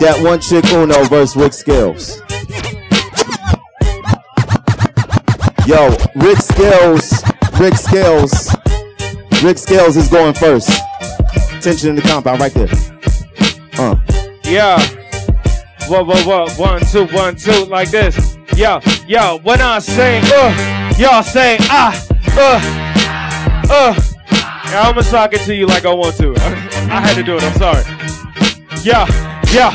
That 0.00 0.18
one 0.20 0.40
chick 0.40 0.64
Uno 0.72 1.04
versus 1.04 1.36
Rick 1.36 1.52
Scales. 1.52 2.20
Yo, 5.64 5.94
Rick 6.16 6.38
Scales, 6.38 7.22
Rick 7.60 7.74
Scales, 7.74 8.56
Rick 9.44 9.58
Scales 9.58 9.96
is 9.96 10.08
going 10.08 10.34
first. 10.34 10.70
Tension 11.62 11.90
in 11.90 11.94
the 11.94 12.02
compound 12.02 12.40
right 12.40 12.52
there. 12.52 12.68
Uh. 13.78 13.94
Yeah. 14.42 14.80
Whoa, 15.86 16.02
whoa, 16.02 16.20
whoa. 16.24 16.48
One, 16.56 16.80
two, 16.80 17.06
one, 17.14 17.36
two, 17.36 17.66
like 17.66 17.92
this. 17.92 18.36
Yo, 18.56 18.80
yo, 19.06 19.38
when 19.44 19.60
I 19.60 19.78
say, 19.78 20.20
uh, 20.24 20.94
y'all 20.98 21.22
say, 21.22 21.58
ah, 21.60 21.94
uh, 22.36 23.70
uh. 23.70 24.13
Yeah, 24.74 24.88
I'm 24.88 24.96
gonna 24.96 25.06
talk 25.06 25.32
it 25.32 25.40
to 25.42 25.54
you 25.54 25.66
like 25.66 25.84
I 25.84 25.94
want 25.94 26.16
to. 26.16 26.34
I 26.90 26.98
had 26.98 27.14
to 27.14 27.22
do 27.22 27.36
it, 27.36 27.44
I'm 27.44 27.54
sorry. 27.54 27.86
Yeah, 28.82 29.06
yeah. 29.54 29.70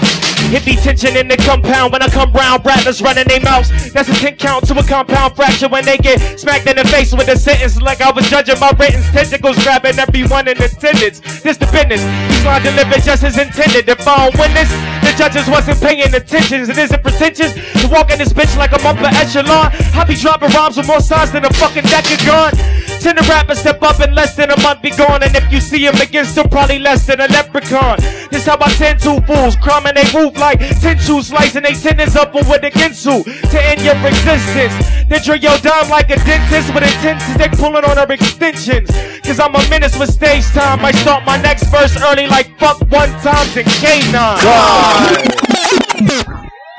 Hit 0.52 0.68
the 0.68 0.76
tension 0.76 1.16
in 1.16 1.30
the 1.30 1.38
compound 1.38 1.94
when 1.94 2.02
I 2.02 2.10
come 2.10 2.34
round. 2.34 2.66
Rattlers 2.66 3.02
running 3.02 3.24
their 3.24 3.40
mouths. 3.40 3.94
That's 3.94 4.10
a 4.10 4.14
10 4.14 4.36
count 4.36 4.68
to 4.68 4.78
a 4.78 4.84
compound 4.84 5.38
fracture 5.38 5.70
when 5.70 5.86
they 5.86 5.96
get 5.96 6.38
smacked 6.38 6.68
in 6.68 6.76
the 6.76 6.84
face 6.84 7.14
with 7.14 7.30
a 7.30 7.38
sentence 7.38 7.80
like 7.80 8.02
I 8.02 8.12
was 8.12 8.30
judging 8.30 8.60
my 8.60 8.76
written 8.78 9.02
tentacles, 9.16 9.64
grabbing 9.64 9.98
everyone 9.98 10.50
in 10.50 10.62
attendance. 10.62 11.22
This 11.44 11.56
the 11.56 11.68
business. 11.72 12.04
Lines 12.46 12.64
delivered 12.64 13.04
just 13.04 13.24
as 13.24 13.38
intended. 13.38 13.90
I 13.90 13.96
don't 13.96 14.38
win 14.40 14.54
this, 14.54 14.70
the 15.04 15.14
judges 15.18 15.48
wasn't 15.50 15.82
paying 15.82 16.14
attention. 16.14 16.62
It 16.62 16.78
isn't 16.78 17.04
pretentious 17.04 17.54
to 17.54 17.88
walk 17.88 18.12
in 18.12 18.20
this 18.20 18.34
bitch 18.34 18.56
like 18.58 18.74
I'm 18.74 18.86
upper 18.86 19.12
echelon. 19.16 19.72
I 19.94 20.06
be 20.08 20.16
dropping 20.16 20.50
rhymes 20.50 20.78
with 20.78 20.88
more 20.88 21.02
signs 21.02 21.32
than 21.32 21.46
a 21.46 21.54
fucking 21.54 21.84
decagon. 21.84 22.80
Ten 23.00 23.16
the 23.16 23.24
rappers 23.30 23.60
step 23.60 23.82
up 23.82 24.02
in 24.02 24.14
less 24.14 24.36
than 24.36 24.52
a 24.52 24.60
month 24.60 24.82
be 24.82 24.92
gone, 24.92 25.24
and 25.24 25.34
if 25.34 25.50
you 25.52 25.62
see 25.62 25.86
him 25.86 25.96
again, 25.96 26.26
still 26.26 26.48
probably 26.48 26.80
less 26.80 27.08
than 27.08 27.22
a 27.22 27.28
leprechaun. 27.28 27.98
This 28.30 28.46
how 28.46 28.58
I 28.60 28.70
tend 28.76 29.00
to 29.02 29.22
fools, 29.24 29.56
crumbing 29.56 29.96
they 29.96 30.04
roof 30.12 30.36
like 30.38 30.60
ten 30.60 31.00
shoes, 31.00 31.28
slicing 31.28 31.64
they 31.64 31.74
tendons 31.74 32.18
up 32.18 32.34
with 32.34 32.50
a 32.50 32.72
ginsu 32.72 33.24
to 33.24 33.58
end 33.64 33.82
your 33.82 33.96
existence. 34.04 34.76
Then 35.08 35.22
drill 35.24 35.40
your 35.40 35.58
dime 35.60 35.90
like 35.90 36.10
a 36.12 36.18
dentist 36.18 36.74
with 36.76 36.84
intentions, 36.84 37.38
they 37.38 37.48
pulling 37.48 37.86
on 37.86 37.96
her 37.96 38.12
extensions. 38.12 38.92
Cause 39.24 39.40
I'm 39.40 39.56
a 39.56 39.62
menace 39.70 39.98
with 39.98 40.12
stage 40.12 40.46
time. 40.52 40.84
I 40.84 40.92
start 40.92 41.24
my 41.26 41.38
next 41.42 41.72
verse 41.72 41.96
early 42.02 42.28
like 42.30 42.58
fuck 42.60 42.80
one 42.92 43.10
times 43.22 43.58
in 43.58 43.66
K9. 43.66 44.14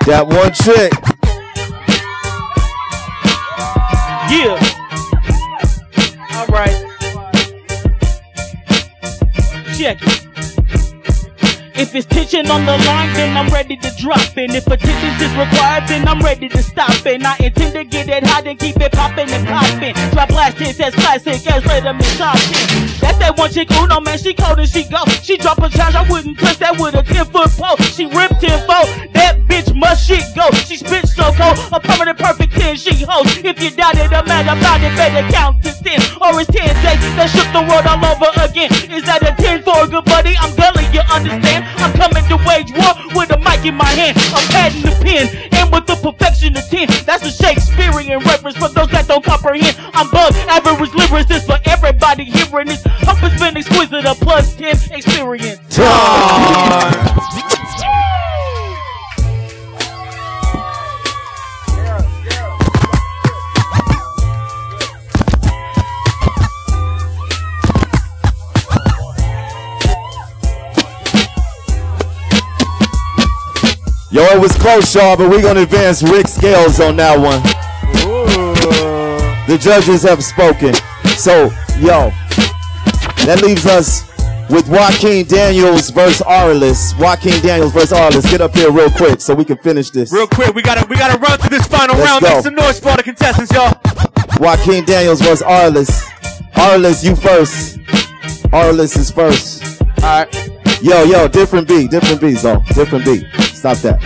That 0.07 0.27
one 0.27 0.53
chick. 0.53 0.93
Yeah. 4.31 4.59
All 6.37 6.47
right. 6.47 6.77
Check 9.77 9.99
it. 10.03 10.30
If 11.81 11.95
it's 11.95 12.05
tension 12.05 12.45
on 12.51 12.67
the 12.67 12.77
line, 12.85 13.11
then 13.15 13.35
I'm 13.35 13.49
ready 13.49 13.75
to 13.75 13.91
drop 13.97 14.37
it. 14.37 14.53
If 14.53 14.67
attendance 14.67 15.17
is 15.17 15.33
required, 15.33 15.89
then 15.89 16.07
I'm 16.07 16.21
ready 16.21 16.47
to 16.47 16.63
stop 16.63 16.93
it. 17.07 17.25
I 17.25 17.37
intend 17.41 17.73
to 17.73 17.85
get 17.85 18.07
it 18.07 18.23
hot 18.27 18.47
and 18.47 18.59
keep 18.59 18.77
it 18.77 18.93
popping 18.93 19.31
and 19.31 19.49
popping. 19.49 19.95
Drop 20.13 20.29
blast 20.29 20.59
hits 20.59 20.79
as 20.79 20.95
classic 20.95 21.41
as 21.49 21.65
rhythm 21.65 21.97
and 21.97 22.15
talking. 22.21 22.85
That's 23.01 23.17
that 23.25 23.33
one 23.39 23.51
chick, 23.51 23.73
Uno, 23.73 23.99
man, 23.99 24.19
she 24.19 24.35
cold 24.35 24.59
and 24.59 24.69
she 24.69 24.85
go. 24.85 25.01
She 25.25 25.39
drop 25.39 25.57
a 25.57 25.71
charge, 25.71 25.95
I 25.95 26.05
wouldn't 26.05 26.39
touch 26.39 26.59
that 26.59 26.77
with 26.79 27.01
a 27.01 27.03
10 27.03 27.25
foot 27.33 27.49
pole. 27.57 27.81
She 27.89 28.05
ripped 28.05 28.45
10 28.45 28.61
foot, 28.69 29.15
that 29.17 29.41
bitch 29.49 29.73
must 29.75 30.05
shit 30.05 30.21
go. 30.37 30.53
She 30.69 30.77
spit 30.77 31.09
so 31.09 31.33
cold, 31.33 31.57
a 31.73 31.81
permanent 31.81 32.19
perfect 32.19 32.61
10 32.61 32.77
she 32.77 33.09
holds. 33.09 33.41
If 33.41 33.57
you 33.57 33.71
doubt 33.73 33.97
it, 33.97 34.13
I'm 34.13 34.29
mad 34.29 34.53
about 34.53 34.85
it, 34.85 34.93
better 35.01 35.25
count 35.33 35.65
to 35.65 35.73
10. 35.73 35.97
Or 36.21 36.37
it's 36.37 36.53
10 36.53 36.61
days 36.85 37.01
that 37.17 37.33
shook 37.33 37.49
the 37.57 37.65
world 37.65 37.89
all 37.89 38.05
over 38.05 38.29
again. 38.45 38.69
Understand? 41.11 41.67
I'm 41.83 41.93
coming 41.93 42.25
to 42.29 42.37
wage 42.47 42.73
war 42.73 42.95
with 43.15 43.31
a 43.31 43.39
mic 43.39 43.65
in 43.65 43.75
my 43.75 43.91
hand. 43.91 44.17
I'm 44.35 44.47
padding 44.49 44.83
the 44.83 44.95
pen, 45.03 45.27
and 45.53 45.73
with 45.73 45.87
the 45.87 45.97
perfection 45.97 46.57
of 46.57 46.65
10. 46.69 46.89
That's 47.05 47.25
a 47.25 47.33
Shakespearean 47.33 48.21
reference 48.21 48.57
for 48.57 48.69
those 48.69 48.91
that 48.91 49.07
don't 49.09 49.25
comprehend. 49.25 49.77
I'm 49.95 50.09
above 50.09 50.37
average 50.49 50.91
lyricist 50.91 51.47
for 51.47 51.59
everybody 51.69 52.25
hearing 52.25 52.69
this. 52.69 52.83
It's 53.23 53.39
been 53.39 53.57
exquisite, 53.57 54.07
a 54.07 54.15
plus 54.15 54.57
10 54.57 54.93
experience. 54.93 55.61
Yo, 74.21 74.27
it 74.37 74.39
was 74.39 74.53
close, 74.53 74.95
y'all, 74.95 75.17
but 75.17 75.31
we're 75.31 75.41
gonna 75.41 75.63
advance 75.63 76.03
Rick 76.03 76.29
Scales 76.29 76.79
on 76.79 76.95
that 76.97 77.19
one. 77.19 77.41
The 79.49 79.57
judges 79.57 80.03
have 80.03 80.23
spoken. 80.23 80.75
So, 81.17 81.45
yo, 81.81 82.13
that 83.25 83.41
leaves 83.41 83.65
us 83.65 84.07
with 84.51 84.69
Joaquin 84.69 85.25
Daniels 85.25 85.89
versus 85.89 86.21
Arliss. 86.21 86.93
Joaquin 86.99 87.41
Daniels 87.41 87.73
versus 87.73 87.93
Arliss. 87.93 88.31
Get 88.31 88.43
up 88.43 88.55
here 88.55 88.71
real 88.71 88.91
quick 88.91 89.23
so 89.23 89.35
we 89.35 89.43
can 89.43 89.57
finish 89.57 89.89
this. 89.89 90.13
Real 90.13 90.27
quick, 90.27 90.55
we 90.55 90.61
gotta 90.61 90.87
we 90.91 90.97
gotta 90.97 91.19
run 91.19 91.39
through 91.39 91.57
this 91.57 91.67
final 91.67 91.97
Let's 91.97 92.11
round. 92.11 92.23
go. 92.23 92.35
Make 92.35 92.45
some 92.45 92.55
noise 92.57 92.79
for 92.79 92.95
the 92.99 93.03
contestants, 93.03 93.55
y'all. 93.55 93.73
Joaquin 94.39 94.85
Daniels 94.85 95.23
versus 95.23 95.41
Arliss. 95.41 96.05
Arliss, 96.57 97.03
you 97.03 97.17
first. 97.17 97.79
Arliss 98.53 98.99
is 98.99 99.11
first. 99.11 99.81
Alright. 100.03 100.29
Yo, 100.83 101.05
yo, 101.05 101.27
different 101.27 101.67
beat, 101.67 101.91
different 101.91 102.21
beats, 102.21 102.43
though. 102.43 102.63
Different 102.75 103.07
beat. 103.07 103.25
Stop 103.61 103.77
that. 103.85 104.01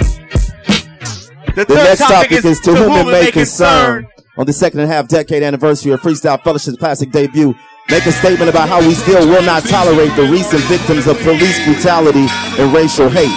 The, 1.55 1.65
The 1.65 1.75
next 1.75 2.01
topic 2.01 2.45
is 2.45 2.59
to 2.67 2.75
whom 2.75 2.91
it 2.91 3.07
may 3.07 3.31
concern. 3.31 4.03
concern. 4.03 4.11
On 4.37 4.45
the 4.47 4.53
second 4.53 4.81
and 4.81 4.91
a 4.91 4.93
half 4.93 5.07
decade 5.07 5.45
anniversary 5.45 5.93
of 5.93 6.01
Freestyle 6.03 6.43
Fellowship's 6.43 6.77
classic 6.77 7.13
debut, 7.13 7.55
make 7.89 8.05
a 8.05 8.11
statement 8.11 8.51
about 8.51 8.69
how 8.69 8.81
we 8.81 8.95
still 8.95 9.23
will 9.29 9.45
not 9.47 9.63
tolerate 9.63 10.11
the 10.17 10.25
recent 10.27 10.61
victims 10.65 11.07
of 11.07 11.17
police 11.23 11.55
brutality 11.65 12.27
and 12.59 12.75
racial 12.75 13.09
hate. 13.09 13.31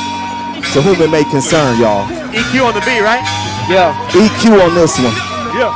To 0.74 0.82
whom 0.82 1.00
it 1.06 1.12
may 1.12 1.24
concern, 1.30 1.78
y'all. 1.80 2.08
EQ 2.34 2.66
on 2.66 2.74
the 2.74 2.82
beat, 2.82 3.06
right? 3.06 3.22
Yeah. 3.70 3.94
EQ 4.10 4.58
on 4.58 4.74
this 4.74 4.98
one. 4.98 5.14
Yeah. 5.54 5.70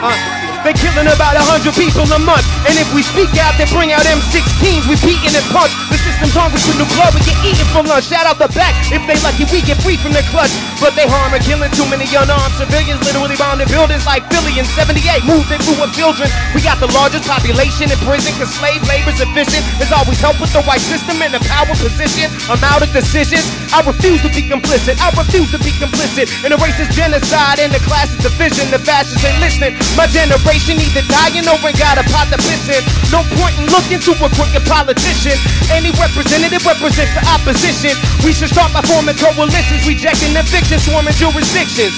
Uh, 0.00 0.31
they 0.62 0.74
killing 0.78 1.10
about 1.10 1.34
a 1.34 1.42
hundred 1.42 1.74
people 1.74 2.06
a 2.06 2.20
month. 2.22 2.46
And 2.70 2.78
if 2.78 2.86
we 2.94 3.02
speak 3.02 3.34
out, 3.42 3.58
they 3.58 3.66
bring 3.74 3.90
out 3.90 4.06
M16s. 4.06 4.86
We 4.86 4.94
beating 5.02 5.34
and 5.34 5.46
punch. 5.50 5.74
The 5.90 5.98
system's 5.98 6.38
hungry 6.38 6.62
for 6.62 6.74
new 6.78 6.86
blood. 6.94 7.14
We 7.18 7.22
get 7.26 7.38
eaten 7.42 7.66
for 7.74 7.82
lunch. 7.82 8.06
Shout 8.06 8.26
out 8.30 8.38
the 8.38 8.50
back. 8.54 8.74
If 8.94 9.02
they 9.10 9.18
lucky, 9.26 9.46
we 9.50 9.62
get 9.66 9.82
free 9.82 9.98
from 9.98 10.14
the 10.14 10.22
clutch. 10.30 10.54
But 10.78 10.94
they 10.94 11.06
harm 11.10 11.34
and 11.34 11.42
killing 11.42 11.70
too 11.74 11.86
many 11.90 12.06
unarmed 12.14 12.54
civilians. 12.54 13.02
Literally 13.02 13.34
bombing 13.34 13.66
buildings 13.70 14.06
like 14.06 14.22
Philly 14.30 14.54
in 14.54 14.66
78. 14.78 15.26
Moved 15.26 15.50
into 15.50 15.74
a 15.82 15.90
children. 15.90 16.30
We 16.54 16.62
got 16.62 16.78
the 16.78 16.90
largest 16.94 17.26
population 17.26 17.90
in 17.90 17.98
prison 18.06 18.30
because 18.30 18.54
slave 18.54 18.82
labor's 18.86 19.18
efficient. 19.18 19.66
It's 19.82 19.90
always 19.90 20.22
help 20.22 20.38
with 20.38 20.54
the 20.54 20.62
white 20.62 20.82
system 20.82 21.18
in 21.26 21.34
the 21.34 21.42
power 21.50 21.74
position. 21.74 22.30
I'm 22.46 22.62
out 22.62 22.86
of 22.86 22.90
decisions. 22.94 23.44
I 23.74 23.82
refuse 23.82 24.22
to 24.22 24.30
be 24.30 24.46
complicit. 24.46 24.94
I 25.02 25.10
refuse 25.18 25.50
to 25.50 25.58
be 25.58 25.74
complicit 25.82 26.30
in 26.46 26.54
a 26.54 26.58
racist 26.62 26.94
genocide 26.94 27.58
and 27.58 27.74
the 27.74 27.82
classist 27.82 28.22
division. 28.22 28.70
The 28.70 28.78
fascists 28.78 29.26
ain't 29.26 29.42
listening. 29.42 29.74
My 29.98 30.06
generation 30.06 30.51
either 30.60 31.00
dying 31.08 31.48
or 31.48 31.56
ain't 31.64 31.78
got 31.80 31.96
a 31.96 32.04
pot 32.12 32.28
to 32.28 32.36
piss 32.36 32.68
in. 32.68 32.84
No 33.08 33.24
point 33.40 33.56
in 33.56 33.64
looking 33.72 34.00
to 34.04 34.12
a 34.20 34.28
crooked 34.36 34.64
politician. 34.68 35.32
Any 35.72 35.88
representative 35.96 36.60
represents 36.66 37.14
the 37.16 37.24
opposition. 37.32 37.96
We 38.24 38.32
should 38.36 38.52
start 38.52 38.72
by 38.72 38.82
forming 38.84 39.16
coalitions, 39.16 39.86
rejecting 39.88 40.36
eviction, 40.36 40.78
swarming 40.78 41.16
jurisdictions. 41.16 41.94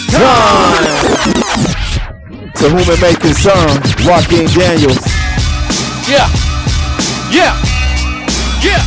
To 2.62 2.70
whom 2.70 2.86
it 2.86 3.00
may 3.02 3.14
concern, 3.18 3.82
Joaquin 4.06 4.46
Daniels. 4.54 5.02
Yeah. 6.06 6.30
Yeah. 7.34 7.58
Yeah. 8.62 8.82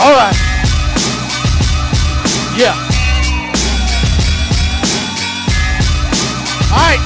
All 0.00 0.16
right. 0.16 0.34
Yeah. 2.56 2.72
All 6.74 6.80
right, 6.80 6.98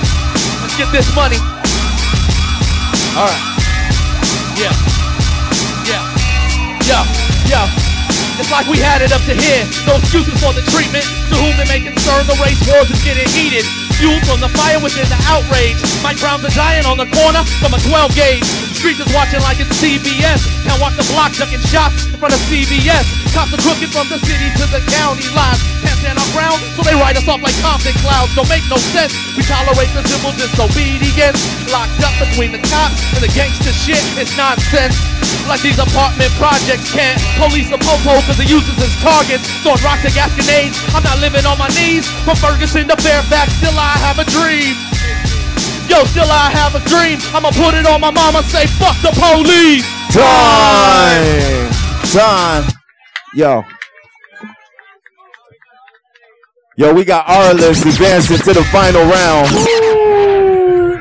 get 0.79 0.95
this 0.95 1.11
money. 1.11 1.43
All 3.19 3.27
right. 3.27 3.43
Yeah. 4.55 4.71
Yeah. 5.91 6.07
Yeah. 6.87 7.03
Yeah. 7.51 7.67
It's 8.39 8.55
like 8.55 8.71
we 8.71 8.79
had 8.79 9.03
it 9.03 9.11
up 9.11 9.19
to 9.27 9.35
here. 9.35 9.67
No 9.91 9.99
excuses 9.99 10.39
for 10.39 10.55
the 10.55 10.63
treatment. 10.71 11.03
To 11.03 11.35
whom 11.35 11.59
it 11.59 11.67
may 11.67 11.83
concern, 11.83 12.31
the 12.31 12.39
race 12.39 12.63
wars 12.71 12.87
is 12.95 13.03
getting 13.03 13.27
heated. 13.35 13.67
Fueled 13.99 14.23
from 14.23 14.39
the 14.39 14.55
fire 14.55 14.79
within 14.79 15.11
the 15.11 15.19
outrage. 15.27 15.83
Mike 16.07 16.23
Brown's 16.23 16.47
a 16.47 16.53
giant 16.55 16.87
on 16.87 16.95
the 16.95 17.11
corner 17.11 17.43
from 17.59 17.75
a 17.75 17.81
12 17.83 18.15
gauge. 18.15 18.68
Streets 18.79 19.03
is 19.03 19.11
watching 19.11 19.43
like 19.43 19.59
it's 19.59 19.75
CBS. 19.83 20.47
Can't 20.63 20.79
walk 20.79 20.95
the 20.95 21.03
block 21.11 21.35
ducking 21.35 21.59
shots 21.67 22.07
in 22.07 22.15
front 22.15 22.31
of 22.31 22.39
CBS. 22.47 23.03
Cops 23.35 23.51
are 23.51 23.59
crooked 23.59 23.91
from 23.91 24.07
the 24.07 24.23
city 24.23 24.55
to 24.55 24.71
the 24.71 24.79
county 24.95 25.27
lines. 25.35 25.59
Can't 25.83 25.99
stand 25.99 26.15
our 26.15 26.31
ground, 26.31 26.63
so 26.79 26.87
they 26.87 26.95
write 26.95 27.19
us 27.19 27.27
off 27.27 27.43
like 27.43 27.59
Compton 27.59 27.91
clouds. 28.07 28.31
Don't 28.39 28.47
make 28.47 28.63
no 28.71 28.79
sense. 28.95 29.11
We 29.35 29.43
tolerate 29.51 29.91
the 29.99 30.07
civil 30.07 30.31
disobedience. 30.39 31.43
Locked 31.75 32.07
up 32.07 32.15
between 32.23 32.55
the 32.55 32.63
cops 32.71 33.03
and 33.19 33.23
the 33.27 33.33
gangster 33.35 33.75
shit. 33.75 33.99
It's 34.15 34.39
nonsense. 34.39 34.95
Like 35.51 35.59
these 35.67 35.83
apartment 35.83 36.31
projects 36.39 36.95
can't 36.95 37.19
police 37.35 37.67
the 37.75 37.83
popo 37.83 38.23
cause 38.31 38.39
they 38.39 38.47
use 38.47 38.63
us 38.63 38.79
as 38.79 38.95
targets. 39.03 39.43
Throwing 39.67 39.83
rocks 39.83 40.07
gas 40.15 40.31
grenades. 40.39 40.79
I'm 40.95 41.03
not 41.03 41.19
living 41.19 41.43
on 41.51 41.59
my 41.59 41.67
knees. 41.75 42.07
From 42.23 42.39
Ferguson 42.39 42.87
to 42.87 42.97
Fairfax, 43.03 43.59
still 43.59 43.75
I 43.75 43.99
have 44.07 44.23
a 44.23 44.27
dream. 44.31 44.79
Yo, 45.89 46.05
still 46.05 46.29
I 46.31 46.51
have 46.53 46.75
a 46.75 46.81
dream. 46.89 47.19
I'ma 47.35 47.51
put 47.51 47.75
it 47.75 47.87
on 47.87 48.01
my 48.01 48.11
mama, 48.11 48.43
say 48.45 48.67
fuck 48.67 48.97
the 49.03 49.13
police. 49.17 49.87
Time. 50.13 51.71
Time. 52.13 52.65
Yo. 53.35 53.63
Yo, 56.77 56.95
we 56.95 57.05
got 57.05 57.27
Arliss 57.27 57.85
advancing 57.85 58.37
to 58.39 58.53
the 58.53 58.65
final 58.65 59.03
round. 59.05 59.51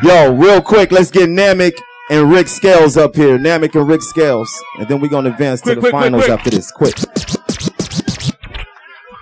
Yo, 0.03 0.33
real 0.33 0.61
quick, 0.61 0.91
let's 0.91 1.11
get 1.11 1.29
Namek 1.29 1.77
and 2.09 2.31
Rick 2.31 2.47
Scales 2.47 2.97
up 2.97 3.15
here. 3.15 3.37
Namek 3.37 3.75
and 3.75 3.87
Rick 3.87 4.01
Scales. 4.01 4.51
And 4.79 4.87
then 4.87 4.99
we're 5.01 5.09
to 5.09 5.29
advance 5.29 5.61
Quick, 5.61 5.75
to 5.75 5.81
the 5.81 5.81
quick, 5.81 5.93
quick, 5.93 6.01
finals 6.01 6.25
quick. 6.25 6.39
after 6.39 6.49
this. 6.49 6.71
Quick. 6.71 6.95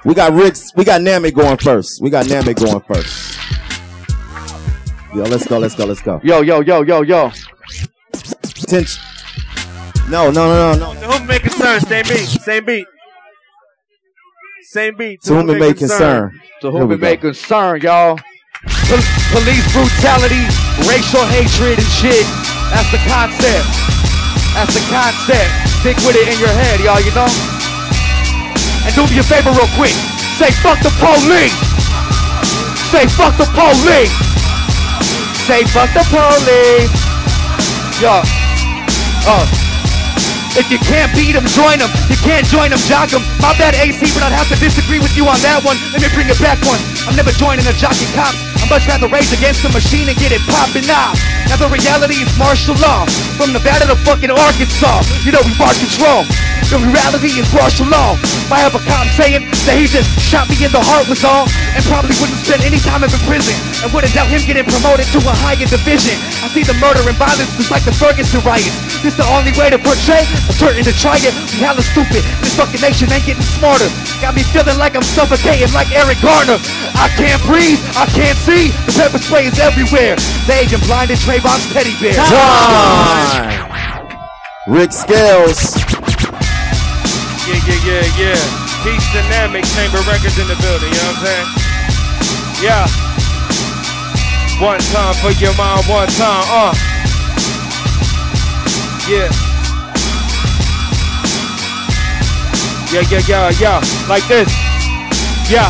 We 0.06 0.14
got 0.14 0.34
Rick's. 0.34 0.72
We 0.76 0.86
got 0.86 1.02
Namek 1.02 1.34
going 1.34 1.58
first. 1.58 2.02
We 2.02 2.10
got 2.10 2.26
Namek 2.28 2.64
going 2.64 2.82
first. 2.82 3.36
Yo, 5.16 5.24
let's 5.24 5.48
go. 5.48 5.58
Let's 5.60 5.76
go. 5.76 5.86
Let's 5.86 6.02
go. 6.02 6.20
Yo, 6.24 6.42
yo, 6.42 6.60
yo, 6.60 6.82
yo, 6.84 7.02
yo. 7.02 7.32
Tension. 8.68 9.02
No, 10.10 10.30
no, 10.30 10.44
no, 10.44 10.76
no, 10.76 10.94
no. 10.94 11.00
To 11.00 11.08
whom 11.08 11.24
it 11.24 11.28
may 11.28 11.40
concern, 11.40 11.80
same 11.80 12.04
beat, 12.04 12.28
same 12.28 12.66
beat. 12.66 12.88
Same 14.64 14.96
beat. 14.98 15.22
To 15.24 15.36
whom 15.36 15.50
it 15.52 15.60
may 15.60 15.74
concern. 15.74 16.42
To 16.60 16.72
whom 16.72 16.90
we 16.90 16.96
it 16.96 17.00
may 17.00 17.16
concern, 17.16 17.80
y'all. 17.80 18.20
Pol- 18.92 19.08
police 19.32 19.64
brutality, 19.72 20.44
racial 20.84 21.24
hatred 21.32 21.80
and 21.80 21.92
shit. 21.96 22.28
That's 22.76 22.92
the 22.92 23.00
concept. 23.08 23.66
That's 24.52 24.74
the 24.76 24.84
concept. 24.92 25.48
Stick 25.80 25.96
with 26.04 26.20
it 26.20 26.28
in 26.28 26.38
your 26.44 26.52
head, 26.52 26.84
y'all, 26.84 27.00
you 27.00 27.16
know? 27.16 27.32
And 28.84 28.92
do 29.00 29.08
me 29.08 29.20
a 29.20 29.24
favor 29.24 29.56
real 29.56 29.72
quick. 29.80 29.96
Say 30.36 30.52
fuck 30.60 30.84
the 30.84 30.92
police. 31.00 31.56
Say 32.92 33.08
fuck 33.16 33.38
the 33.40 33.48
police. 33.56 34.12
Say 35.46 35.62
fuck 35.70 35.94
the 35.94 36.02
police. 36.10 36.90
Yo. 38.02 38.18
Uh. 39.30 39.46
If 40.58 40.74
you 40.74 40.82
can't 40.82 41.14
beat 41.14 41.38
them, 41.38 41.46
join 41.46 41.78
them. 41.78 41.92
You 42.10 42.18
can't 42.18 42.42
join 42.50 42.74
them, 42.74 42.82
jock 42.90 43.14
them. 43.14 43.22
My 43.38 43.54
bad 43.54 43.78
AC, 43.78 44.10
but 44.18 44.26
I'd 44.26 44.34
have 44.34 44.50
to 44.50 44.58
disagree 44.58 44.98
with 44.98 45.14
you 45.14 45.30
on 45.30 45.38
that 45.46 45.62
one. 45.62 45.78
Let 45.94 46.02
me 46.02 46.10
bring 46.18 46.26
it 46.34 46.42
back 46.42 46.58
one. 46.66 46.82
I'm 47.06 47.14
never 47.14 47.30
joining 47.30 47.62
a 47.70 47.78
jockey 47.78 48.10
cop. 48.18 48.34
I'd 48.58 48.74
much 48.74 48.90
rather 48.90 49.06
race 49.06 49.30
against 49.38 49.62
the 49.62 49.70
machine 49.70 50.10
and 50.10 50.18
get 50.18 50.34
it 50.34 50.42
popping 50.50 50.90
off. 50.90 51.14
Now 51.46 51.62
the 51.62 51.70
reality 51.70 52.26
is 52.26 52.32
martial 52.42 52.74
law. 52.82 53.06
From 53.38 53.54
Nevada 53.54 53.86
to 53.86 54.00
fucking 54.02 54.34
Arkansas. 54.34 55.06
You 55.22 55.30
know 55.30 55.46
we 55.46 55.54
march 55.62 55.78
control. 55.78 56.26
The 56.74 56.82
reality 56.82 57.38
is 57.38 57.46
martial 57.54 57.86
law. 57.86 58.18
I 58.54 58.62
have 58.62 58.78
a 58.78 58.84
cop 58.86 59.10
saying 59.18 59.42
that 59.66 59.74
he 59.74 59.90
just 59.90 60.06
shot 60.22 60.46
me 60.46 60.56
in 60.62 60.70
the 60.70 60.82
heart 60.82 61.10
was 61.10 61.26
all, 61.26 61.50
and 61.74 61.82
probably 61.90 62.14
wouldn't 62.22 62.38
spend 62.46 62.62
any 62.62 62.78
time 62.78 63.02
in 63.02 63.10
prison, 63.26 63.58
and 63.82 63.90
wouldn't 63.90 64.14
doubt 64.14 64.30
him 64.30 64.46
getting 64.46 64.66
promoted 64.66 65.10
to 65.14 65.20
a 65.26 65.34
higher 65.42 65.66
division. 65.66 66.14
I 66.46 66.50
see 66.54 66.62
the 66.62 66.78
murder 66.78 67.02
and 67.02 67.18
violence 67.18 67.50
just 67.58 67.74
like 67.74 67.82
the 67.82 67.94
Ferguson 67.94 68.46
riots. 68.46 68.78
This 69.02 69.18
the 69.18 69.26
only 69.34 69.54
way 69.58 69.74
to 69.74 69.82
portray. 69.82 70.26
I'm 70.30 70.56
certain 70.58 70.86
to 70.86 70.94
try 70.94 71.18
it. 71.22 71.34
We 71.54 71.62
hella 71.62 71.82
stupid. 71.82 72.22
This 72.42 72.54
fucking 72.54 72.82
nation 72.82 73.10
ain't 73.10 73.26
getting 73.26 73.46
smarter. 73.58 73.90
Got 74.22 74.38
me 74.38 74.46
feeling 74.54 74.78
like 74.78 74.94
I'm 74.98 75.06
suffocating 75.06 75.74
like 75.74 75.90
Eric 75.94 76.22
Garner. 76.22 76.58
I 76.98 77.10
can't 77.18 77.42
breathe. 77.46 77.82
I 77.98 78.06
can't 78.14 78.38
see. 78.46 78.74
The 78.90 78.94
pepper 78.94 79.22
spray 79.22 79.46
is 79.46 79.58
everywhere. 79.58 80.18
They 80.46 80.66
agent 80.66 80.86
blinded 80.86 81.18
Trayvon's 81.22 81.66
teddy 81.74 81.94
bear. 82.02 82.18
Time. 82.18 83.70
Rick 84.68 84.94
Scales. 84.94 85.85
Yeah, 87.46 87.62
yeah, 87.62 87.86
yeah, 87.86 88.06
yeah. 88.18 88.42
Peace 88.82 89.06
Dynamic 89.14 89.64
Chamber 89.78 90.02
Records 90.10 90.38
in 90.42 90.48
the 90.48 90.58
building, 90.66 90.90
you 90.90 90.98
know 90.98 91.14
what 91.14 91.22
I'm 91.22 91.30
saying? 91.30 91.48
Yeah. 92.58 92.86
One 94.58 94.80
time 94.90 95.14
for 95.22 95.30
your 95.38 95.54
mind, 95.54 95.86
one 95.86 96.08
time, 96.18 96.46
uh. 96.50 96.74
Yeah. 99.06 99.30
Yeah, 102.90 103.06
yeah, 103.14 103.22
yeah, 103.30 103.50
yeah. 103.62 104.08
Like 104.10 104.26
this. 104.28 104.50
Yeah. 105.46 105.70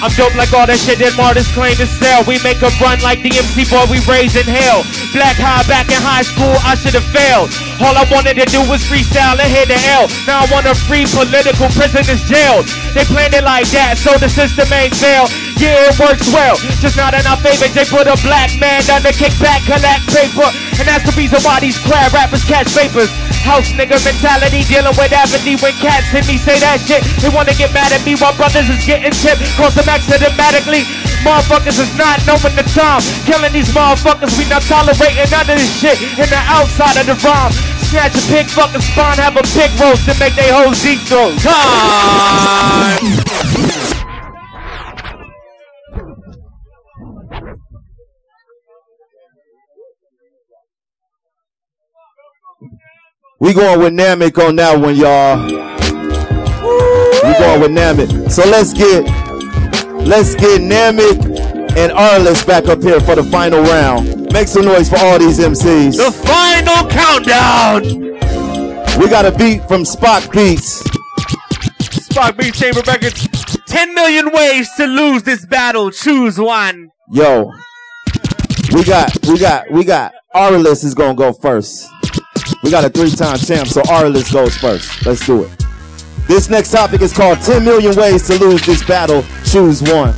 I'm 0.00 0.14
dope 0.16 0.34
like 0.34 0.52
all 0.54 0.64
that 0.64 0.78
shit 0.80 0.96
that 1.00 1.12
Martyrs 1.18 1.50
claim 1.52 1.76
to 1.76 1.84
sell. 1.84 2.24
We 2.24 2.38
make 2.40 2.62
a 2.62 2.70
run 2.80 3.02
like 3.02 3.20
the 3.20 3.36
MC 3.36 3.68
boy 3.68 3.84
we 3.90 4.00
raise 4.08 4.32
in 4.32 4.46
hell. 4.48 4.80
Black 5.16 5.40
high 5.40 5.64
back 5.64 5.88
in 5.88 5.96
high 6.04 6.26
school, 6.26 6.52
I 6.60 6.76
should 6.76 6.92
have 6.92 7.08
failed. 7.08 7.48
All 7.80 7.96
I 7.96 8.04
wanted 8.12 8.36
to 8.36 8.46
do 8.50 8.60
was 8.68 8.84
freestyle 8.84 9.40
and 9.40 9.48
hit 9.48 9.72
the 9.72 9.80
L. 9.96 10.04
Now 10.28 10.44
I 10.44 10.46
want 10.52 10.68
to 10.68 10.76
free 10.76 11.08
political 11.08 11.72
prisoners 11.72 12.20
jailed. 12.28 12.68
They 12.92 13.08
planned 13.08 13.32
it 13.32 13.44
like 13.44 13.70
that, 13.72 13.96
so 13.96 14.16
the 14.20 14.28
system 14.28 14.68
ain't 14.68 14.92
fail. 14.92 15.24
Yeah, 15.56 15.88
it 15.90 15.96
works 15.96 16.28
well. 16.28 16.60
Just 16.78 17.00
not 17.00 17.16
in 17.16 17.24
our 17.24 17.40
favor. 17.40 17.66
They 17.72 17.88
put 17.88 18.04
a 18.04 18.20
black 18.20 18.52
man 18.60 18.84
down 18.84 19.02
to 19.02 19.12
kick 19.16 19.32
back, 19.40 19.64
collect 19.64 20.04
paper. 20.12 20.46
And 20.76 20.84
that's 20.86 21.02
the 21.08 21.14
reason 21.16 21.40
why 21.42 21.58
these 21.58 21.80
crab 21.80 22.12
rappers 22.12 22.44
catch 22.44 22.68
vapors. 22.76 23.10
House 23.42 23.72
nigga 23.74 23.96
mentality 24.04 24.62
dealing 24.68 24.94
with 24.94 25.10
apathy 25.10 25.56
when 25.58 25.72
cats 25.80 26.12
hit 26.12 26.28
me 26.28 26.36
say 26.36 26.60
that 26.60 26.84
shit. 26.84 27.00
They 27.24 27.32
wanna 27.32 27.56
get 27.56 27.72
mad 27.72 27.90
at 27.96 28.04
me 28.04 28.14
while 28.20 28.36
brothers 28.36 28.68
is 28.68 28.84
getting 28.84 29.10
chipped. 29.10 29.40
Cross 29.56 29.74
them 29.80 29.88
accidentally. 29.88 30.84
Motherfuckers 31.28 31.76
is 31.76 31.92
not 31.98 32.24
knowing 32.24 32.56
the 32.56 32.64
time. 32.72 33.04
Killing 33.28 33.52
these 33.52 33.68
motherfuckers, 33.76 34.32
we 34.38 34.48
not 34.48 34.62
tolerating 34.62 35.28
none 35.28 35.44
of 35.44 35.60
this 35.60 35.68
shit. 35.78 36.00
In 36.16 36.24
the 36.24 36.40
outside 36.48 36.96
of 36.96 37.04
the 37.04 37.12
rhyme. 37.20 37.52
Snatch 37.84 38.16
a 38.16 38.20
pig 38.32 38.46
fucking 38.46 38.80
spawn, 38.80 39.18
have 39.18 39.36
a 39.36 39.42
pig 39.52 39.68
roast 39.78 40.08
and 40.08 40.18
make 40.18 40.34
they 40.36 40.48
deep 40.80 41.00
throat. 41.04 41.36
Time! 41.44 43.04
We 53.38 53.52
going 53.52 53.80
with 53.80 53.92
Namek 53.92 54.48
on 54.48 54.56
that 54.56 54.80
one, 54.80 54.96
y'all. 54.96 55.44
We 57.22 57.38
going 57.38 57.60
with 57.60 57.70
Namek. 57.70 58.30
So 58.30 58.44
let's 58.48 58.72
get 58.72 59.27
let's 60.06 60.34
get 60.34 60.60
Namek 60.60 61.18
and 61.76 61.92
Arliss 61.92 62.46
back 62.46 62.66
up 62.66 62.82
here 62.82 63.00
for 63.00 63.14
the 63.14 63.24
final 63.24 63.62
round. 63.62 64.32
Make 64.32 64.48
some 64.48 64.64
noise 64.64 64.88
for 64.88 64.98
all 64.98 65.18
these 65.18 65.38
MCs. 65.38 65.96
The 65.96 66.12
final 66.12 66.88
countdown. 66.88 67.82
We 69.00 69.08
got 69.08 69.24
a 69.24 69.32
beat 69.36 69.66
from 69.68 69.82
Spock 69.82 70.32
Beats. 70.32 70.82
Spark 72.04 72.36
Beat 72.36 72.54
Chamber 72.54 72.80
Records. 72.86 73.28
10 73.66 73.94
million 73.94 74.30
ways 74.32 74.68
to 74.76 74.86
lose 74.86 75.22
this 75.22 75.46
battle. 75.46 75.90
Choose 75.90 76.38
one. 76.38 76.90
Yo, 77.10 77.52
we 78.72 78.84
got 78.84 79.26
we 79.26 79.38
got 79.38 79.70
we 79.70 79.84
got 79.84 80.12
Arliss 80.34 80.84
is 80.84 80.94
gonna 80.94 81.14
go 81.14 81.32
first. 81.32 81.88
We 82.62 82.70
got 82.70 82.84
a 82.84 82.90
three-time 82.90 83.38
champ, 83.38 83.68
so 83.68 83.82
Arliss 83.82 84.32
goes 84.32 84.56
first. 84.56 85.06
Let's 85.06 85.24
do 85.24 85.44
it. 85.44 85.67
This 86.28 86.50
next 86.50 86.72
topic 86.72 87.00
is 87.00 87.14
called 87.14 87.40
10 87.40 87.64
million 87.64 87.96
ways 87.96 88.26
to 88.26 88.38
lose 88.38 88.60
this 88.66 88.84
battle. 88.84 89.24
Choose 89.46 89.82
one. 89.82 90.12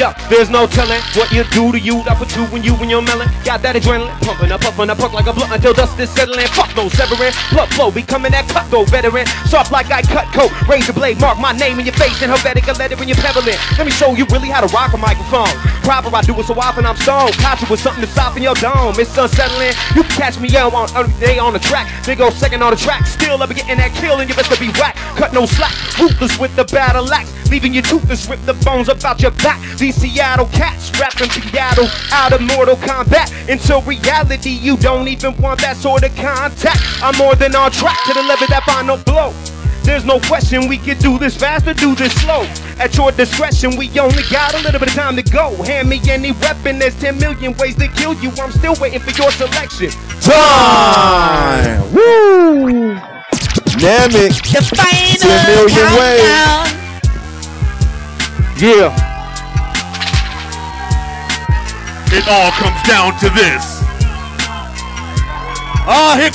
Yeah, 0.00 0.16
there's 0.32 0.48
no 0.48 0.64
telling 0.64 0.96
what 1.12 1.28
you 1.28 1.44
do 1.52 1.68
to 1.72 1.78
you. 1.78 2.00
I 2.08 2.16
put 2.16 2.32
two 2.32 2.48
when 2.48 2.64
you 2.64 2.72
when 2.80 2.88
you're 2.88 3.04
melon. 3.04 3.28
Got 3.44 3.60
that 3.68 3.76
adrenaline 3.76 4.16
pumping 4.24 4.48
up, 4.48 4.64
pumping 4.64 4.88
up, 4.88 4.96
pump 4.96 5.12
like 5.12 5.28
a 5.28 5.32
blunt 5.36 5.52
until 5.52 5.76
dust 5.76 6.00
is 6.00 6.08
settling. 6.08 6.48
Fuck 6.56 6.72
no 6.72 6.88
severing, 6.88 7.36
blood 7.52 7.68
flow, 7.76 7.92
becoming 7.92 8.32
that 8.32 8.48
cut 8.48 8.64
cutthroat 8.64 8.88
veteran. 8.88 9.28
Soft 9.44 9.68
like 9.68 9.92
I 9.92 10.00
cut 10.00 10.24
coat, 10.32 10.48
razor 10.64 10.96
blade, 10.96 11.20
mark 11.20 11.36
my 11.36 11.52
name 11.52 11.76
in 11.76 11.84
your 11.84 11.92
face 12.00 12.16
and 12.24 12.32
Helvetica 12.32 12.72
letter 12.80 12.96
when 12.96 13.12
you're 13.12 13.20
peddling. 13.20 13.60
Let 13.76 13.84
me 13.84 13.92
show 13.92 14.16
you 14.16 14.24
really 14.32 14.48
how 14.48 14.64
to 14.64 14.72
rock 14.72 14.94
a 14.94 14.96
microphone. 14.96 15.52
Proper, 15.84 16.08
I 16.16 16.24
do 16.24 16.32
it 16.40 16.48
so 16.48 16.56
often 16.56 16.86
I'm 16.86 16.96
stoned. 16.96 17.36
Caught 17.36 17.60
you 17.60 17.68
with 17.68 17.84
something 17.84 18.00
to 18.00 18.08
soften 18.08 18.40
your 18.40 18.56
dome. 18.56 18.96
It's 18.96 19.12
unsettling. 19.20 19.76
You 19.92 20.00
can 20.08 20.16
catch 20.16 20.40
me 20.40 20.48
out 20.56 20.72
on 20.72 20.88
every 20.96 21.12
day 21.20 21.36
on 21.36 21.52
the 21.52 21.60
track. 21.60 21.92
They 22.08 22.16
go 22.16 22.30
second 22.30 22.62
on 22.62 22.72
the 22.72 22.80
track. 22.80 23.04
Still, 23.04 23.36
be 23.44 23.52
getting 23.52 23.76
that 23.76 23.92
kill 24.00 24.16
and 24.16 24.30
you 24.30 24.34
best 24.34 24.48
to 24.48 24.56
be 24.56 24.72
whack. 24.80 24.96
Cut 25.20 25.36
no 25.36 25.44
slack, 25.44 25.76
ruthless 26.00 26.40
with 26.40 26.56
the 26.56 26.64
battle 26.64 27.04
axe. 27.12 27.28
Leaving 27.50 27.74
you 27.74 27.82
toothless, 27.82 28.28
rip 28.28 28.40
the 28.46 28.54
bones 28.64 28.88
about 28.88 29.20
your 29.20 29.32
back. 29.42 29.58
These 29.90 30.12
Seattle 30.12 30.46
cats 30.46 30.92
rapping 31.00 31.30
Seattle 31.30 31.88
out 32.12 32.32
of 32.32 32.40
Mortal 32.42 32.76
Kombat. 32.76 33.48
Into 33.48 33.80
reality, 33.84 34.50
you 34.50 34.76
don't 34.76 35.08
even 35.08 35.36
want 35.38 35.60
that 35.62 35.76
sort 35.76 36.04
of 36.04 36.14
contact. 36.14 36.78
I'm 37.02 37.16
more 37.18 37.34
than 37.34 37.56
on 37.56 37.72
track 37.72 37.98
to 38.06 38.12
deliver 38.12 38.46
that 38.46 38.62
final 38.62 38.98
blow. 38.98 39.34
There's 39.82 40.04
no 40.04 40.20
question 40.20 40.68
we 40.68 40.78
can 40.78 40.96
do 40.98 41.18
this 41.18 41.36
fast 41.36 41.66
or 41.66 41.74
do 41.74 41.96
this 41.96 42.12
slow. 42.22 42.42
At 42.78 42.96
your 42.96 43.10
discretion, 43.10 43.76
we 43.76 43.90
only 43.98 44.22
got 44.30 44.54
a 44.54 44.58
little 44.58 44.78
bit 44.78 44.90
of 44.90 44.94
time 44.94 45.16
to 45.16 45.24
go. 45.24 45.60
Hand 45.64 45.88
me 45.88 46.00
any 46.08 46.30
weapon, 46.30 46.78
there's 46.78 46.94
10 47.00 47.18
million 47.18 47.56
ways 47.56 47.74
to 47.74 47.88
kill 47.88 48.14
you. 48.22 48.30
I'm 48.40 48.52
still 48.52 48.76
waiting 48.80 49.00
for 49.00 49.10
your 49.10 49.32
selection. 49.32 49.90
Time! 50.20 51.92
Woo! 51.92 52.94
Namek. 53.82 54.38
10 55.18 55.46
million 55.50 55.98
ways. 55.98 56.22
Yeah. 58.62 59.09
It 62.12 62.26
all 62.26 62.50
comes 62.52 62.82
down 62.88 63.18
to 63.20 63.30
this. 63.30 63.80
Oh, 65.86 66.16
here. 66.18 66.30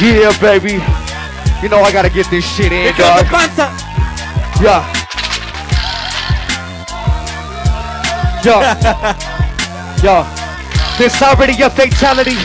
Yeah, 0.00 0.32
baby. 0.40 0.82
You 1.62 1.68
know 1.68 1.80
I 1.80 1.92
gotta 1.92 2.10
get 2.10 2.28
this 2.30 2.44
shit 2.44 2.72
in, 2.72 2.94
dog. 2.96 3.26
Yeah. 4.60 4.84
Yo. 8.42 8.60
Yo. 10.02 10.24
This 10.98 11.20
already 11.20 11.60
a 11.62 11.68
fatality. 11.68 12.36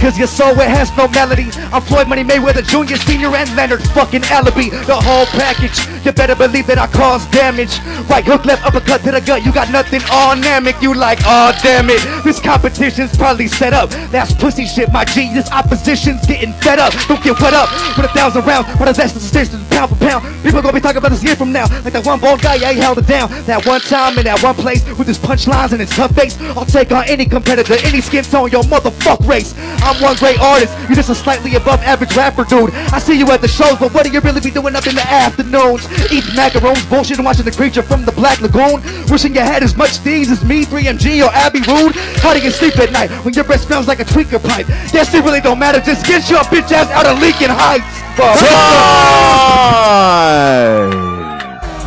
Cause 0.00 0.18
your 0.18 0.26
soul 0.26 0.58
it 0.60 0.68
has 0.68 0.94
no 0.96 1.08
melody. 1.08 1.50
I'm 1.72 1.82
Floyd 1.82 2.08
Money 2.08 2.24
Mayweather 2.24 2.62
Jr., 2.62 2.96
Senior, 2.96 3.34
and 3.34 3.54
Leonard 3.56 3.82
fucking 3.90 4.22
Allaby. 4.22 4.70
The 4.86 4.96
whole 4.96 5.26
package. 5.26 5.95
You 6.06 6.12
better 6.12 6.36
believe 6.36 6.68
that 6.68 6.78
I 6.78 6.86
cause 6.86 7.26
damage. 7.34 7.82
Right 8.06 8.22
hook, 8.22 8.44
left 8.44 8.64
uppercut 8.64 9.02
to 9.02 9.10
the 9.10 9.20
gut. 9.20 9.44
You 9.44 9.52
got 9.52 9.72
nothing 9.72 9.98
on 10.14 10.40
Namek. 10.40 10.80
You 10.80 10.94
like, 10.94 11.18
oh 11.26 11.50
damn 11.64 11.90
it. 11.90 11.98
This 12.22 12.38
competition's 12.38 13.16
probably 13.16 13.48
set 13.48 13.72
up. 13.72 13.90
That's 14.14 14.32
pussy 14.32 14.66
shit, 14.66 14.92
my 14.92 15.04
G. 15.04 15.34
This 15.34 15.50
opposition's 15.50 16.24
getting 16.24 16.52
fed 16.62 16.78
up. 16.78 16.94
Don't 17.10 17.20
get 17.24 17.34
wet 17.40 17.54
up 17.54 17.66
with 17.98 18.06
a 18.06 18.14
thousand 18.14 18.46
rounds. 18.46 18.68
But 18.78 18.94
that's 18.94 19.14
the 19.14 19.18
station 19.18 19.58
pound 19.66 19.90
for 19.90 19.98
pound. 19.98 20.22
People 20.44 20.62
gonna 20.62 20.74
be 20.74 20.80
talking 20.80 20.98
about 20.98 21.10
this 21.10 21.24
year 21.24 21.34
from 21.34 21.50
now. 21.50 21.66
Like 21.82 21.92
that 21.92 22.06
one 22.06 22.20
bald 22.20 22.40
guy, 22.40 22.54
yeah, 22.54 22.70
he 22.70 22.78
held 22.78 22.98
it 22.98 23.08
down. 23.08 23.28
That 23.42 23.66
one 23.66 23.80
time 23.80 24.16
in 24.16 24.24
that 24.26 24.40
one 24.44 24.54
place 24.54 24.86
with 24.96 25.08
his 25.08 25.18
punchlines 25.18 25.72
and 25.72 25.80
his 25.80 25.90
tough 25.90 26.14
face. 26.14 26.40
I'll 26.54 26.64
take 26.64 26.92
on 26.92 27.02
any 27.08 27.26
competitor, 27.26 27.74
any 27.82 28.00
skin 28.00 28.22
tone, 28.22 28.50
your 28.50 28.62
motherfuck 28.70 29.26
race. 29.26 29.54
I'm 29.82 30.00
one 30.00 30.14
great 30.16 30.38
artist. 30.38 30.72
You're 30.86 31.02
just 31.02 31.10
a 31.10 31.16
slightly 31.16 31.56
above 31.56 31.82
average 31.82 32.14
rapper, 32.16 32.44
dude. 32.44 32.70
I 32.94 33.00
see 33.00 33.18
you 33.18 33.26
at 33.32 33.40
the 33.40 33.48
shows, 33.48 33.76
but 33.78 33.92
what 33.92 34.06
do 34.06 34.12
you 34.12 34.20
really 34.20 34.40
be 34.40 34.52
doing 34.52 34.76
up 34.76 34.86
in 34.86 34.94
the 34.94 35.02
afternoons? 35.02 35.95
Eating 36.12 36.34
macarons, 36.34 36.88
bullshit, 36.88 37.18
and 37.18 37.24
watching 37.24 37.44
the 37.44 37.50
creature 37.50 37.82
from 37.82 38.04
the 38.04 38.12
Black 38.12 38.40
Lagoon. 38.40 38.82
Wishing 39.10 39.34
you 39.34 39.40
had 39.40 39.62
as 39.62 39.76
much 39.76 40.00
these 40.02 40.30
as 40.30 40.44
me, 40.44 40.64
3MG, 40.64 41.26
or 41.26 41.30
Abby 41.32 41.60
Rude. 41.60 41.94
How 42.22 42.34
do 42.34 42.40
you 42.40 42.50
sleep 42.50 42.78
at 42.78 42.92
night 42.92 43.10
when 43.24 43.34
your 43.34 43.44
breath 43.44 43.62
smells 43.62 43.88
like 43.88 44.00
a 44.00 44.04
tweaker 44.04 44.42
pipe? 44.42 44.68
Yes, 44.92 45.14
it 45.14 45.24
really 45.24 45.40
don't 45.40 45.58
matter. 45.58 45.80
Just 45.80 46.06
get 46.06 46.28
your 46.30 46.40
bitch 46.44 46.70
ass 46.72 46.90
out 46.90 47.06
of 47.06 47.18
Leaking 47.20 47.48
Heights. 47.50 47.84
Time! 48.16 48.28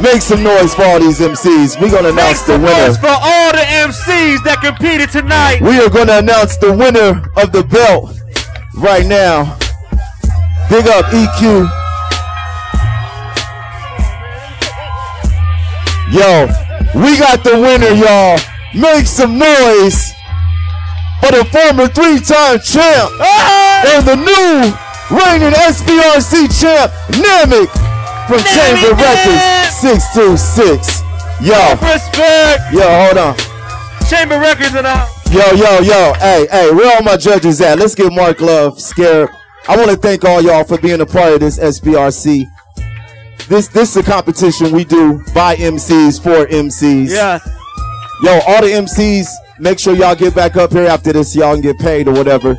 Make 0.02 0.22
some 0.22 0.44
noise 0.44 0.74
for 0.74 0.84
all 0.84 1.00
these 1.00 1.20
MCs. 1.20 1.82
We're 1.82 1.92
gonna 1.92 2.10
announce 2.10 2.42
the 2.44 2.54
winner. 2.54 2.88
Noise 2.88 2.98
for 2.98 3.08
all 3.08 3.52
the 3.52 3.66
MCs 3.84 4.44
that 4.44 4.62
competed 4.64 5.12
tonight. 5.12 5.62
We 5.62 5.80
are 5.80 5.90
gonna 5.90 6.20
announce 6.20 6.58
the 6.58 6.72
winner 6.72 7.22
of 7.36 7.52
the 7.52 7.64
belt 7.64 8.16
right 8.76 9.06
now. 9.06 9.58
Big 10.70 10.88
up 10.88 11.06
EQ. 11.06 11.79
Yo, 16.10 16.48
we 16.96 17.18
got 17.20 17.44
the 17.44 17.54
winner, 17.54 17.94
y'all. 17.94 18.40
Make 18.74 19.06
some 19.06 19.38
noise 19.38 20.14
for 21.22 21.32
the 21.32 21.46
former 21.54 21.88
three-time 21.88 22.60
champ 22.66 23.12
and 23.86 24.02
the 24.06 24.16
new 24.18 24.74
reigning 25.14 25.54
SBRC 25.54 26.50
champ, 26.60 26.92
Namek 27.14 27.70
from 28.28 28.40
Chamber 28.42 28.96
Records 28.98 29.70
626. 29.78 31.02
Yo, 31.42 31.56
Respect. 31.78 32.74
yo, 32.74 32.86
hold 33.06 33.18
on. 33.18 33.36
Chamber 34.10 34.40
Records 34.40 34.74
and 34.74 34.88
all. 34.88 35.08
Yo, 35.32 35.46
yo, 35.54 35.80
yo, 35.82 36.14
hey, 36.20 36.48
hey, 36.50 36.72
where 36.72 36.96
all 36.96 37.04
my 37.04 37.18
judges 37.18 37.62
at? 37.62 37.78
Let's 37.78 37.94
get 37.94 38.12
Mark 38.12 38.42
Love, 38.42 38.82
scared. 38.82 39.30
I 39.68 39.78
want 39.78 39.92
to 39.92 39.96
thank 39.98 40.26
all 40.26 40.42
y'all 40.42 40.64
for 40.64 40.80
being 40.80 41.02
a 41.02 41.06
part 41.06 41.34
of 41.34 41.40
this 41.40 41.60
SBRC. 41.60 42.46
This 43.50 43.68
this 43.68 43.96
is 43.96 43.98
a 43.98 44.04
competition 44.04 44.72
we 44.72 44.86
do 44.86 45.24
by 45.34 45.56
MCs 45.56 46.22
for 46.22 46.46
MCs. 46.46 47.10
Yes. 47.10 47.48
Yo, 48.24 48.32
all 48.48 48.62
the 48.62 48.68
MCs, 48.68 49.28
make 49.60 49.80
sure 49.80 49.96
y'all 49.96 50.16
get 50.16 50.36
back 50.36 50.56
up 50.56 50.72
here 50.72 50.86
after 50.88 51.12
this. 51.14 51.36
Y'all 51.36 51.54
can 51.54 51.62
get 51.64 51.80
paid 51.80 52.08
or 52.08 52.14
whatever. 52.14 52.56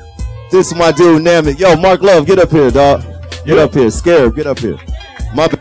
This 0.50 0.72
is 0.72 0.74
my 0.76 0.90
dude, 0.90 1.22
Namek. 1.22 1.58
Yo, 1.60 1.76
Mark 1.76 2.02
Love, 2.02 2.26
get 2.26 2.38
up 2.40 2.50
here, 2.50 2.70
dog. 2.70 3.02
Get 3.44 3.58
up 3.58 3.72
here. 3.72 3.86
Scarub, 3.86 4.34
get 4.34 4.46
up 4.48 4.58
here. 4.58 4.78
My 5.34 5.46
b- 5.46 5.58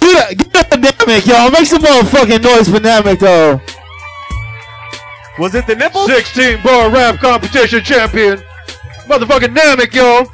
Get 0.00 0.16
up, 0.32 0.52
get 0.52 0.56
up, 0.56 0.68
Namek, 0.80 1.26
y'all. 1.26 1.50
Make 1.50 1.66
some 1.66 1.82
motherfucking 1.82 2.42
noise 2.42 2.68
for 2.68 2.78
Namek, 2.78 3.18
though. 3.20 3.60
Was 5.38 5.54
it 5.54 5.66
the 5.66 5.74
nipples? 5.74 6.06
16 6.06 6.62
bar 6.62 6.90
rap 6.90 7.18
competition 7.18 7.82
champion. 7.82 8.42
Motherfucking 9.10 9.52
Namek, 9.52 9.92
yo. 9.92 10.24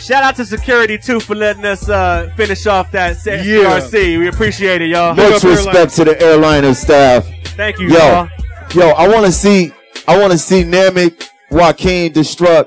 Shout 0.00 0.22
out 0.22 0.36
to 0.36 0.44
security 0.44 0.96
too 0.96 1.18
for 1.18 1.34
letting 1.34 1.64
us 1.64 1.88
uh, 1.88 2.32
finish 2.36 2.68
off 2.68 2.92
that 2.92 3.16
SBRC. 3.16 4.16
We 4.16 4.28
appreciate 4.28 4.80
it, 4.80 4.90
y'all. 4.90 5.16
Much 5.16 5.42
respect 5.42 5.96
to 5.96 6.04
the 6.04 6.22
airliner 6.22 6.72
staff. 6.72 7.28
Thank 7.56 7.80
you, 7.80 7.88
yo, 7.88 7.98
y'all. 7.98 8.28
yo. 8.72 8.90
I 8.90 9.08
want 9.08 9.26
to 9.26 9.32
see, 9.32 9.72
I 10.06 10.20
want 10.20 10.30
to 10.30 10.38
see 10.38 10.62
Namek, 10.62 11.28
Joaquin, 11.50 12.12
Destruct, 12.12 12.66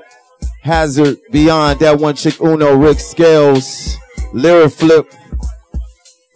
Hazard, 0.60 1.16
Beyond, 1.30 1.80
that 1.80 1.98
one 1.98 2.14
chick 2.16 2.38
Uno, 2.42 2.76
Rick 2.76 3.00
Scales, 3.00 3.96
Lyra 4.34 4.68
Flip, 4.68 5.10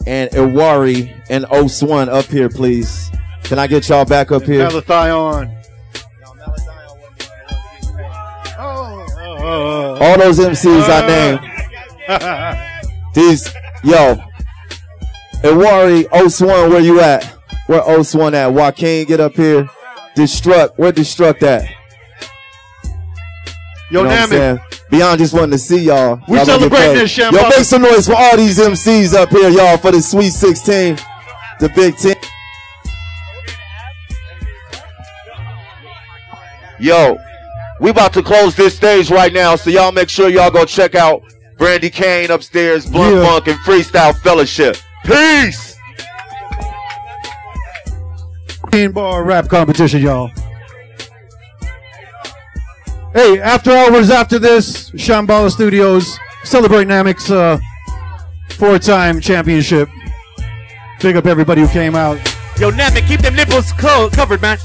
and 0.09 0.31
Iwari 0.31 1.15
and 1.29 1.45
Oswan 1.45 2.09
up 2.09 2.25
here, 2.25 2.49
please. 2.49 3.11
Can 3.45 3.59
I 3.59 3.67
get 3.67 3.87
y'all 3.91 4.07
back 4.07 4.33
up 4.33 4.43
here? 4.43 4.67
Malathion. 4.67 5.55
All 10.01 10.19
those 10.19 10.39
MCs 10.39 10.89
I 10.89 11.07
named. 11.07 11.41
These, 13.15 13.53
yo, 13.85 14.17
Iwari, 15.43 16.05
Oswan, 16.05 16.71
where 16.71 16.81
you 16.81 17.01
at? 17.01 17.25
Where 17.67 17.83
Oswan 17.83 18.33
at? 18.33 18.53
Joaquin, 18.53 19.07
get 19.07 19.21
up 19.21 19.35
here. 19.35 19.69
Destruct, 20.17 20.79
where 20.79 20.93
Destruct 20.93 21.43
at? 21.43 21.69
Yo, 23.91 24.01
You 24.03 24.05
know 24.05 24.11
what 24.11 24.19
I'm 24.21 24.29
Namek. 24.29 24.31
saying? 24.31 24.61
Beyond 24.91 25.19
just 25.19 25.35
wanting 25.35 25.51
to 25.53 25.59
see 25.59 25.79
y'all. 25.85 26.21
We 26.29 26.37
Y'all 26.37 26.45
celebrating 26.47 26.95
this, 26.95 27.17
Shambhala. 27.17 27.33
Yo, 27.43 27.49
make 27.49 27.65
some 27.65 27.83
noise 27.83 28.07
for 28.07 28.15
all 28.17 28.37
these 28.37 28.59
MCs 28.59 29.15
up 29.15 29.31
here, 29.31 29.49
y'all, 29.51 29.77
for 29.79 29.93
the 29.93 30.01
Sweet 30.03 30.31
16, 30.31 30.97
the 31.61 31.69
Big 31.75 31.97
Ten. 31.97 32.17
Yo, 36.81 37.17
we 37.81 37.91
about 37.91 38.13
to 38.13 38.23
close 38.23 38.55
this 38.55 38.77
stage 38.77 39.11
right 39.11 39.33
now, 39.33 39.57
so 39.57 39.71
y'all 39.71 39.91
make 39.93 40.09
sure 40.09 40.29
y'all 40.29 40.51
go 40.51 40.65
check 40.65 40.95
out 40.95 41.23
Brandy 41.57 41.91
Kane 41.91 42.31
upstairs, 42.31 42.87
Blunt 42.89 43.17
Yeah. 43.17 43.23
Monk, 43.23 43.49
and 43.49 43.59
Freestyle 43.61 44.17
Fellowship. 44.21 44.77
Peace! 45.05 45.77
16 48.71 48.93
bar 48.93 49.25
rap 49.25 49.49
competition, 49.49 50.01
y'all. 50.03 50.31
Hey, 53.19 53.41
after 53.41 53.73
hours 53.73 54.11
after 54.11 54.39
this, 54.39 54.93
Shambhala 54.93 55.51
Studios 55.51 56.21
celebrate 56.45 56.87
Namek's 56.87 57.29
uh, 57.33 57.59
four-time 58.51 59.21
championship. 59.21 59.89
Big 61.01 61.17
up 61.17 61.27
everybody 61.27 61.63
who 61.63 61.67
came 61.67 61.97
out. 61.97 62.17
Yo, 62.61 62.71
Namek, 62.71 63.09
keep 63.09 63.21
them 63.21 63.35
nipples 63.35 63.73
clo- 63.73 64.09
covered, 64.09 64.41
man. 64.41 64.57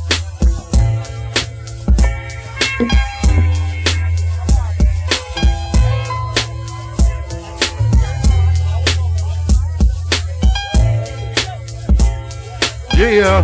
Yeah. 12.99 13.43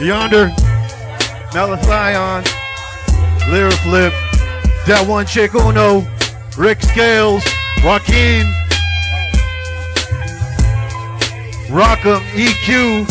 Yonder. 0.00 0.48
Malathion. 1.52 2.65
Lyra 3.48 3.70
Flip. 3.70 4.12
That 4.86 5.04
one 5.06 5.24
chick 5.26 5.54
Uno. 5.54 6.06
Rick 6.58 6.82
Scales. 6.82 7.44
Joaquin. 7.84 8.46
Rockham. 11.68 12.20
EQ. 12.34 13.06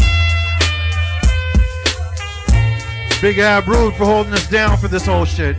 Big 3.22 3.40
Ab 3.40 3.68
Rude 3.68 3.96
for 3.96 4.06
holding 4.06 4.34
us 4.34 4.48
down 4.50 4.78
for 4.78 4.88
this 4.90 5.06
whole 5.06 5.26
shit. 5.26 5.56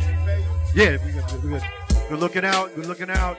Yeah, 0.75 0.99
we 1.05 1.13
good, 1.13 1.43
we 1.43 1.49
good. 1.51 1.63
Good 2.09 2.21
looking 2.21 2.45
out. 2.45 2.75
Good 2.75 2.87
looking 2.87 3.11
out. 3.11 3.39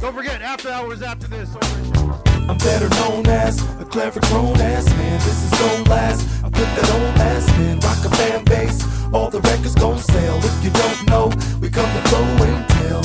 Don't 0.00 0.14
forget, 0.14 0.40
after 0.40 0.70
hours 0.70 1.02
after 1.02 1.28
this. 1.28 2.31
I'm 2.48 2.58
better 2.58 2.88
known 3.00 3.26
as 3.28 3.62
a 3.80 3.84
clever 3.84 4.20
grown 4.20 4.56
ass 4.60 4.88
man. 4.96 5.18
This 5.20 5.44
is 5.44 5.50
gon' 5.60 5.84
last. 5.84 6.26
I 6.44 6.50
put 6.50 6.68
that 6.76 6.90
old 6.94 7.16
ass 7.18 7.48
in. 7.58 7.78
Rock 7.80 8.04
a 8.04 8.10
fan 8.16 8.44
base. 8.44 8.82
All 9.12 9.30
the 9.30 9.40
records 9.40 9.74
gon' 9.74 9.98
sell. 9.98 10.38
If 10.38 10.64
you 10.64 10.70
don't 10.70 11.06
know, 11.06 11.26
we 11.60 11.70
come 11.70 11.90
to 11.96 12.02
blow 12.10 12.24
and 12.48 12.68
tell. 12.76 13.02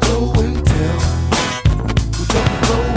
Blow 0.00 0.32
and 0.42 0.66
tell. 0.66 0.98
We 2.18 2.24
come 2.26 2.48
to 2.52 2.66
blow 2.66 2.87